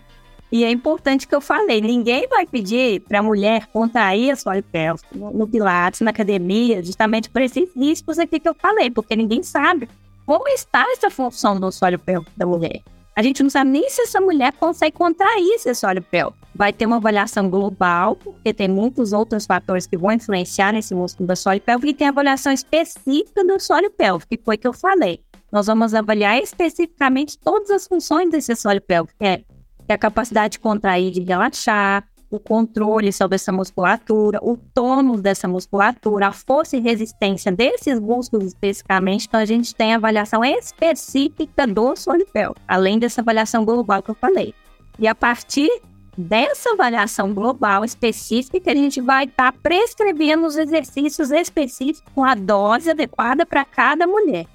E 0.55 0.63
é 0.63 0.71
importante 0.71 1.27
que 1.27 1.35
eu 1.35 1.41
falei, 1.41 1.81
ninguém 1.81 2.29
vai 2.29 2.45
pedir 2.45 3.01
para 3.01 3.19
a 3.19 3.21
mulher 3.21 3.67
contrair 3.73 4.31
assoalho 4.31 4.63
pélvico 4.63 5.05
no, 5.13 5.29
no 5.29 5.45
Pilates, 5.45 5.99
na 5.99 6.11
academia, 6.11 6.81
justamente 6.81 7.29
por 7.29 7.41
esses 7.41 7.69
riscos 7.75 8.17
aqui 8.17 8.39
que 8.39 8.47
eu 8.47 8.55
falei, 8.55 8.89
porque 8.89 9.17
ninguém 9.17 9.43
sabe 9.43 9.89
como 10.25 10.47
está 10.47 10.85
essa 10.93 11.09
função 11.09 11.59
do 11.59 11.65
assoalho 11.65 11.99
pélvico 11.99 12.31
da 12.37 12.45
mulher. 12.45 12.81
A 13.17 13.21
gente 13.21 13.43
não 13.43 13.49
sabe 13.49 13.69
nem 13.69 13.89
se 13.89 14.03
essa 14.03 14.21
mulher 14.21 14.53
consegue 14.53 14.95
contrair 14.95 15.55
esse 15.55 15.67
assoalho 15.67 16.01
pélvico. 16.01 16.37
Vai 16.55 16.71
ter 16.71 16.85
uma 16.85 16.95
avaliação 16.95 17.49
global, 17.49 18.15
porque 18.15 18.53
tem 18.53 18.69
muitos 18.69 19.11
outros 19.11 19.45
fatores 19.45 19.85
que 19.85 19.97
vão 19.97 20.13
influenciar 20.13 20.71
nesse 20.71 20.95
músculo 20.95 21.27
do 21.27 21.31
assoalho 21.33 21.59
pélvico, 21.59 21.89
e 21.89 21.93
tem 21.93 22.07
a 22.07 22.11
avaliação 22.11 22.53
específica 22.53 23.43
do 23.43 23.55
assoalho 23.55 23.91
pélvico, 23.91 24.29
que 24.29 24.41
foi 24.41 24.55
que 24.55 24.65
eu 24.65 24.71
falei. 24.71 25.19
Nós 25.51 25.67
vamos 25.67 25.93
avaliar 25.93 26.41
especificamente 26.41 27.37
todas 27.37 27.69
as 27.71 27.85
funções 27.85 28.31
desse 28.31 28.53
assoalho 28.53 28.81
pélvico, 28.81 29.17
que 29.19 29.25
é, 29.25 29.43
que 29.85 29.91
é 29.91 29.95
a 29.95 29.97
capacidade 29.97 30.53
de 30.53 30.59
contrair, 30.59 31.11
de 31.11 31.21
relaxar, 31.21 32.03
o 32.29 32.39
controle 32.39 33.11
sobre 33.11 33.35
essa 33.35 33.51
musculatura, 33.51 34.39
o 34.41 34.57
tônus 34.57 35.21
dessa 35.21 35.47
musculatura, 35.47 36.27
a 36.27 36.31
força 36.31 36.75
e 36.75 36.79
resistência 36.79 37.51
desses 37.51 37.99
músculos 37.99 38.47
especificamente. 38.47 39.27
Então, 39.27 39.39
a 39.39 39.45
gente 39.45 39.73
tem 39.73 39.93
a 39.93 39.97
avaliação 39.97 40.43
específica 40.43 41.67
do 41.67 41.93
pélvico, 42.33 42.61
além 42.67 42.99
dessa 42.99 43.21
avaliação 43.21 43.63
global 43.63 44.01
que 44.01 44.11
eu 44.11 44.15
falei. 44.15 44.53
E 44.99 45.07
a 45.07 45.15
partir 45.15 45.69
dessa 46.17 46.71
avaliação 46.71 47.33
global 47.33 47.83
específica, 47.83 48.71
a 48.71 48.75
gente 48.75 49.01
vai 49.01 49.25
estar 49.25 49.51
tá 49.51 49.57
prescrevendo 49.61 50.45
os 50.45 50.57
exercícios 50.57 51.31
específicos 51.31 52.01
com 52.13 52.23
a 52.23 52.35
dose 52.35 52.89
adequada 52.89 53.45
para 53.45 53.65
cada 53.65 54.07
mulher. 54.07 54.45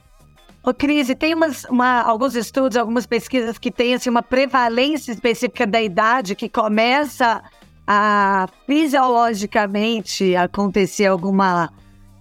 Ô, 0.63 0.75
Cris, 0.75 1.09
tem 1.19 1.35
umas, 1.35 1.65
uma, 1.65 2.03
alguns 2.03 2.35
estudos, 2.35 2.77
algumas 2.77 3.07
pesquisas 3.07 3.59
que 3.59 3.71
têm 3.71 3.95
assim, 3.95 4.11
uma 4.11 4.23
prevalência 4.23 5.11
específica 5.11 5.67
da 5.67 5.81
idade 5.81 6.35
que 6.35 6.49
começa 6.49 7.43
a 7.87 8.47
fisiologicamente 8.67 10.37
acontecer 10.37 11.07
alguma. 11.07 11.73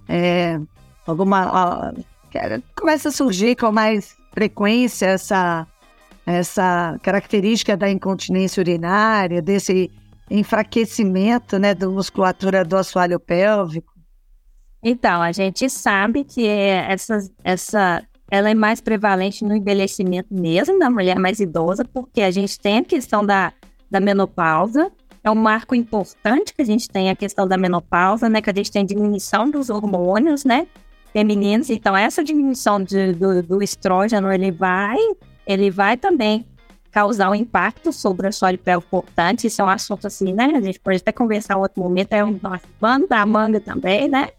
É, 0.08 0.58
alguma. 1.06 1.92
Começa 2.74 3.10
a 3.10 3.12
surgir 3.12 3.56
com 3.56 3.70
mais 3.70 4.16
frequência 4.32 5.06
essa, 5.06 5.66
essa 6.24 6.98
característica 7.02 7.76
da 7.76 7.90
incontinência 7.90 8.60
urinária, 8.60 9.42
desse 9.42 9.90
enfraquecimento 10.30 11.58
né, 11.58 11.74
da 11.74 11.88
musculatura 11.88 12.64
do 12.64 12.76
assoalho 12.76 13.18
pélvico? 13.20 13.92
Então, 14.82 15.20
a 15.20 15.30
gente 15.32 15.68
sabe 15.68 16.24
que 16.24 16.46
essa, 16.46 17.18
essa, 17.44 18.02
ela 18.30 18.50
é 18.50 18.54
mais 18.54 18.80
prevalente 18.80 19.44
no 19.44 19.54
envelhecimento 19.54 20.32
mesmo 20.32 20.78
da 20.78 20.88
mulher 20.88 21.18
mais 21.18 21.40
idosa, 21.40 21.84
porque 21.84 22.22
a 22.22 22.30
gente 22.30 22.58
tem 22.58 22.78
a 22.78 22.84
questão 22.84 23.26
da, 23.26 23.52
da 23.90 23.98
menopausa, 23.98 24.90
é 25.22 25.30
um 25.30 25.34
marco 25.34 25.74
importante 25.74 26.54
que 26.54 26.62
a 26.62 26.64
gente 26.64 26.88
tem 26.88 27.10
a 27.10 27.16
questão 27.16 27.46
da 27.46 27.56
menopausa, 27.56 28.28
né? 28.28 28.40
Que 28.40 28.50
a 28.50 28.54
gente 28.54 28.70
tem 28.70 28.86
diminuição 28.86 29.50
dos 29.50 29.68
hormônios, 29.68 30.44
né? 30.44 30.66
Femininos. 31.12 31.68
Então, 31.68 31.96
essa 31.96 32.24
diminuição 32.24 32.82
de, 32.82 33.12
do, 33.12 33.42
do 33.42 33.62
estrógeno, 33.62 34.32
ele 34.32 34.50
vai, 34.50 34.96
ele 35.46 35.70
vai 35.70 35.96
também 35.96 36.46
causar 36.90 37.30
um 37.30 37.34
impacto 37.34 37.92
sobre 37.92 38.26
o 38.26 38.28
assoalho 38.30 38.58
pélvico 38.58 38.96
importante. 38.96 39.46
Isso 39.46 39.60
é 39.60 39.64
um 39.64 39.68
assunto 39.68 40.06
assim, 40.06 40.32
né? 40.32 40.52
A 40.56 40.60
gente 40.60 40.80
pode 40.80 40.96
até 40.98 41.12
conversar 41.12 41.54
em 41.54 41.58
outro 41.58 41.82
momento. 41.82 42.12
É 42.12 42.24
um 42.24 42.38
bando 42.80 43.06
da 43.06 43.26
manga 43.26 43.60
também, 43.60 44.08
né? 44.08 44.30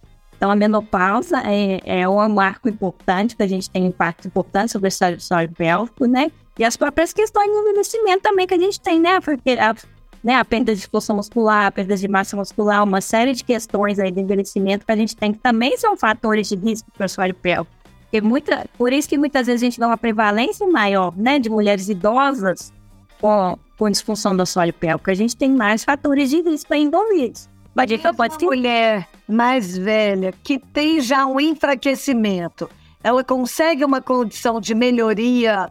Então, 0.41 0.49
a 0.49 0.55
menopausa 0.55 1.39
é, 1.45 2.01
é 2.01 2.09
um 2.09 2.27
marco 2.27 2.67
importante, 2.67 3.35
que 3.35 3.43
a 3.43 3.47
gente 3.47 3.69
tem 3.69 3.83
um 3.83 3.87
impacto 3.89 4.27
importante 4.27 4.71
sobre 4.71 4.87
o 4.87 5.15
assoalho 5.15 5.51
pélvico, 5.51 6.07
né? 6.07 6.31
E 6.57 6.63
as 6.63 6.75
próprias 6.75 7.13
questões 7.13 7.45
do 7.45 7.59
envelhecimento 7.59 8.23
também 8.23 8.47
que 8.47 8.55
a 8.55 8.57
gente 8.57 8.81
tem, 8.81 8.99
né? 8.99 9.21
Porque 9.21 9.51
a 9.51 9.75
né, 10.23 10.33
a 10.33 10.43
perda 10.43 10.75
de 10.75 10.87
força 10.87 11.13
muscular, 11.13 11.67
a 11.67 11.71
perda 11.71 11.95
de 11.95 12.07
massa 12.07 12.35
muscular, 12.35 12.83
uma 12.83 13.01
série 13.01 13.33
de 13.33 13.43
questões 13.43 13.99
aí 13.99 14.09
de 14.09 14.19
envelhecimento 14.19 14.83
que 14.83 14.91
a 14.91 14.95
gente 14.95 15.15
tem 15.15 15.31
que 15.31 15.37
também 15.37 15.77
são 15.77 15.95
fatores 15.95 16.49
de 16.49 16.55
risco 16.55 16.89
para 16.91 17.03
o 17.03 17.05
assoalho 17.05 17.35
pélvico. 17.35 17.75
Porque 18.01 18.19
muita, 18.19 18.65
por 18.79 18.91
isso 18.91 19.07
que 19.07 19.19
muitas 19.19 19.45
vezes 19.45 19.61
a 19.61 19.65
gente 19.65 19.79
dá 19.79 19.85
uma 19.85 19.97
prevalência 19.97 20.65
maior, 20.65 21.15
né, 21.15 21.37
de 21.37 21.51
mulheres 21.51 21.87
idosas 21.87 22.73
com, 23.19 23.55
com 23.77 23.91
disfunção 23.91 24.35
do 24.35 24.41
assoalho 24.41 24.73
pélvico. 24.73 25.11
A 25.11 25.13
gente 25.13 25.37
tem 25.37 25.51
mais 25.51 25.83
fatores 25.83 26.31
de 26.31 26.41
risco 26.41 26.73
envolvidos. 26.73 27.50
Mas 27.73 27.89
então 27.89 28.13
pode 28.13 28.37
ter 28.37 28.45
mulher 28.45 29.07
mais 29.27 29.77
velha 29.77 30.33
que 30.43 30.59
tem 30.59 30.99
já 30.99 31.25
um 31.25 31.39
enfraquecimento, 31.39 32.69
ela 33.03 33.23
consegue 33.23 33.85
uma 33.85 34.01
condição 34.01 34.59
de 34.59 34.75
melhoria 34.75 35.69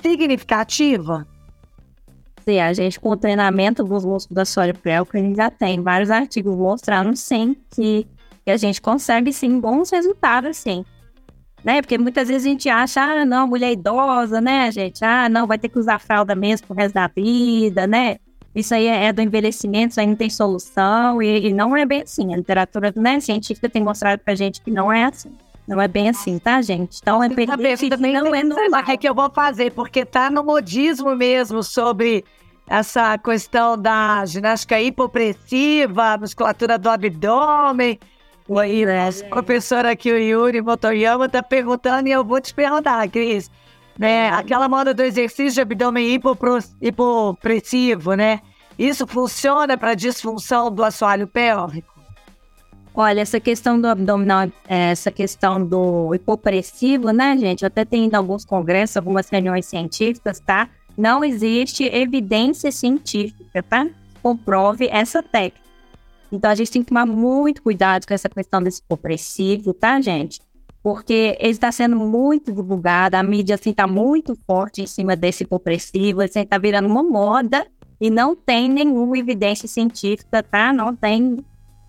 significativa? 0.00 1.26
Sim, 2.44 2.60
a 2.60 2.72
gente 2.72 3.00
com 3.00 3.10
o 3.10 3.16
treinamento 3.16 3.82
dos 3.84 4.04
músculos 4.04 4.36
da 4.36 4.44
soalho 4.44 4.76
pélvica, 4.76 5.18
a 5.18 5.20
gente 5.20 5.36
já 5.36 5.50
tem 5.50 5.80
vários 5.80 6.10
artigos 6.10 6.56
mostrando 6.56 7.16
sim 7.16 7.56
que 7.70 8.06
E 8.46 8.50
a 8.50 8.56
gente 8.58 8.80
consegue, 8.80 9.32
sim, 9.32 9.58
bons 9.58 9.90
resultados, 9.90 10.58
sim. 10.58 10.84
Né? 11.64 11.80
Porque 11.80 11.96
muitas 11.96 12.28
vezes 12.28 12.46
a 12.46 12.50
gente 12.50 12.68
acha, 12.68 13.00
ah, 13.00 13.24
não, 13.24 13.46
mulher 13.48 13.72
idosa, 13.72 14.38
né, 14.38 14.70
gente? 14.70 15.02
Ah, 15.02 15.30
não, 15.30 15.46
vai 15.46 15.58
ter 15.58 15.70
que 15.70 15.78
usar 15.78 15.98
fralda 15.98 16.34
mesmo 16.34 16.66
pro 16.66 16.76
resto 16.76 16.94
da 16.94 17.06
vida, 17.06 17.86
né? 17.86 18.18
Isso 18.54 18.74
aí 18.74 18.86
é 18.86 19.12
do 19.12 19.20
envelhecimento, 19.20 19.90
isso 19.90 20.00
aí 20.00 20.06
não 20.06 20.14
tem 20.14 20.30
solução, 20.30 21.20
e, 21.20 21.48
e 21.48 21.52
não 21.52 21.76
é 21.76 21.84
bem 21.84 22.02
assim. 22.02 22.32
A 22.32 22.36
literatura 22.36 22.92
né, 22.94 23.18
científica 23.18 23.68
tem 23.68 23.82
mostrado 23.82 24.22
pra 24.22 24.34
gente 24.34 24.60
que 24.60 24.70
não 24.70 24.92
é 24.92 25.04
assim. 25.04 25.32
Não 25.66 25.80
é 25.80 25.88
bem 25.88 26.10
assim, 26.10 26.38
tá, 26.38 26.60
gente? 26.60 26.98
Então, 27.00 27.24
é 27.24 27.28
perder 27.28 27.78
não 28.12 28.34
é 28.34 28.44
normal. 28.44 28.84
É 28.86 28.96
que 28.96 29.08
eu 29.08 29.14
vou 29.14 29.30
fazer, 29.30 29.72
porque 29.72 30.04
tá 30.04 30.30
no 30.30 30.44
modismo 30.44 31.16
mesmo 31.16 31.62
sobre 31.62 32.24
essa 32.68 33.16
questão 33.18 33.76
da 33.76 34.24
ginástica 34.26 34.80
hipopressiva, 34.80 36.18
musculatura 36.18 36.78
do 36.78 36.88
abdômen. 36.88 37.98
Né? 38.46 39.10
professor 39.30 39.86
aqui, 39.86 40.12
o 40.12 40.18
Yuri 40.18 40.60
Motoyama, 40.60 41.26
está 41.26 41.42
perguntando 41.42 42.08
e 42.08 42.12
eu 42.12 42.22
vou 42.22 42.40
te 42.40 42.52
perguntar, 42.52 43.08
Cris. 43.08 43.50
Né, 43.96 44.28
aquela 44.30 44.68
moda 44.68 44.92
do 44.92 45.02
exercício 45.02 45.52
de 45.52 45.60
abdômen 45.60 46.20
hipopressivo, 46.80 48.14
né? 48.14 48.40
Isso 48.76 49.06
funciona 49.06 49.78
para 49.78 49.94
disfunção 49.94 50.68
do 50.68 50.82
assoalho 50.82 51.28
pélvico? 51.28 51.94
Olha, 52.92 53.20
essa 53.20 53.38
questão 53.38 53.80
do 53.80 53.86
abdominal, 53.86 54.48
essa 54.68 55.10
questão 55.10 55.64
do 55.64 56.14
hipopressivo, 56.14 57.10
né, 57.10 57.36
gente? 57.36 57.64
Até 57.64 57.84
tem 57.84 58.06
ido 58.06 58.16
alguns 58.16 58.44
congressos, 58.44 58.96
algumas 58.96 59.28
reuniões 59.28 59.66
científicas, 59.66 60.40
tá? 60.40 60.68
Não 60.96 61.24
existe 61.24 61.84
evidência 61.84 62.70
científica, 62.72 63.62
tá? 63.62 63.86
Comprove 64.22 64.88
essa 64.88 65.22
técnica. 65.22 65.64
Então 66.32 66.50
a 66.50 66.54
gente 66.54 66.70
tem 66.70 66.82
que 66.82 66.88
tomar 66.88 67.06
muito 67.06 67.62
cuidado 67.62 68.06
com 68.06 68.14
essa 68.14 68.28
questão 68.28 68.60
desse 68.60 68.82
opressivo, 68.88 69.72
tá, 69.72 70.00
gente? 70.00 70.40
Porque 70.84 71.34
ele 71.40 71.52
está 71.52 71.72
sendo 71.72 71.96
muito 71.96 72.52
divulgado, 72.52 73.16
a 73.16 73.22
mídia 73.22 73.54
assim 73.54 73.70
está 73.70 73.86
muito 73.86 74.36
forte 74.46 74.82
em 74.82 74.86
cima 74.86 75.16
desse 75.16 75.46
opressivo, 75.48 76.20
assim 76.20 76.40
está 76.40 76.58
virando 76.58 76.86
uma 76.86 77.02
moda 77.02 77.66
e 77.98 78.10
não 78.10 78.36
tem 78.36 78.68
nenhuma 78.68 79.16
evidência 79.16 79.66
científica, 79.66 80.42
tá? 80.42 80.74
Não 80.74 80.94
tem 80.94 81.42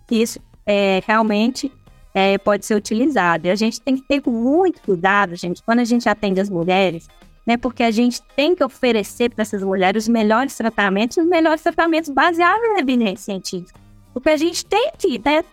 que 0.08 0.16
isso 0.16 0.40
é, 0.66 1.02
realmente 1.06 1.70
é, 2.14 2.38
pode 2.38 2.66
ser 2.66 2.76
utilizado. 2.76 3.48
E 3.48 3.50
a 3.50 3.56
gente 3.56 3.82
tem 3.82 3.98
que 3.98 4.08
ter 4.08 4.24
muito 4.26 4.82
cuidado, 4.82 5.36
gente, 5.36 5.62
quando 5.62 5.80
a 5.80 5.84
gente 5.84 6.08
atende 6.08 6.40
as 6.40 6.50
mulheres, 6.50 7.10
né? 7.46 7.58
Porque 7.58 7.84
a 7.84 7.92
gente 7.92 8.22
tem 8.34 8.56
que 8.56 8.64
oferecer 8.64 9.30
para 9.30 9.42
essas 9.42 9.62
mulheres 9.62 10.06
os 10.06 10.08
melhores 10.08 10.56
tratamentos, 10.56 11.18
os 11.18 11.28
melhores 11.28 11.62
tratamentos 11.62 12.10
baseados 12.12 12.62
na 12.74 12.80
evidência 12.80 13.26
científica. 13.26 13.78
Porque 14.14 14.30
a 14.30 14.38
gente 14.38 14.66
tem 14.66 14.90
que 14.98 15.20
né, 15.20 15.44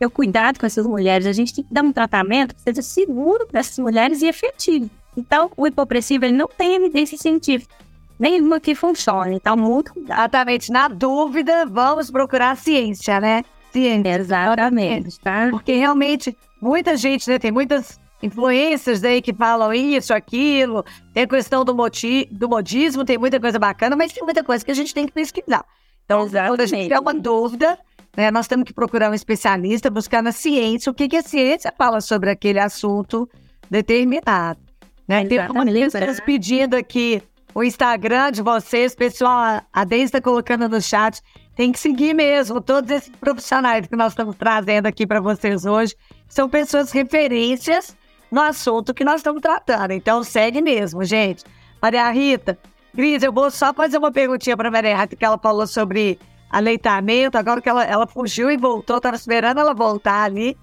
ter, 0.00 0.06
ter 0.06 0.10
cuidado 0.10 0.58
com 0.58 0.66
essas 0.66 0.86
mulheres, 0.86 1.26
a 1.26 1.32
gente 1.32 1.54
tem 1.54 1.64
que 1.64 1.72
dar 1.72 1.82
um 1.82 1.92
tratamento 1.92 2.54
que 2.54 2.62
seja 2.62 2.82
seguro 2.82 3.46
para 3.46 3.60
essas 3.60 3.78
mulheres 3.78 4.22
e 4.22 4.26
efetivo. 4.26 4.90
Então, 5.16 5.50
o 5.56 5.66
hipopressivo 5.66 6.24
ele 6.24 6.36
não 6.36 6.48
tem 6.48 6.74
evidência 6.74 7.18
científica 7.18 7.74
nenhuma 8.20 8.60
que 8.60 8.74
funcione. 8.74 9.36
Então, 9.36 9.56
muito 9.56 9.94
cuidado. 9.94 10.18
Exatamente. 10.18 10.70
Na 10.70 10.88
dúvida, 10.88 11.64
vamos 11.64 12.10
procurar 12.10 12.56
ciência, 12.56 13.18
né? 13.18 13.42
Ciência. 13.72 14.20
Exatamente, 14.20 15.18
tá? 15.20 15.48
Porque 15.50 15.72
realmente, 15.72 16.36
muita 16.60 16.96
gente, 16.96 17.28
né? 17.30 17.38
Tem 17.38 17.50
muitas 17.50 17.98
influências 18.22 19.02
aí 19.02 19.22
que 19.22 19.32
falam 19.32 19.72
isso, 19.72 20.12
aquilo, 20.12 20.84
tem 21.14 21.22
a 21.22 21.26
questão 21.26 21.64
do, 21.64 21.74
moti 21.74 22.28
do 22.30 22.48
modismo, 22.48 23.04
tem 23.04 23.16
muita 23.16 23.40
coisa 23.40 23.58
bacana, 23.58 23.96
mas 23.96 24.12
tem 24.12 24.22
muita 24.22 24.44
coisa 24.44 24.62
que 24.62 24.70
a 24.70 24.74
gente 24.74 24.92
tem 24.92 25.06
que 25.06 25.12
pesquisar. 25.12 25.64
Então, 26.04 26.24
Exatamente. 26.24 26.50
quando 26.50 26.60
a 26.60 26.66
gente 26.66 26.88
tem 26.88 26.98
uma 26.98 27.14
dúvida, 27.14 27.78
né, 28.20 28.30
nós 28.30 28.46
temos 28.46 28.64
que 28.64 28.74
procurar 28.74 29.10
um 29.10 29.14
especialista, 29.14 29.90
buscar 29.90 30.22
na 30.22 30.32
ciência 30.32 30.90
o 30.90 30.94
que, 30.94 31.08
que 31.08 31.16
a 31.16 31.22
ciência 31.22 31.72
fala 31.76 32.00
sobre 32.00 32.30
aquele 32.30 32.58
assunto 32.58 33.28
determinado. 33.70 34.60
Né? 35.08 35.24
Tem 35.24 35.90
pessoas 35.90 36.20
pedindo 36.20 36.76
aqui 36.76 37.22
o 37.54 37.64
Instagram 37.64 38.30
de 38.30 38.42
vocês, 38.42 38.94
pessoal, 38.94 39.62
a 39.72 39.84
Deise 39.84 40.04
está 40.04 40.20
colocando 40.20 40.68
no 40.68 40.80
chat, 40.80 41.20
tem 41.56 41.72
que 41.72 41.78
seguir 41.78 42.14
mesmo 42.14 42.60
todos 42.60 42.90
esses 42.90 43.08
profissionais 43.08 43.86
que 43.86 43.96
nós 43.96 44.12
estamos 44.12 44.36
trazendo 44.36 44.86
aqui 44.86 45.06
para 45.06 45.20
vocês 45.20 45.64
hoje. 45.64 45.96
São 46.28 46.48
pessoas 46.48 46.92
referências 46.92 47.96
no 48.30 48.40
assunto 48.40 48.94
que 48.94 49.04
nós 49.04 49.16
estamos 49.16 49.42
tratando. 49.42 49.92
Então 49.92 50.22
segue 50.22 50.62
mesmo, 50.62 51.04
gente. 51.04 51.44
Maria 51.82 52.08
Rita, 52.10 52.56
Cris, 52.94 53.22
eu 53.22 53.32
vou 53.32 53.50
só 53.50 53.74
fazer 53.74 53.98
uma 53.98 54.12
perguntinha 54.12 54.56
para 54.56 54.70
Maria 54.70 54.96
Rita, 54.96 55.16
que 55.16 55.24
ela 55.24 55.38
falou 55.38 55.66
sobre 55.66 56.18
aleitamento, 56.50 57.38
agora 57.38 57.60
que 57.60 57.68
ela, 57.68 57.84
ela 57.84 58.06
fugiu 58.06 58.50
e 58.50 58.56
voltou, 58.56 58.96
estava 58.96 59.16
esperando 59.16 59.60
ela 59.60 59.72
voltar 59.72 60.24
ali. 60.24 60.56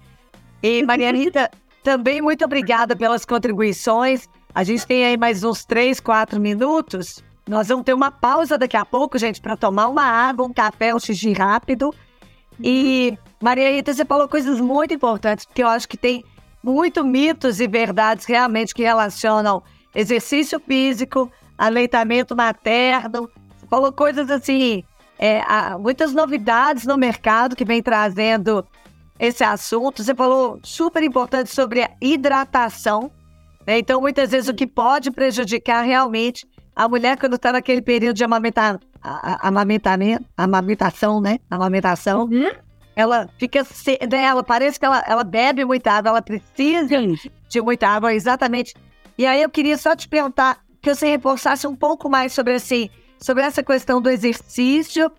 E 0.62 0.82
Maria 0.82 1.12
Rita, 1.12 1.50
também 1.82 2.20
muito 2.20 2.44
obrigada 2.44 2.94
pelas 2.94 3.24
contribuições. 3.24 4.28
A 4.54 4.62
gente 4.62 4.86
tem 4.86 5.04
aí 5.04 5.16
mais 5.16 5.42
uns 5.44 5.64
três, 5.64 6.00
quatro 6.00 6.40
minutos. 6.40 7.22
Nós 7.48 7.68
vamos 7.68 7.84
ter 7.84 7.94
uma 7.94 8.10
pausa 8.10 8.58
daqui 8.58 8.76
a 8.76 8.84
pouco, 8.84 9.18
gente, 9.18 9.40
para 9.40 9.56
tomar 9.56 9.88
uma 9.88 10.02
água, 10.04 10.46
um 10.46 10.52
café, 10.52 10.94
um 10.94 10.98
xixi 10.98 11.32
rápido. 11.32 11.94
E, 12.60 13.16
Maria 13.40 13.70
Rita, 13.70 13.94
você 13.94 14.04
falou 14.04 14.28
coisas 14.28 14.60
muito 14.60 14.92
importantes, 14.92 15.46
porque 15.46 15.62
eu 15.62 15.68
acho 15.68 15.88
que 15.88 15.96
tem 15.96 16.24
muito 16.62 17.04
mitos 17.04 17.60
e 17.60 17.66
verdades 17.66 18.26
realmente 18.26 18.74
que 18.74 18.82
relacionam 18.82 19.62
exercício 19.94 20.60
físico, 20.60 21.30
aleitamento 21.56 22.36
materno. 22.36 23.30
Você 23.56 23.66
falou 23.66 23.92
coisas 23.92 24.30
assim, 24.30 24.84
é, 25.18 25.40
há 25.46 25.76
muitas 25.78 26.12
novidades 26.12 26.84
no 26.84 26.96
mercado 26.96 27.56
que 27.56 27.64
vem 27.64 27.82
trazendo 27.82 28.64
esse 29.18 29.42
assunto. 29.42 30.02
Você 30.02 30.14
falou 30.14 30.60
super 30.62 31.02
importante 31.02 31.50
sobre 31.50 31.82
a 31.82 31.90
hidratação. 32.00 33.10
Né? 33.66 33.78
Então, 33.78 34.00
muitas 34.00 34.30
vezes, 34.30 34.48
o 34.48 34.54
que 34.54 34.66
pode 34.66 35.10
prejudicar 35.10 35.82
realmente 35.82 36.46
a 36.74 36.88
mulher 36.88 37.18
quando 37.18 37.34
está 37.34 37.52
naquele 37.52 37.82
período 37.82 38.14
de 38.14 38.24
amamentar, 38.24 38.78
amamentamento, 39.02 40.24
amamentação, 40.36 41.20
né? 41.20 41.40
Amamentação. 41.50 42.24
Uhum 42.24 42.68
ela 42.98 43.28
fica 43.38 43.62
né, 44.10 44.24
ela 44.24 44.42
parece 44.42 44.76
que 44.76 44.84
ela, 44.84 45.04
ela 45.06 45.22
bebe 45.22 45.64
muita 45.64 45.92
água, 45.92 46.08
ela 46.08 46.20
precisa 46.20 46.96
de 47.48 47.60
muita 47.60 47.86
água, 47.86 48.12
exatamente. 48.12 48.74
E 49.16 49.24
aí 49.24 49.40
eu 49.40 49.48
queria 49.48 49.78
só 49.78 49.94
te 49.94 50.08
perguntar 50.08 50.58
que 50.82 50.92
você 50.92 51.06
reforçasse 51.06 51.64
um 51.64 51.76
pouco 51.76 52.10
mais 52.10 52.32
sobre 52.32 52.54
assim, 52.54 52.90
sobre 53.20 53.42
essa 53.42 53.62
questão 53.62 54.00
do 54.00 54.08
exercício 54.08 55.10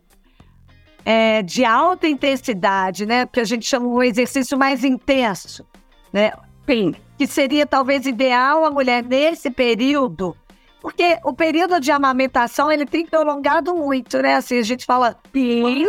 é, 1.06 1.42
de 1.42 1.64
alta 1.66 2.08
intensidade, 2.08 3.06
né? 3.06 3.26
Que 3.26 3.40
a 3.40 3.44
gente 3.46 3.66
chama 3.66 3.88
um 3.88 4.02
exercício 4.04 4.58
mais 4.58 4.84
intenso, 4.84 5.66
né? 6.12 6.32
Sim. 6.66 6.94
Que 7.18 7.28
seria 7.28 7.66
talvez 7.66 8.06
ideal 8.06 8.66
a 8.66 8.72
mulher 8.72 9.04
nesse 9.04 9.50
período, 9.50 10.36
porque 10.82 11.20
o 11.24 11.34
período 11.34 11.80
de 11.80 11.92
amamentação 11.92 12.72
ele 12.72 12.86
tem 12.86 13.06
prolongado 13.06 13.76
muito, 13.76 14.22
né? 14.22 14.36
Assim, 14.36 14.58
a 14.58 14.64
gente 14.64 14.86
fala. 14.86 15.18
Sim 15.34 15.86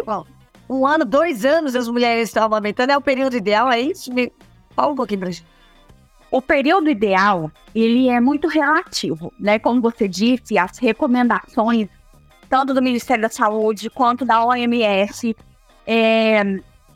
um 0.70 0.86
ano, 0.86 1.04
dois 1.04 1.44
anos 1.44 1.74
as 1.74 1.88
mulheres 1.88 2.28
estão 2.28 2.44
amamentando, 2.44 2.92
é 2.92 2.96
o 2.96 3.00
período 3.00 3.36
ideal, 3.36 3.68
é 3.68 3.80
isso? 3.80 4.14
Me 4.14 4.32
fala 4.70 4.92
um 4.92 4.94
pouquinho 4.94 5.18
pra 5.20 5.30
gente. 5.30 5.44
O 6.30 6.40
período 6.40 6.88
ideal, 6.88 7.50
ele 7.74 8.08
é 8.08 8.20
muito 8.20 8.46
relativo, 8.46 9.32
né? 9.38 9.58
Como 9.58 9.80
você 9.80 10.06
disse, 10.06 10.56
as 10.56 10.78
recomendações, 10.78 11.88
tanto 12.50 12.74
do 12.74 12.82
Ministério 12.82 13.22
da 13.22 13.28
Saúde 13.28 13.88
quanto 13.88 14.24
da 14.24 14.44
OMS, 14.44 15.36
é, 15.86 16.42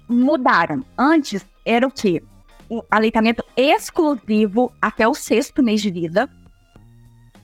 mudaram. 0.08 0.84
Antes 0.98 1.46
era 1.64 1.86
o 1.86 1.90
quê? 1.90 2.20
O 2.68 2.82
aleitamento 2.90 3.44
exclusivo 3.56 4.72
até 4.82 5.06
o 5.06 5.14
sexto 5.14 5.62
mês 5.62 5.80
de 5.80 5.92
vida, 5.92 6.28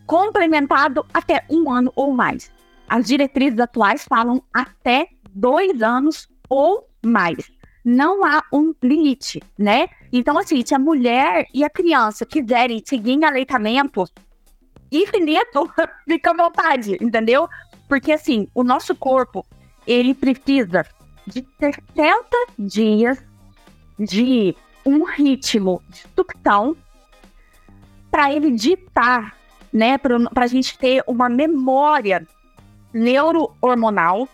complementado 0.07 1.07
até 1.15 1.45
um 1.49 1.71
ano 1.71 1.93
ou 1.95 2.13
mais. 2.13 2.51
As 2.89 3.07
diretrizes 3.07 3.61
atuais 3.61 4.05
falam 4.09 4.43
até 4.53 5.07
dois 5.33 5.81
anos 5.81 6.29
ou 6.49 6.89
mais. 7.05 7.49
Não 7.85 8.25
há 8.25 8.43
um 8.53 8.75
limite, 8.83 9.41
né? 9.57 9.87
Então, 10.13 10.37
assim, 10.37 10.67
se 10.67 10.75
a 10.75 10.79
mulher 10.81 11.47
e 11.55 11.63
a 11.63 11.71
criança 11.71 12.27
quiserem 12.27 12.83
seguir 12.85 13.13
em 13.13 13.25
aleitamento 13.25 14.05
infinito, 14.91 15.73
fica 16.09 16.33
à 16.33 16.35
vontade, 16.35 16.99
entendeu? 17.01 17.49
Porque, 17.91 18.13
assim, 18.13 18.47
o 18.55 18.63
nosso 18.63 18.95
corpo, 18.95 19.45
ele 19.85 20.15
precisa 20.15 20.87
de 21.27 21.45
70 21.59 22.25
dias 22.57 23.19
de 23.99 24.55
um 24.87 25.03
ritmo 25.03 25.83
de 25.89 26.05
sucção 26.15 26.77
para 28.09 28.33
ele 28.33 28.53
ditar, 28.53 29.37
né? 29.73 29.99
Para 29.99 30.45
a 30.45 30.47
gente 30.47 30.79
ter 30.79 31.03
uma 31.05 31.29
memória 31.29 32.25
neurohormonal 32.93 34.29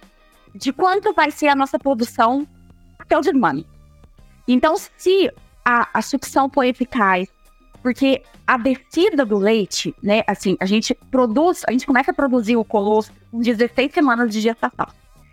de 0.54 0.70
quanto 0.70 1.14
vai 1.14 1.30
ser 1.30 1.48
a 1.48 1.56
nossa 1.56 1.78
produção 1.78 2.46
até 2.98 3.16
o 3.16 3.22
dia 3.22 3.32
Então, 4.46 4.76
se 4.76 5.32
a, 5.64 5.88
a 5.94 6.02
sucção 6.02 6.50
for 6.50 6.64
eficaz, 6.64 7.26
porque 7.86 8.20
a 8.44 8.56
descida 8.58 9.24
do 9.24 9.38
leite, 9.38 9.94
né, 10.02 10.24
assim, 10.26 10.56
a 10.58 10.66
gente 10.66 10.92
produz, 11.08 11.62
a 11.68 11.70
gente 11.70 11.86
começa 11.86 12.10
a 12.10 12.14
produzir 12.14 12.56
o 12.56 12.64
colosso 12.64 13.12
com 13.30 13.38
16 13.38 13.94
semanas 13.94 14.28
de 14.32 14.40
gestação. 14.40 14.88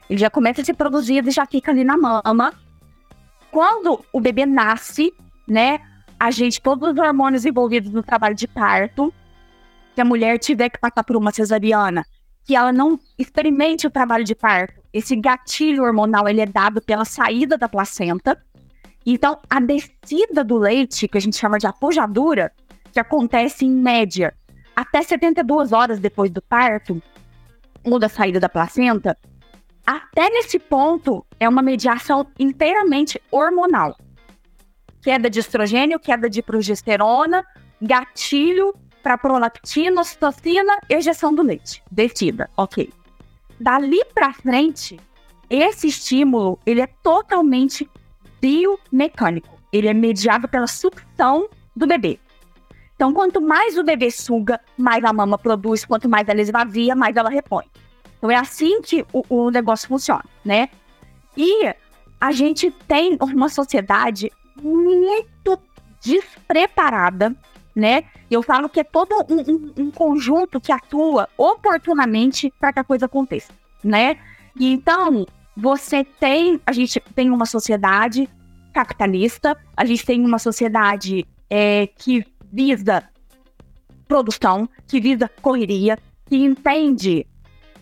Ele 0.07 0.19
já 0.19 0.29
começa 0.29 0.61
a 0.61 0.63
ser 0.63 0.75
produzido 0.75 1.29
e 1.29 1.31
já 1.31 1.47
fica 1.47 1.71
ali 1.71 1.83
na 1.83 1.97
mama 1.97 2.53
quando 3.49 4.05
o 4.13 4.21
bebê 4.21 4.45
nasce, 4.45 5.11
né, 5.47 5.79
a 6.19 6.29
gente, 6.29 6.61
todos 6.61 6.91
os 6.91 6.99
hormônios 6.99 7.43
envolvidos 7.43 7.91
no 7.91 8.03
trabalho 8.03 8.35
de 8.35 8.47
parto, 8.47 9.11
que 9.95 10.01
a 10.01 10.05
mulher 10.05 10.37
tiver 10.37 10.69
que 10.69 10.79
passar 10.79 11.03
por 11.03 11.15
uma 11.15 11.31
cesariana, 11.31 12.05
que 12.45 12.55
ela 12.55 12.71
não 12.71 12.99
experimente 13.17 13.87
o 13.87 13.89
trabalho 13.89 14.23
de 14.23 14.35
parto. 14.35 14.79
Esse 14.93 15.15
gatilho 15.15 15.81
hormonal 15.81 16.29
ele 16.29 16.41
é 16.41 16.45
dado 16.45 16.83
pela 16.83 17.03
saída 17.03 17.57
da 17.57 17.67
placenta. 17.67 18.39
Então, 19.05 19.39
a 19.49 19.59
descida 19.59 20.43
do 20.43 20.57
leite, 20.57 21.07
que 21.07 21.17
a 21.17 21.21
gente 21.21 21.37
chama 21.37 21.57
de 21.57 21.67
apojadura, 21.67 22.51
que 22.91 22.99
acontece 22.99 23.65
em 23.65 23.71
média 23.71 24.33
até 24.75 25.01
72 25.01 25.71
horas 25.71 25.99
depois 25.99 26.31
do 26.31 26.41
parto 26.41 27.01
ou 27.83 27.99
da 27.99 28.07
saída 28.07 28.39
da 28.39 28.47
placenta, 28.47 29.17
até 29.85 30.29
nesse 30.29 30.57
ponto 30.57 31.25
é 31.39 31.47
uma 31.47 31.61
mediação 31.61 32.25
inteiramente 32.39 33.21
hormonal. 33.29 33.97
Queda 35.01 35.29
de 35.29 35.39
estrogênio, 35.39 35.99
queda 35.99 36.29
de 36.29 36.41
progesterona, 36.41 37.45
gatilho 37.81 38.73
para 39.01 39.17
prolactina, 39.17 39.99
ocitocina, 39.99 40.79
ejeção 40.89 41.35
do 41.35 41.41
leite. 41.41 41.83
Descida, 41.91 42.49
ok. 42.55 42.89
Dali 43.59 43.99
para 44.13 44.33
frente, 44.33 44.97
esse 45.49 45.87
estímulo 45.87 46.57
ele 46.65 46.79
é 46.79 46.87
totalmente 46.87 47.89
biomecânico. 48.43 49.57
Ele 49.71 49.87
é 49.87 49.93
mediado 49.93 50.47
pela 50.49 50.67
sucção 50.67 51.47
do 51.73 51.87
bebê. 51.87 52.19
Então, 52.95 53.13
quanto 53.13 53.41
mais 53.41 53.77
o 53.77 53.83
bebê 53.83 54.11
suga, 54.11 54.59
mais 54.77 55.03
a 55.03 55.13
mama 55.13 55.37
produz, 55.37 55.85
quanto 55.85 56.09
mais 56.09 56.27
ela 56.27 56.41
esvazia, 56.41 56.95
mais 56.95 57.15
ela 57.15 57.29
repõe. 57.29 57.65
Então, 58.17 58.29
é 58.29 58.35
assim 58.35 58.81
que 58.81 59.05
o, 59.13 59.23
o 59.29 59.49
negócio 59.49 59.87
funciona, 59.87 60.23
né? 60.45 60.69
E 61.35 61.73
a 62.19 62.31
gente 62.31 62.69
tem 62.87 63.17
uma 63.19 63.49
sociedade 63.49 64.31
muito 64.61 65.59
despreparada 66.01 67.35
né? 67.75 68.03
Eu 68.29 68.43
falo 68.43 68.69
que 68.69 68.79
é 68.79 68.83
todo 68.83 69.13
um, 69.29 69.39
um, 69.39 69.85
um 69.85 69.91
conjunto 69.91 70.61
que 70.61 70.71
atua 70.71 71.27
oportunamente 71.37 72.53
para 72.59 72.71
que 72.71 72.79
a 72.79 72.83
coisa 72.83 73.05
aconteça, 73.05 73.51
né? 73.83 74.17
E 74.55 74.71
então, 74.71 75.25
você 75.55 76.03
tem, 76.03 76.59
a 76.65 76.71
gente 76.71 76.99
tem 77.15 77.29
uma 77.29 77.45
sociedade 77.45 78.27
capitalista, 78.73 79.57
a 79.77 79.85
gente 79.85 80.05
tem 80.05 80.25
uma 80.25 80.39
sociedade 80.39 81.25
é, 81.49 81.87
que 81.87 82.25
visa 82.51 83.03
produção, 84.07 84.67
que 84.87 84.99
visa 84.99 85.29
correria, 85.41 85.97
que 86.25 86.37
entende 86.37 87.25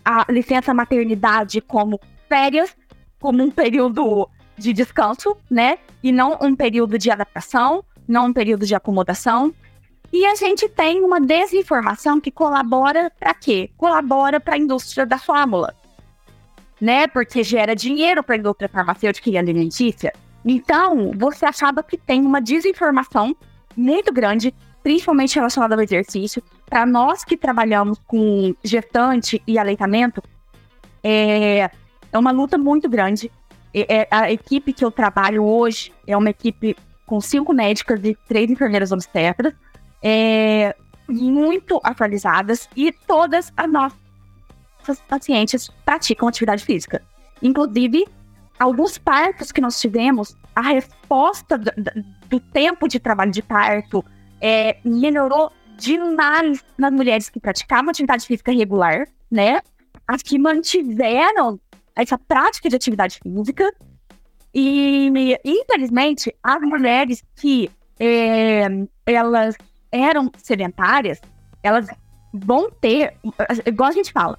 a 0.04 0.26
licença 0.30 0.74
maternidade 0.74 1.60
como 1.60 2.00
férias, 2.28 2.76
como 3.20 3.42
um 3.42 3.50
período 3.50 4.28
de 4.56 4.72
descanso, 4.72 5.36
né? 5.50 5.78
E 6.02 6.12
não 6.12 6.38
um 6.40 6.54
período 6.54 6.98
de 6.98 7.10
adaptação, 7.10 7.84
não 8.06 8.26
um 8.26 8.32
período 8.32 8.66
de 8.66 8.74
acomodação. 8.74 9.54
E 10.12 10.26
a 10.26 10.34
gente 10.34 10.68
tem 10.68 11.02
uma 11.02 11.20
desinformação 11.20 12.20
que 12.20 12.30
colabora 12.30 13.10
para 13.18 13.32
quê? 13.32 13.70
Colabora 13.76 14.38
para 14.38 14.54
a 14.54 14.58
indústria 14.58 15.06
da 15.06 15.18
fórmula, 15.18 15.74
né? 16.82 17.06
Porque 17.06 17.44
gera 17.44 17.76
dinheiro 17.76 18.24
para 18.24 18.34
a 18.34 18.38
indústria 18.38 18.68
farmacêutica 18.68 19.30
e 19.30 19.38
alimentícia. 19.38 20.12
Então, 20.44 21.12
você 21.14 21.46
acaba 21.46 21.80
que 21.80 21.96
tem 21.96 22.26
uma 22.26 22.40
desinformação 22.40 23.36
muito 23.76 24.12
grande, 24.12 24.52
principalmente 24.82 25.36
relacionada 25.36 25.76
ao 25.76 25.80
exercício. 25.80 26.42
Para 26.68 26.84
nós 26.84 27.24
que 27.24 27.36
trabalhamos 27.36 28.00
com 28.04 28.52
gestante 28.64 29.40
e 29.46 29.60
aleitamento, 29.60 30.20
é, 31.04 31.70
é 32.12 32.18
uma 32.18 32.32
luta 32.32 32.58
muito 32.58 32.88
grande. 32.88 33.30
É, 33.72 34.08
a 34.10 34.32
equipe 34.32 34.72
que 34.72 34.84
eu 34.84 34.90
trabalho 34.90 35.44
hoje 35.44 35.92
é 36.04 36.16
uma 36.16 36.30
equipe 36.30 36.76
com 37.06 37.20
cinco 37.20 37.54
médicas 37.54 38.00
e 38.02 38.18
três 38.26 38.50
enfermeiras 38.50 38.90
obstetras 38.90 39.54
é, 40.02 40.74
muito 41.08 41.80
atualizadas 41.84 42.68
e 42.74 42.90
todas 42.90 43.52
as 43.56 43.70
nossas 43.70 44.02
pacientes 45.08 45.68
praticam 45.84 46.28
atividade 46.28 46.64
física. 46.64 47.02
Inclusive, 47.40 48.06
alguns 48.58 48.98
partos 48.98 49.50
que 49.50 49.60
nós 49.60 49.80
tivemos, 49.80 50.36
a 50.54 50.62
resposta 50.62 51.58
do, 51.58 51.70
do 52.28 52.40
tempo 52.40 52.86
de 52.86 53.00
trabalho 53.00 53.30
de 53.30 53.42
parto 53.42 54.04
é, 54.40 54.76
melhorou 54.84 55.50
demais 55.76 56.64
nas 56.76 56.92
mulheres 56.92 57.28
que 57.28 57.40
praticavam 57.40 57.90
atividade 57.90 58.26
física 58.26 58.52
regular, 58.52 59.08
né? 59.30 59.60
As 60.06 60.22
que 60.22 60.38
mantiveram 60.38 61.58
essa 61.96 62.18
prática 62.18 62.68
de 62.68 62.76
atividade 62.76 63.18
física. 63.22 63.72
E, 64.54 65.10
infelizmente, 65.44 66.34
as 66.42 66.60
mulheres 66.60 67.24
que 67.36 67.70
é, 67.98 68.66
elas 69.06 69.56
eram 69.90 70.30
sedentárias, 70.36 71.20
elas 71.62 71.86
vão 72.32 72.70
ter, 72.70 73.14
igual 73.66 73.90
a 73.90 73.92
gente 73.92 74.12
fala, 74.12 74.38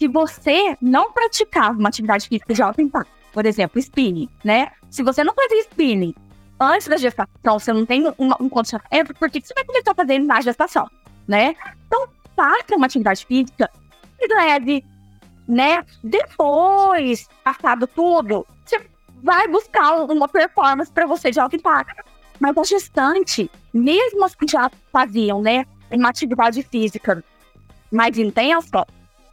se 0.00 0.08
você 0.08 0.78
não 0.80 1.12
praticava 1.12 1.78
uma 1.78 1.90
atividade 1.90 2.26
física 2.26 2.54
de 2.54 2.62
alto 2.62 2.80
impacto, 2.80 3.12
por 3.34 3.44
exemplo, 3.44 3.78
spinning, 3.78 4.30
né? 4.42 4.72
Se 4.88 5.02
você 5.02 5.22
não 5.22 5.34
fazia 5.34 5.60
spinning 5.60 6.14
antes 6.58 6.88
da 6.88 6.96
gestação, 6.96 7.58
você 7.58 7.70
não 7.70 7.84
tem 7.84 8.10
uma, 8.16 8.34
um 8.40 8.48
condicionamento, 8.48 9.12
por 9.14 9.30
que 9.30 9.42
você 9.42 9.52
vai 9.52 9.62
começar 9.62 9.92
a 9.92 9.94
fazer 9.94 10.18
na 10.18 10.40
gestação, 10.40 10.88
né? 11.28 11.54
Então, 11.86 12.08
faça 12.34 12.74
uma 12.74 12.86
atividade 12.86 13.26
física 13.26 13.70
leve, 14.26 14.82
né? 15.46 15.84
Depois, 16.02 17.28
passado 17.44 17.86
tudo, 17.86 18.46
você 18.64 18.80
vai 19.22 19.48
buscar 19.48 19.96
uma 19.96 20.28
performance 20.28 20.90
para 20.90 21.06
você 21.06 21.30
de 21.30 21.38
alto 21.38 21.56
impacto. 21.56 22.02
Mas 22.38 22.56
a 22.56 22.64
gestante, 22.64 23.50
mesmo 23.72 24.24
as 24.24 24.34
que 24.34 24.46
já 24.50 24.70
faziam, 24.90 25.42
né, 25.42 25.66
uma 25.90 26.08
atividade 26.08 26.62
física 26.62 27.22
mais 27.92 28.16
intensa, 28.16 28.86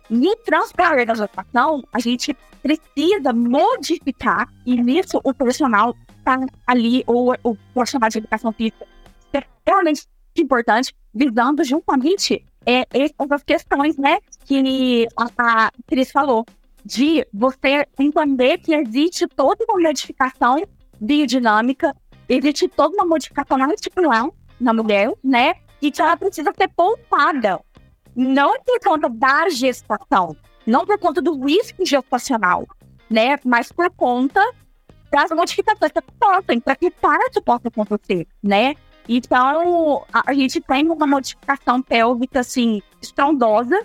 no 0.10 0.36
transcorrer 0.38 1.06
da 1.06 1.14
gestação, 1.14 1.84
a 1.92 2.00
gente 2.00 2.36
precisa 2.62 3.34
modificar, 3.34 4.50
e 4.66 4.76
nisso 4.76 5.20
o 5.24 5.34
profissional 5.34 5.96
está 6.18 6.40
ali, 6.66 7.04
ou 7.08 7.36
o 7.44 7.56
profissional 7.74 8.10
de 8.10 8.18
educação 8.18 8.52
física, 8.52 8.86
é 9.34 9.44
realmente 9.66 10.06
importante, 10.38 10.94
visando 11.14 11.64
juntamente 11.64 12.46
é, 12.66 12.86
essas 12.92 13.44
questões, 13.44 13.98
né, 13.98 14.20
que 14.46 15.08
a, 15.16 15.66
a 15.66 15.72
Cris 15.88 16.12
falou, 16.12 16.46
de 16.86 17.26
você 17.34 17.86
entender 18.00 18.60
que 18.60 18.74
existe 18.74 19.28
toda 19.28 19.66
uma 19.68 19.80
modificação 19.80 20.62
biodinâmica 21.00 21.94
existe 22.28 22.68
toda 22.68 22.94
uma 22.96 23.06
modificação 23.06 23.62
articular 23.62 24.28
na 24.60 24.74
mulher, 24.74 25.12
né? 25.24 25.56
E 25.82 25.92
que 25.92 26.02
ela 26.02 26.18
precisa 26.18 26.52
ser 26.58 26.68
poupada. 26.70 27.60
Não 28.18 28.60
por 28.64 28.80
conta 28.80 29.08
da 29.08 29.48
gestação, 29.50 30.36
não 30.66 30.88
por 30.88 30.98
conta 30.98 31.22
do 31.22 31.40
risco 31.46 31.86
gestacional, 31.86 32.68
né? 33.08 33.38
Mas 33.46 33.72
por 33.72 33.92
conta 33.92 34.42
das 35.12 35.30
modificações 35.30 35.92
que 35.92 36.00
acontecem, 36.00 36.60
para 36.60 36.76
que 36.76 36.90
parto 36.90 37.42
possa 37.44 37.68
acontecer, 37.68 38.28
né? 38.42 38.74
Então, 39.08 40.04
a, 40.12 40.34
gente 40.34 40.60
tem 40.60 40.90
uma 40.90 41.08
modificação 41.08 41.82
pélvica, 41.82 42.42
assim, 42.42 42.82
estrondosa, 43.02 43.80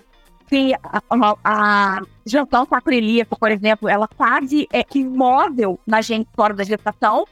que 0.48 0.74
a, 0.82 1.02
a, 1.10 1.36
a 1.44 2.02
junção 2.26 2.66
sacroiliaca, 2.66 3.36
por 3.36 3.50
exemplo, 3.50 3.88
ela 3.88 4.08
quase 4.08 4.66
é 4.72 4.84
imóvel 4.94 5.78
na 5.86 6.00
gente 6.00 6.28
fora 6.34 6.54
da 6.54 6.64
gestação, 6.64 7.24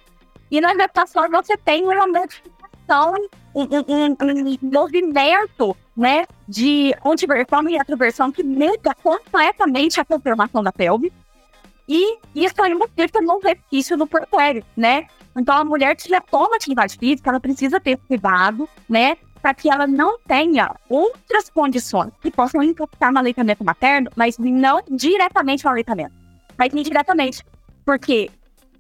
e 0.50 0.60
na 0.60 0.74
gestação 0.74 1.28
você 1.30 1.56
tem 1.56 1.82
uma 1.82 2.06
modificação, 2.06 3.14
um, 3.54 3.62
um, 3.62 4.16
um, 4.22 4.56
movimento, 4.62 5.76
né, 6.00 6.24
de 6.48 6.94
antiversão 7.04 7.68
e 7.68 7.76
retroversão 7.76 8.32
que 8.32 8.42
muda 8.42 8.94
completamente 9.02 10.00
a 10.00 10.04
confirmação 10.04 10.62
da 10.62 10.72
pelve. 10.72 11.12
E 11.86 12.18
isso 12.34 12.54
aí 12.62 12.74
mostra 12.74 13.20
no 13.20 13.38
resquício 13.38 13.98
no 13.98 14.06
portuário, 14.06 14.64
né? 14.74 15.06
Então, 15.36 15.54
a 15.54 15.62
mulher 15.62 15.94
que 15.94 16.08
já 16.08 16.18
toma 16.18 16.56
atividade 16.56 16.96
física, 16.96 17.28
ela 17.28 17.38
precisa 17.38 17.78
ter 17.78 17.98
cuidado, 17.98 18.66
né? 18.88 19.18
Para 19.42 19.52
que 19.52 19.70
ela 19.70 19.86
não 19.86 20.18
tenha 20.20 20.74
outras 20.88 21.50
condições 21.50 22.12
que 22.22 22.30
possam 22.30 22.62
impactar 22.62 23.12
no 23.12 23.18
aleitamento 23.18 23.62
materno, 23.62 24.10
mas 24.16 24.38
não 24.38 24.80
diretamente 24.90 25.64
no 25.64 25.70
aleitamento. 25.70 26.14
Mas 26.56 26.72
indiretamente. 26.72 27.44
Porque 27.84 28.30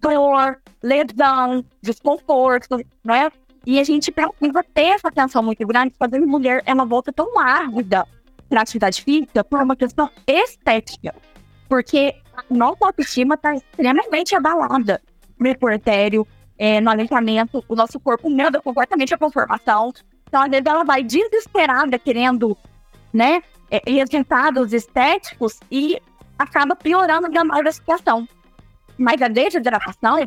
dor, 0.00 0.58
lesão, 0.82 1.62
desconforto, 1.82 2.78
né? 3.04 3.30
E 3.66 3.78
a 3.78 3.84
gente 3.84 4.10
precisa 4.10 4.64
ter 4.74 4.86
essa 4.86 5.08
atenção 5.08 5.42
muito 5.42 5.66
grande 5.66 5.94
quando 5.98 6.14
a 6.14 6.20
mulher 6.20 6.62
ela 6.64 6.84
volta 6.84 7.12
tão 7.12 7.38
árvida 7.38 8.06
para 8.48 8.62
atividade 8.62 9.02
física 9.02 9.44
por 9.44 9.62
uma 9.62 9.76
questão 9.76 10.10
estética. 10.26 11.14
Porque 11.68 12.14
a 12.34 12.42
nossa 12.52 12.86
autoestima 12.86 13.34
está 13.34 13.54
extremamente 13.54 14.34
abalada 14.34 15.00
no 15.38 15.58
puerpério, 15.58 16.26
é, 16.58 16.80
no 16.80 16.90
aleitamento, 16.90 17.64
o 17.68 17.74
nosso 17.74 17.98
corpo 17.98 18.28
muda 18.28 18.60
completamente 18.60 19.14
a 19.14 19.18
conformação. 19.18 19.92
Então, 20.28 20.42
às 20.42 20.50
vezes, 20.50 20.66
ela 20.66 20.84
vai 20.84 21.02
desesperada 21.02 21.98
querendo, 21.98 22.56
né, 23.12 23.42
é, 23.70 23.80
resultados 23.90 24.72
estéticos 24.72 25.58
e 25.70 26.00
acaba 26.38 26.76
piorando 26.76 27.26
ainda 27.26 27.44
mais 27.44 27.66
a 27.66 27.72
situação. 27.72 28.28
Mas 28.98 29.22
a 29.22 29.28
desidratação, 29.28 30.18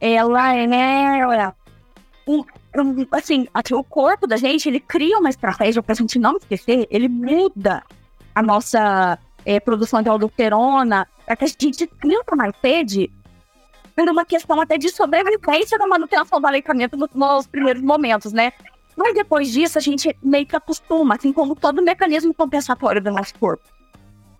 ela 0.00 0.54
é, 0.56 1.52
um, 2.28 2.44
um, 2.80 3.06
assim, 3.12 3.46
o 3.72 3.84
corpo 3.84 4.26
da 4.26 4.36
gente, 4.36 4.68
ele 4.68 4.80
cria 4.80 5.18
uma 5.18 5.28
estratégia 5.28 5.82
pra 5.82 5.94
gente 5.94 6.18
não 6.18 6.36
esquecer, 6.36 6.86
ele 6.90 7.08
muda 7.08 7.82
a 8.34 8.42
nossa 8.42 9.18
é, 9.44 9.60
produção 9.60 10.02
de 10.02 10.08
aldosterona, 10.08 11.06
para 11.26 11.36
que 11.36 11.44
a 11.44 11.48
gente 11.48 11.76
sinta 11.76 12.36
mais 12.36 12.54
sede, 12.60 13.10
por 13.94 14.08
uma 14.08 14.24
questão 14.24 14.60
até 14.60 14.78
de 14.78 14.88
sobrevivência 14.88 15.78
da 15.78 15.86
manutenção 15.86 16.40
do 16.40 16.46
aleitamento 16.46 16.96
nos, 16.96 17.10
nos 17.14 17.46
primeiros 17.46 17.82
momentos, 17.82 18.32
né? 18.32 18.52
Mas 18.96 19.14
depois 19.14 19.50
disso, 19.50 19.78
a 19.78 19.80
gente 19.80 20.16
meio 20.22 20.46
que 20.46 20.56
acostuma, 20.56 21.14
assim 21.14 21.32
como 21.32 21.54
todo 21.54 21.82
mecanismo 21.82 22.32
compensatório 22.34 23.02
do 23.02 23.10
nosso 23.10 23.34
corpo. 23.38 23.64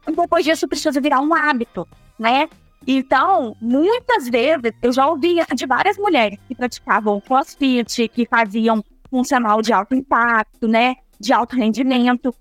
E 0.06 0.12
depois 0.12 0.44
disso, 0.44 0.68
precisa 0.68 1.00
virar 1.00 1.20
um 1.20 1.34
hábito, 1.34 1.86
né? 2.18 2.48
Então, 2.86 3.56
muitas 3.60 4.28
vezes, 4.28 4.72
eu 4.82 4.92
já 4.92 5.06
ouvi 5.06 5.36
de 5.54 5.66
várias 5.66 5.96
mulheres 5.96 6.38
que 6.48 6.54
praticavam 6.54 7.20
crossfit, 7.20 8.08
que 8.08 8.26
faziam 8.26 8.82
funcional 9.08 9.62
de 9.62 9.72
alto 9.72 9.94
impacto, 9.94 10.66
né? 10.66 10.96
De 11.20 11.32
alto 11.32 11.54
rendimento, 11.54 12.34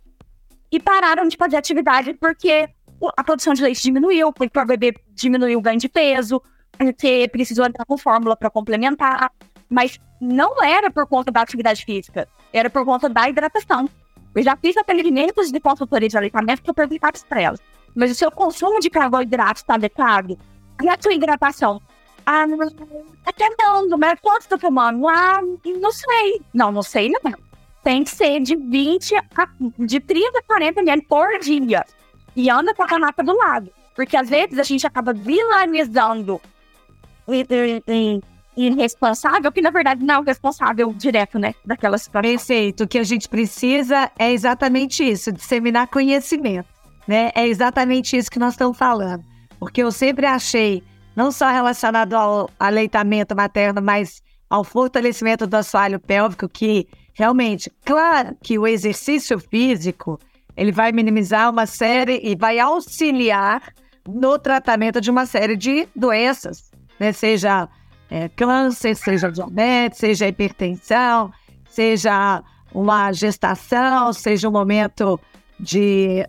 e 0.71 0.79
pararam 0.79 1.27
de 1.27 1.35
fazer 1.35 1.57
atividade 1.57 2.13
porque 2.13 2.69
a 3.17 3.23
produção 3.23 3.53
de 3.53 3.61
leite 3.61 3.81
diminuiu, 3.81 4.31
porque 4.31 4.57
o 4.57 4.65
bebê 4.65 4.93
diminuiu 5.13 5.59
o 5.59 5.61
ganho 5.61 5.79
de 5.79 5.89
peso, 5.89 6.41
porque 6.77 7.27
precisou 7.31 7.65
entrar 7.65 7.85
com 7.85 7.97
fórmula 7.97 8.35
para 8.35 8.49
complementar. 8.49 9.31
Mas 9.69 9.99
não 10.19 10.63
era 10.63 10.89
por 10.89 11.05
conta 11.07 11.31
da 11.31 11.41
atividade 11.41 11.83
física, 11.83 12.27
era 12.53 12.69
por 12.69 12.85
conta 12.85 13.09
da 13.09 13.29
hidratação. 13.29 13.89
Eu 14.33 14.43
já 14.43 14.55
fiz 14.55 14.77
atendimentos 14.77 15.51
de 15.51 15.59
consultoria 15.59 16.07
de 16.07 16.17
aleitamento 16.17 16.61
que 16.61 16.69
eu 16.69 16.73
perguntava 16.73 17.17
para 17.27 17.41
elas. 17.41 17.59
Mas 17.95 18.11
o 18.11 18.15
seu 18.15 18.31
consumo 18.31 18.79
de 18.79 18.89
carboidrato 18.89 19.61
está 19.61 19.75
adequado? 19.75 20.37
E 20.81 20.89
a 20.89 20.97
sua 20.99 21.13
hidratação? 21.13 21.81
Ah, 22.25 22.45
tá 23.25 23.33
tentando, 23.33 23.97
mas 23.97 24.19
quanto 24.21 24.47
tá 24.47 24.57
tomando? 24.57 25.07
Ah, 25.07 25.41
não 25.65 25.91
sei. 25.91 26.41
Não, 26.53 26.71
não 26.71 26.83
sei 26.83 27.09
não. 27.09 27.33
Tem 27.83 28.03
que 28.03 28.11
ser 28.11 28.39
de 28.39 28.55
20 28.55 29.15
a, 29.15 29.23
de 29.79 29.99
30 29.99 30.39
a 30.39 30.43
40 30.43 30.81
ml 30.81 31.01
por 31.03 31.39
dia. 31.39 31.85
E 32.35 32.49
anda 32.49 32.73
com 32.73 32.83
a 32.83 32.87
canapa 32.87 33.23
do 33.23 33.35
lado. 33.35 33.71
Porque 33.95 34.15
às 34.15 34.29
vezes 34.29 34.57
a 34.57 34.63
gente 34.63 34.85
acaba 34.85 35.13
vilanizando 35.13 36.39
irresponsável, 38.55 39.51
que 39.51 39.61
na 39.61 39.69
verdade 39.69 40.03
não 40.03 40.15
é 40.15 40.19
o 40.19 40.23
responsável 40.23 40.93
direto, 40.93 41.39
né, 41.39 41.55
daquela 41.65 41.97
situação. 41.97 42.29
Perfeito. 42.29 42.83
O 42.83 42.87
que 42.87 42.97
a 42.97 43.03
gente 43.03 43.27
precisa 43.27 44.11
é 44.17 44.31
exatamente 44.31 45.03
isso, 45.03 45.31
disseminar 45.31 45.87
conhecimento, 45.87 46.67
né? 47.07 47.31
É 47.35 47.47
exatamente 47.47 48.15
isso 48.15 48.31
que 48.31 48.39
nós 48.39 48.53
estamos 48.53 48.77
falando. 48.77 49.23
Porque 49.59 49.83
eu 49.83 49.91
sempre 49.91 50.25
achei, 50.25 50.83
não 51.15 51.31
só 51.31 51.49
relacionado 51.49 52.13
ao 52.13 52.49
aleitamento 52.59 53.35
materno, 53.35 53.81
mas 53.81 54.21
ao 54.49 54.63
fortalecimento 54.63 55.47
do 55.47 55.55
assoalho 55.55 55.99
pélvico, 55.99 56.49
que 56.49 56.87
realmente, 57.13 57.71
claro 57.85 58.35
que 58.41 58.57
o 58.57 58.67
exercício 58.67 59.39
físico, 59.39 60.19
ele 60.57 60.71
vai 60.71 60.91
minimizar 60.91 61.49
uma 61.49 61.65
série 61.65 62.19
e 62.23 62.35
vai 62.35 62.59
auxiliar 62.59 63.73
no 64.07 64.37
tratamento 64.39 64.99
de 64.99 65.11
uma 65.11 65.25
série 65.25 65.55
de 65.55 65.87
doenças, 65.95 66.71
né? 66.99 67.11
Seja 67.11 67.69
é, 68.09 68.27
câncer, 68.29 68.95
seja 68.95 69.31
diabetes, 69.31 69.99
seja 69.99 70.27
hipertensão, 70.27 71.31
seja 71.69 72.43
uma 72.73 73.11
gestação, 73.11 74.11
seja 74.11 74.49
um 74.49 74.51
momento 74.51 75.19
de 75.59 76.25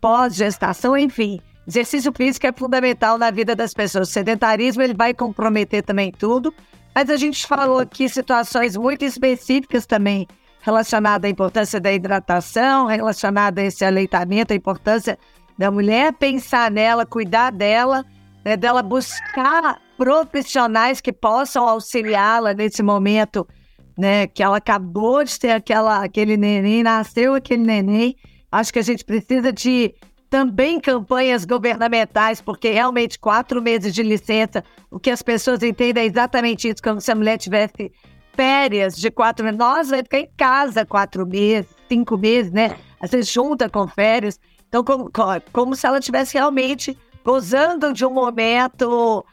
pós-gestação, 0.00 0.96
enfim. 0.96 1.40
Exercício 1.66 2.12
físico 2.16 2.46
é 2.46 2.52
fundamental 2.52 3.18
na 3.18 3.30
vida 3.30 3.54
das 3.54 3.74
pessoas. 3.74 4.08
O 4.08 4.12
sedentarismo 4.12 4.82
ele 4.82 4.94
vai 4.94 5.12
comprometer 5.12 5.82
também 5.82 6.10
tudo, 6.10 6.52
mas 6.94 7.10
a 7.10 7.16
gente 7.16 7.46
falou 7.46 7.78
aqui 7.78 8.08
situações 8.08 8.76
muito 8.76 9.04
específicas 9.04 9.86
também 9.86 10.26
relacionadas 10.60 11.28
à 11.28 11.30
importância 11.30 11.80
da 11.80 11.92
hidratação, 11.92 12.86
relacionada 12.86 13.60
a 13.60 13.64
esse 13.64 13.84
aleitamento, 13.84 14.52
a 14.52 14.56
importância 14.56 15.18
da 15.56 15.70
mulher 15.70 16.12
pensar 16.12 16.70
nela, 16.70 17.04
cuidar 17.04 17.50
dela, 17.50 18.04
né, 18.44 18.56
dela 18.56 18.82
buscar 18.82 19.80
profissionais 19.96 21.00
que 21.00 21.12
possam 21.12 21.68
auxiliá-la 21.68 22.54
nesse 22.54 22.82
momento, 22.82 23.46
né? 23.96 24.28
Que 24.28 24.42
ela 24.42 24.58
acabou 24.58 25.24
de 25.24 25.38
ter 25.38 25.50
aquela, 25.50 26.04
aquele 26.04 26.36
neném, 26.36 26.82
nasceu 26.84 27.34
aquele 27.34 27.64
neném. 27.64 28.16
Acho 28.50 28.72
que 28.72 28.78
a 28.78 28.82
gente 28.82 29.04
precisa 29.04 29.52
de 29.52 29.94
também 30.30 30.78
campanhas 30.78 31.44
governamentais, 31.44 32.40
porque 32.40 32.70
realmente 32.70 33.18
quatro 33.18 33.62
meses 33.62 33.94
de 33.94 34.02
licença, 34.02 34.62
o 34.90 34.98
que 34.98 35.10
as 35.10 35.22
pessoas 35.22 35.62
entendem 35.62 36.04
é 36.04 36.06
exatamente 36.06 36.68
isso, 36.68 36.82
como 36.82 37.00
se 37.00 37.10
a 37.10 37.14
mulher 37.14 37.38
tivesse 37.38 37.90
férias 38.34 38.96
de 38.96 39.10
quatro 39.10 39.44
meses. 39.44 39.58
Nós 39.58 39.88
vai 39.88 40.02
ficar 40.02 40.20
em 40.20 40.30
casa 40.36 40.84
quatro 40.84 41.26
meses, 41.26 41.70
cinco 41.88 42.16
meses, 42.16 42.52
né? 42.52 42.76
Vezes 43.00 43.32
junta 43.32 43.68
com 43.68 43.88
férias. 43.88 44.38
Então, 44.68 44.84
como, 44.84 45.10
como 45.52 45.74
se 45.74 45.86
ela 45.86 46.00
tivesse 46.00 46.34
realmente 46.34 46.96
gozando 47.24 47.92
de 47.92 48.04
um 48.04 48.10
momento 48.10 49.24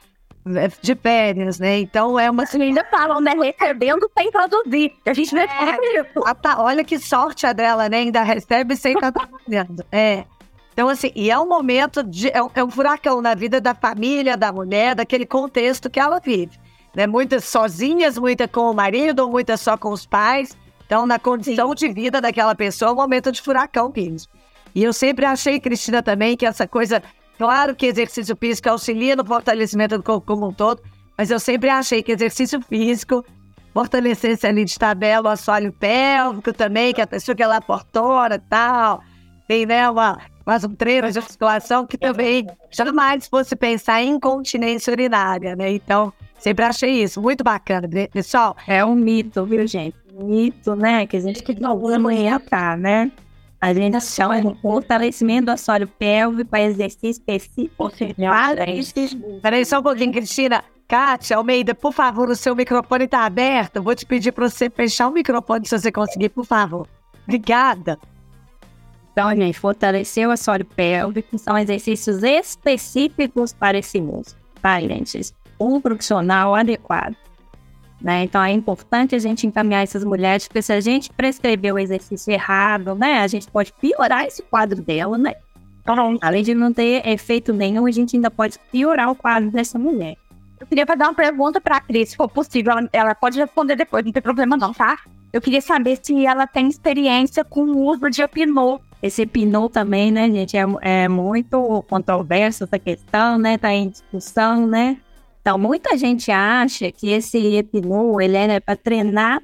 de 0.80 0.94
férias, 0.94 1.58
né? 1.58 1.80
Então 1.80 2.18
é 2.18 2.30
uma. 2.30 2.44
Assim, 2.44 2.62
ainda 2.62 2.84
falam, 2.84 3.20
né? 3.20 3.32
Recebendo 3.32 4.08
sem 4.16 4.30
produzir. 4.30 4.92
A 5.04 5.12
gente 5.12 5.34
não 5.34 5.42
é, 5.42 6.04
tá, 6.40 6.62
Olha 6.62 6.84
que 6.84 6.98
sorte 6.98 7.46
a 7.46 7.52
dela, 7.52 7.88
né? 7.88 7.98
Ainda 7.98 8.22
recebe 8.22 8.76
sem 8.76 8.94
estar 8.94 9.10
trabalhando. 9.12 9.84
É. 9.90 10.24
Então, 10.72 10.88
assim, 10.88 11.10
e 11.16 11.30
é 11.30 11.38
um 11.38 11.48
momento 11.48 12.02
de. 12.02 12.30
É 12.30 12.42
um, 12.42 12.50
é 12.54 12.62
um, 12.62 12.70
furacão 12.70 13.20
na 13.20 13.34
vida 13.34 13.60
da 13.60 13.74
família, 13.74 14.36
da 14.36 14.52
mulher, 14.52 14.94
daquele 14.94 15.26
contexto 15.26 15.90
que 15.90 15.98
ela 15.98 16.20
vive. 16.20 16.52
Né? 16.94 17.06
Muitas 17.06 17.44
sozinhas, 17.44 18.16
muitas 18.16 18.48
com 18.50 18.70
o 18.70 18.74
marido, 18.74 19.28
muitas 19.28 19.60
só 19.60 19.76
com 19.76 19.90
os 19.90 20.06
pais. 20.06 20.56
Então, 20.86 21.06
na 21.06 21.18
condição 21.18 21.70
Sim. 21.70 21.74
de 21.74 21.88
vida 21.88 22.20
daquela 22.20 22.54
pessoa, 22.54 22.90
é 22.90 22.92
um 22.92 22.96
momento 22.96 23.32
de 23.32 23.42
furacão 23.42 23.92
mesmo. 23.94 24.30
E 24.74 24.84
eu 24.84 24.92
sempre 24.92 25.24
achei, 25.24 25.58
Cristina, 25.58 26.02
também, 26.02 26.36
que 26.36 26.46
essa 26.46 26.68
coisa 26.68 27.02
Claro 27.38 27.74
que 27.74 27.86
exercício 27.86 28.36
físico 28.36 28.68
auxilia 28.68 29.14
no 29.14 29.24
fortalecimento 29.24 29.96
do 29.96 30.02
corpo 30.02 30.26
como 30.26 30.48
um 30.48 30.52
todo, 30.52 30.82
mas 31.16 31.30
eu 31.30 31.38
sempre 31.38 31.68
achei 31.68 32.02
que 32.02 32.12
exercício 32.12 32.60
físico 32.62 33.24
fortalecesse 33.74 34.46
ali 34.46 34.64
de 34.64 34.78
tabela 34.78 35.28
o 35.28 35.32
assoalho 35.32 35.70
pélvico 35.72 36.52
também, 36.52 36.94
que 36.94 37.00
a 37.00 37.06
pessoa 37.06 37.36
que 37.36 37.42
é 37.42 37.46
lá 37.46 37.60
portora 37.60 38.36
e 38.36 38.38
tal, 38.38 39.02
tem 39.46 39.66
né, 39.66 39.88
uma, 39.90 40.18
mais 40.46 40.64
um 40.64 40.74
treino 40.74 41.10
de 41.10 41.20
musculação 41.20 41.86
que 41.86 41.98
também 41.98 42.46
jamais 42.70 43.26
fosse 43.26 43.54
pensar 43.54 44.02
em 44.02 44.12
incontinência 44.12 44.90
urinária, 44.90 45.54
né? 45.54 45.72
Então, 45.72 46.12
sempre 46.38 46.64
achei 46.64 47.02
isso 47.02 47.20
muito 47.20 47.44
bacana, 47.44 47.86
pessoal. 48.10 48.56
É 48.66 48.82
um 48.82 48.94
mito, 48.94 49.44
viu, 49.44 49.66
gente? 49.66 49.96
Mito, 50.14 50.74
né? 50.74 51.06
Que 51.06 51.18
a 51.18 51.20
gente 51.20 51.42
que 51.42 51.52
de 51.52 51.98
manhã 51.98 52.40
tá, 52.40 52.76
né? 52.76 53.10
A 53.60 53.72
gente 53.72 54.00
chama 54.02 54.40
de 54.40 54.60
fortalecimento 54.60 55.46
do 55.46 55.50
assoalho 55.50 55.88
pélvico 55.88 56.50
para 56.50 56.62
exercício 56.62 57.10
específico. 57.10 57.90
Peraí, 59.40 59.64
só 59.64 59.80
um 59.80 59.82
pouquinho, 59.82 60.12
Cristina. 60.12 60.62
Kátia 60.88 61.36
Almeida, 61.36 61.74
por 61.74 61.92
favor, 61.92 62.28
o 62.28 62.36
seu 62.36 62.54
microfone 62.54 63.06
está 63.06 63.24
aberto. 63.24 63.82
Vou 63.82 63.94
te 63.94 64.06
pedir 64.06 64.30
para 64.30 64.48
você 64.48 64.70
fechar 64.70 65.08
o 65.08 65.12
microfone 65.12 65.66
se 65.66 65.76
você 65.76 65.90
conseguir, 65.90 66.28
por 66.28 66.44
favor. 66.44 66.86
Obrigada. 67.24 67.98
Então, 69.10 69.34
gente, 69.34 69.58
fortalecer 69.58 70.28
o 70.28 70.30
assoalho 70.30 70.64
pélvico 70.64 71.38
são 71.38 71.58
exercícios 71.58 72.22
específicos 72.22 73.52
para 73.52 73.78
esse 73.78 74.00
músculo, 74.00 74.40
tá, 74.62 74.78
gente? 74.80 75.32
Um 75.58 75.80
profissional 75.80 76.54
adequado 76.54 77.16
né? 78.00 78.24
Então 78.24 78.42
é 78.42 78.52
importante 78.52 79.14
a 79.14 79.18
gente 79.18 79.46
encaminhar 79.46 79.82
essas 79.82 80.04
mulheres, 80.04 80.46
porque 80.46 80.62
se 80.62 80.72
a 80.72 80.80
gente 80.80 81.12
prescrever 81.12 81.74
o 81.74 81.78
exercício 81.78 82.32
errado, 82.32 82.94
né, 82.94 83.20
a 83.20 83.26
gente 83.26 83.50
pode 83.50 83.72
piorar 83.72 84.24
esse 84.24 84.42
quadro 84.42 84.82
dela, 84.82 85.16
né? 85.16 85.34
Então, 85.80 86.18
além 86.20 86.42
de 86.42 86.52
não 86.52 86.72
ter 86.72 87.06
efeito 87.06 87.52
nenhum, 87.52 87.86
a 87.86 87.90
gente 87.92 88.16
ainda 88.16 88.30
pode 88.30 88.58
piorar 88.72 89.08
o 89.10 89.14
quadro 89.14 89.50
dessa 89.52 89.78
mulher. 89.78 90.16
Eu 90.58 90.66
queria 90.66 90.86
fazer 90.86 91.04
uma 91.04 91.14
pergunta 91.14 91.60
para 91.60 91.76
a 91.76 91.80
Cris, 91.80 92.10
se 92.10 92.16
for 92.16 92.28
possível. 92.28 92.72
Ela, 92.72 92.88
ela, 92.92 93.14
pode 93.14 93.38
responder 93.38 93.76
depois, 93.76 94.04
não 94.04 94.12
tem 94.12 94.22
problema 94.22 94.56
não, 94.56 94.72
tá? 94.72 94.98
Eu 95.32 95.40
queria 95.40 95.60
saber 95.60 95.98
se 96.02 96.26
ela 96.26 96.46
tem 96.46 96.66
experiência 96.66 97.44
com 97.44 97.60
o 97.60 97.84
uso 97.84 98.10
de 98.10 98.22
Epinol. 98.22 98.80
Esse 99.02 99.22
Epinol 99.22 99.68
também, 99.68 100.10
né, 100.10 100.28
gente, 100.28 100.56
é, 100.56 100.64
é 100.80 101.08
muito 101.08 101.84
controverso 101.88 102.64
essa 102.64 102.78
questão, 102.78 103.38
né? 103.38 103.58
Tá 103.58 103.72
em 103.72 103.90
discussão, 103.90 104.66
né? 104.66 104.96
Então, 105.46 105.56
muita 105.56 105.96
gente 105.96 106.28
acha 106.32 106.90
que 106.90 107.08
esse 107.08 107.38
Epinol 107.54 108.20
ele 108.20 108.36
é 108.36 108.58
para 108.58 108.74
treinar 108.74 109.40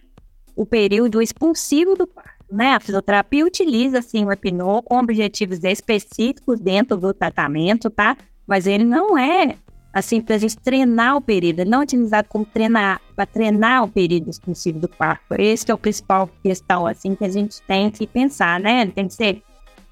o 0.56 0.66
período 0.66 1.22
expulsivo 1.22 1.94
do 1.94 2.08
parto. 2.08 2.44
Né? 2.50 2.74
A 2.74 2.80
fisioterapia 2.80 3.46
utiliza, 3.46 4.02
sim, 4.02 4.24
o 4.24 4.32
Epinol 4.32 4.82
com 4.82 4.98
objetivos 4.98 5.62
específicos 5.62 6.58
dentro 6.58 6.96
do 6.96 7.14
tratamento, 7.14 7.88
tá? 7.88 8.16
Mas 8.44 8.66
ele 8.66 8.82
não 8.82 9.16
é, 9.16 9.54
assim, 9.92 10.20
para 10.20 10.34
a 10.34 10.38
gente 10.38 10.56
treinar 10.56 11.18
o 11.18 11.20
período. 11.20 11.60
Ele 11.60 11.70
não 11.70 11.78
é 11.78 11.84
utilizado 11.84 12.26
como 12.28 12.44
treinar, 12.44 13.00
para 13.14 13.24
treinar 13.24 13.84
o 13.84 13.88
período 13.88 14.28
expulsivo 14.28 14.80
do 14.80 14.88
parto. 14.88 15.22
Esse 15.38 15.70
é 15.70 15.74
o 15.74 15.78
principal 15.78 16.28
questão, 16.42 16.84
assim, 16.84 17.14
que 17.14 17.24
a 17.24 17.30
gente 17.30 17.62
tem 17.62 17.92
que 17.92 18.08
pensar, 18.08 18.58
né? 18.58 18.82
Ele 18.82 18.90
tem 18.90 19.06
que 19.06 19.14
ser 19.14 19.40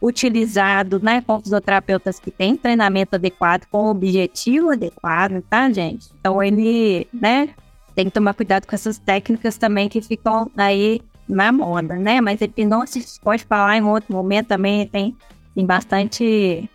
utilizado, 0.01 0.99
né, 1.01 1.21
com 1.21 1.41
fisioterapeutas 1.41 2.19
que 2.19 2.31
têm 2.31 2.57
treinamento 2.57 3.17
adequado, 3.17 3.67
com 3.71 3.89
objetivo 3.89 4.71
adequado, 4.71 5.43
tá, 5.49 5.71
gente? 5.71 6.09
Então 6.19 6.43
ele, 6.43 7.07
né, 7.13 7.51
tem 7.95 8.07
que 8.07 8.11
tomar 8.11 8.35
cuidado 8.35 8.67
com 8.67 8.75
essas 8.75 8.99
técnicas 8.99 9.59
também 9.59 9.89
que 9.89 10.01
ficam 10.01 10.51
aí 10.57 11.03
na 11.29 11.53
moda, 11.53 11.97
né? 11.97 12.21
Mas 12.21 12.41
hipnose 12.41 13.21
pode 13.23 13.45
falar 13.45 13.77
em 13.77 13.83
outro 13.83 14.13
momento 14.13 14.49
também, 14.49 14.87
tem, 14.87 15.17
tem 15.55 15.67
bastante 15.67 16.69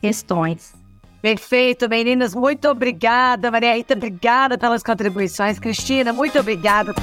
questões. 0.00 0.74
Perfeito, 1.20 1.88
meninas. 1.88 2.34
Muito 2.34 2.68
obrigada, 2.68 3.50
Maria 3.50 3.74
Rita. 3.74 3.94
Obrigada 3.94 4.56
pelas 4.56 4.82
contribuições. 4.82 5.58
Cristina, 5.58 6.12
muito 6.12 6.38
obrigada. 6.38 6.94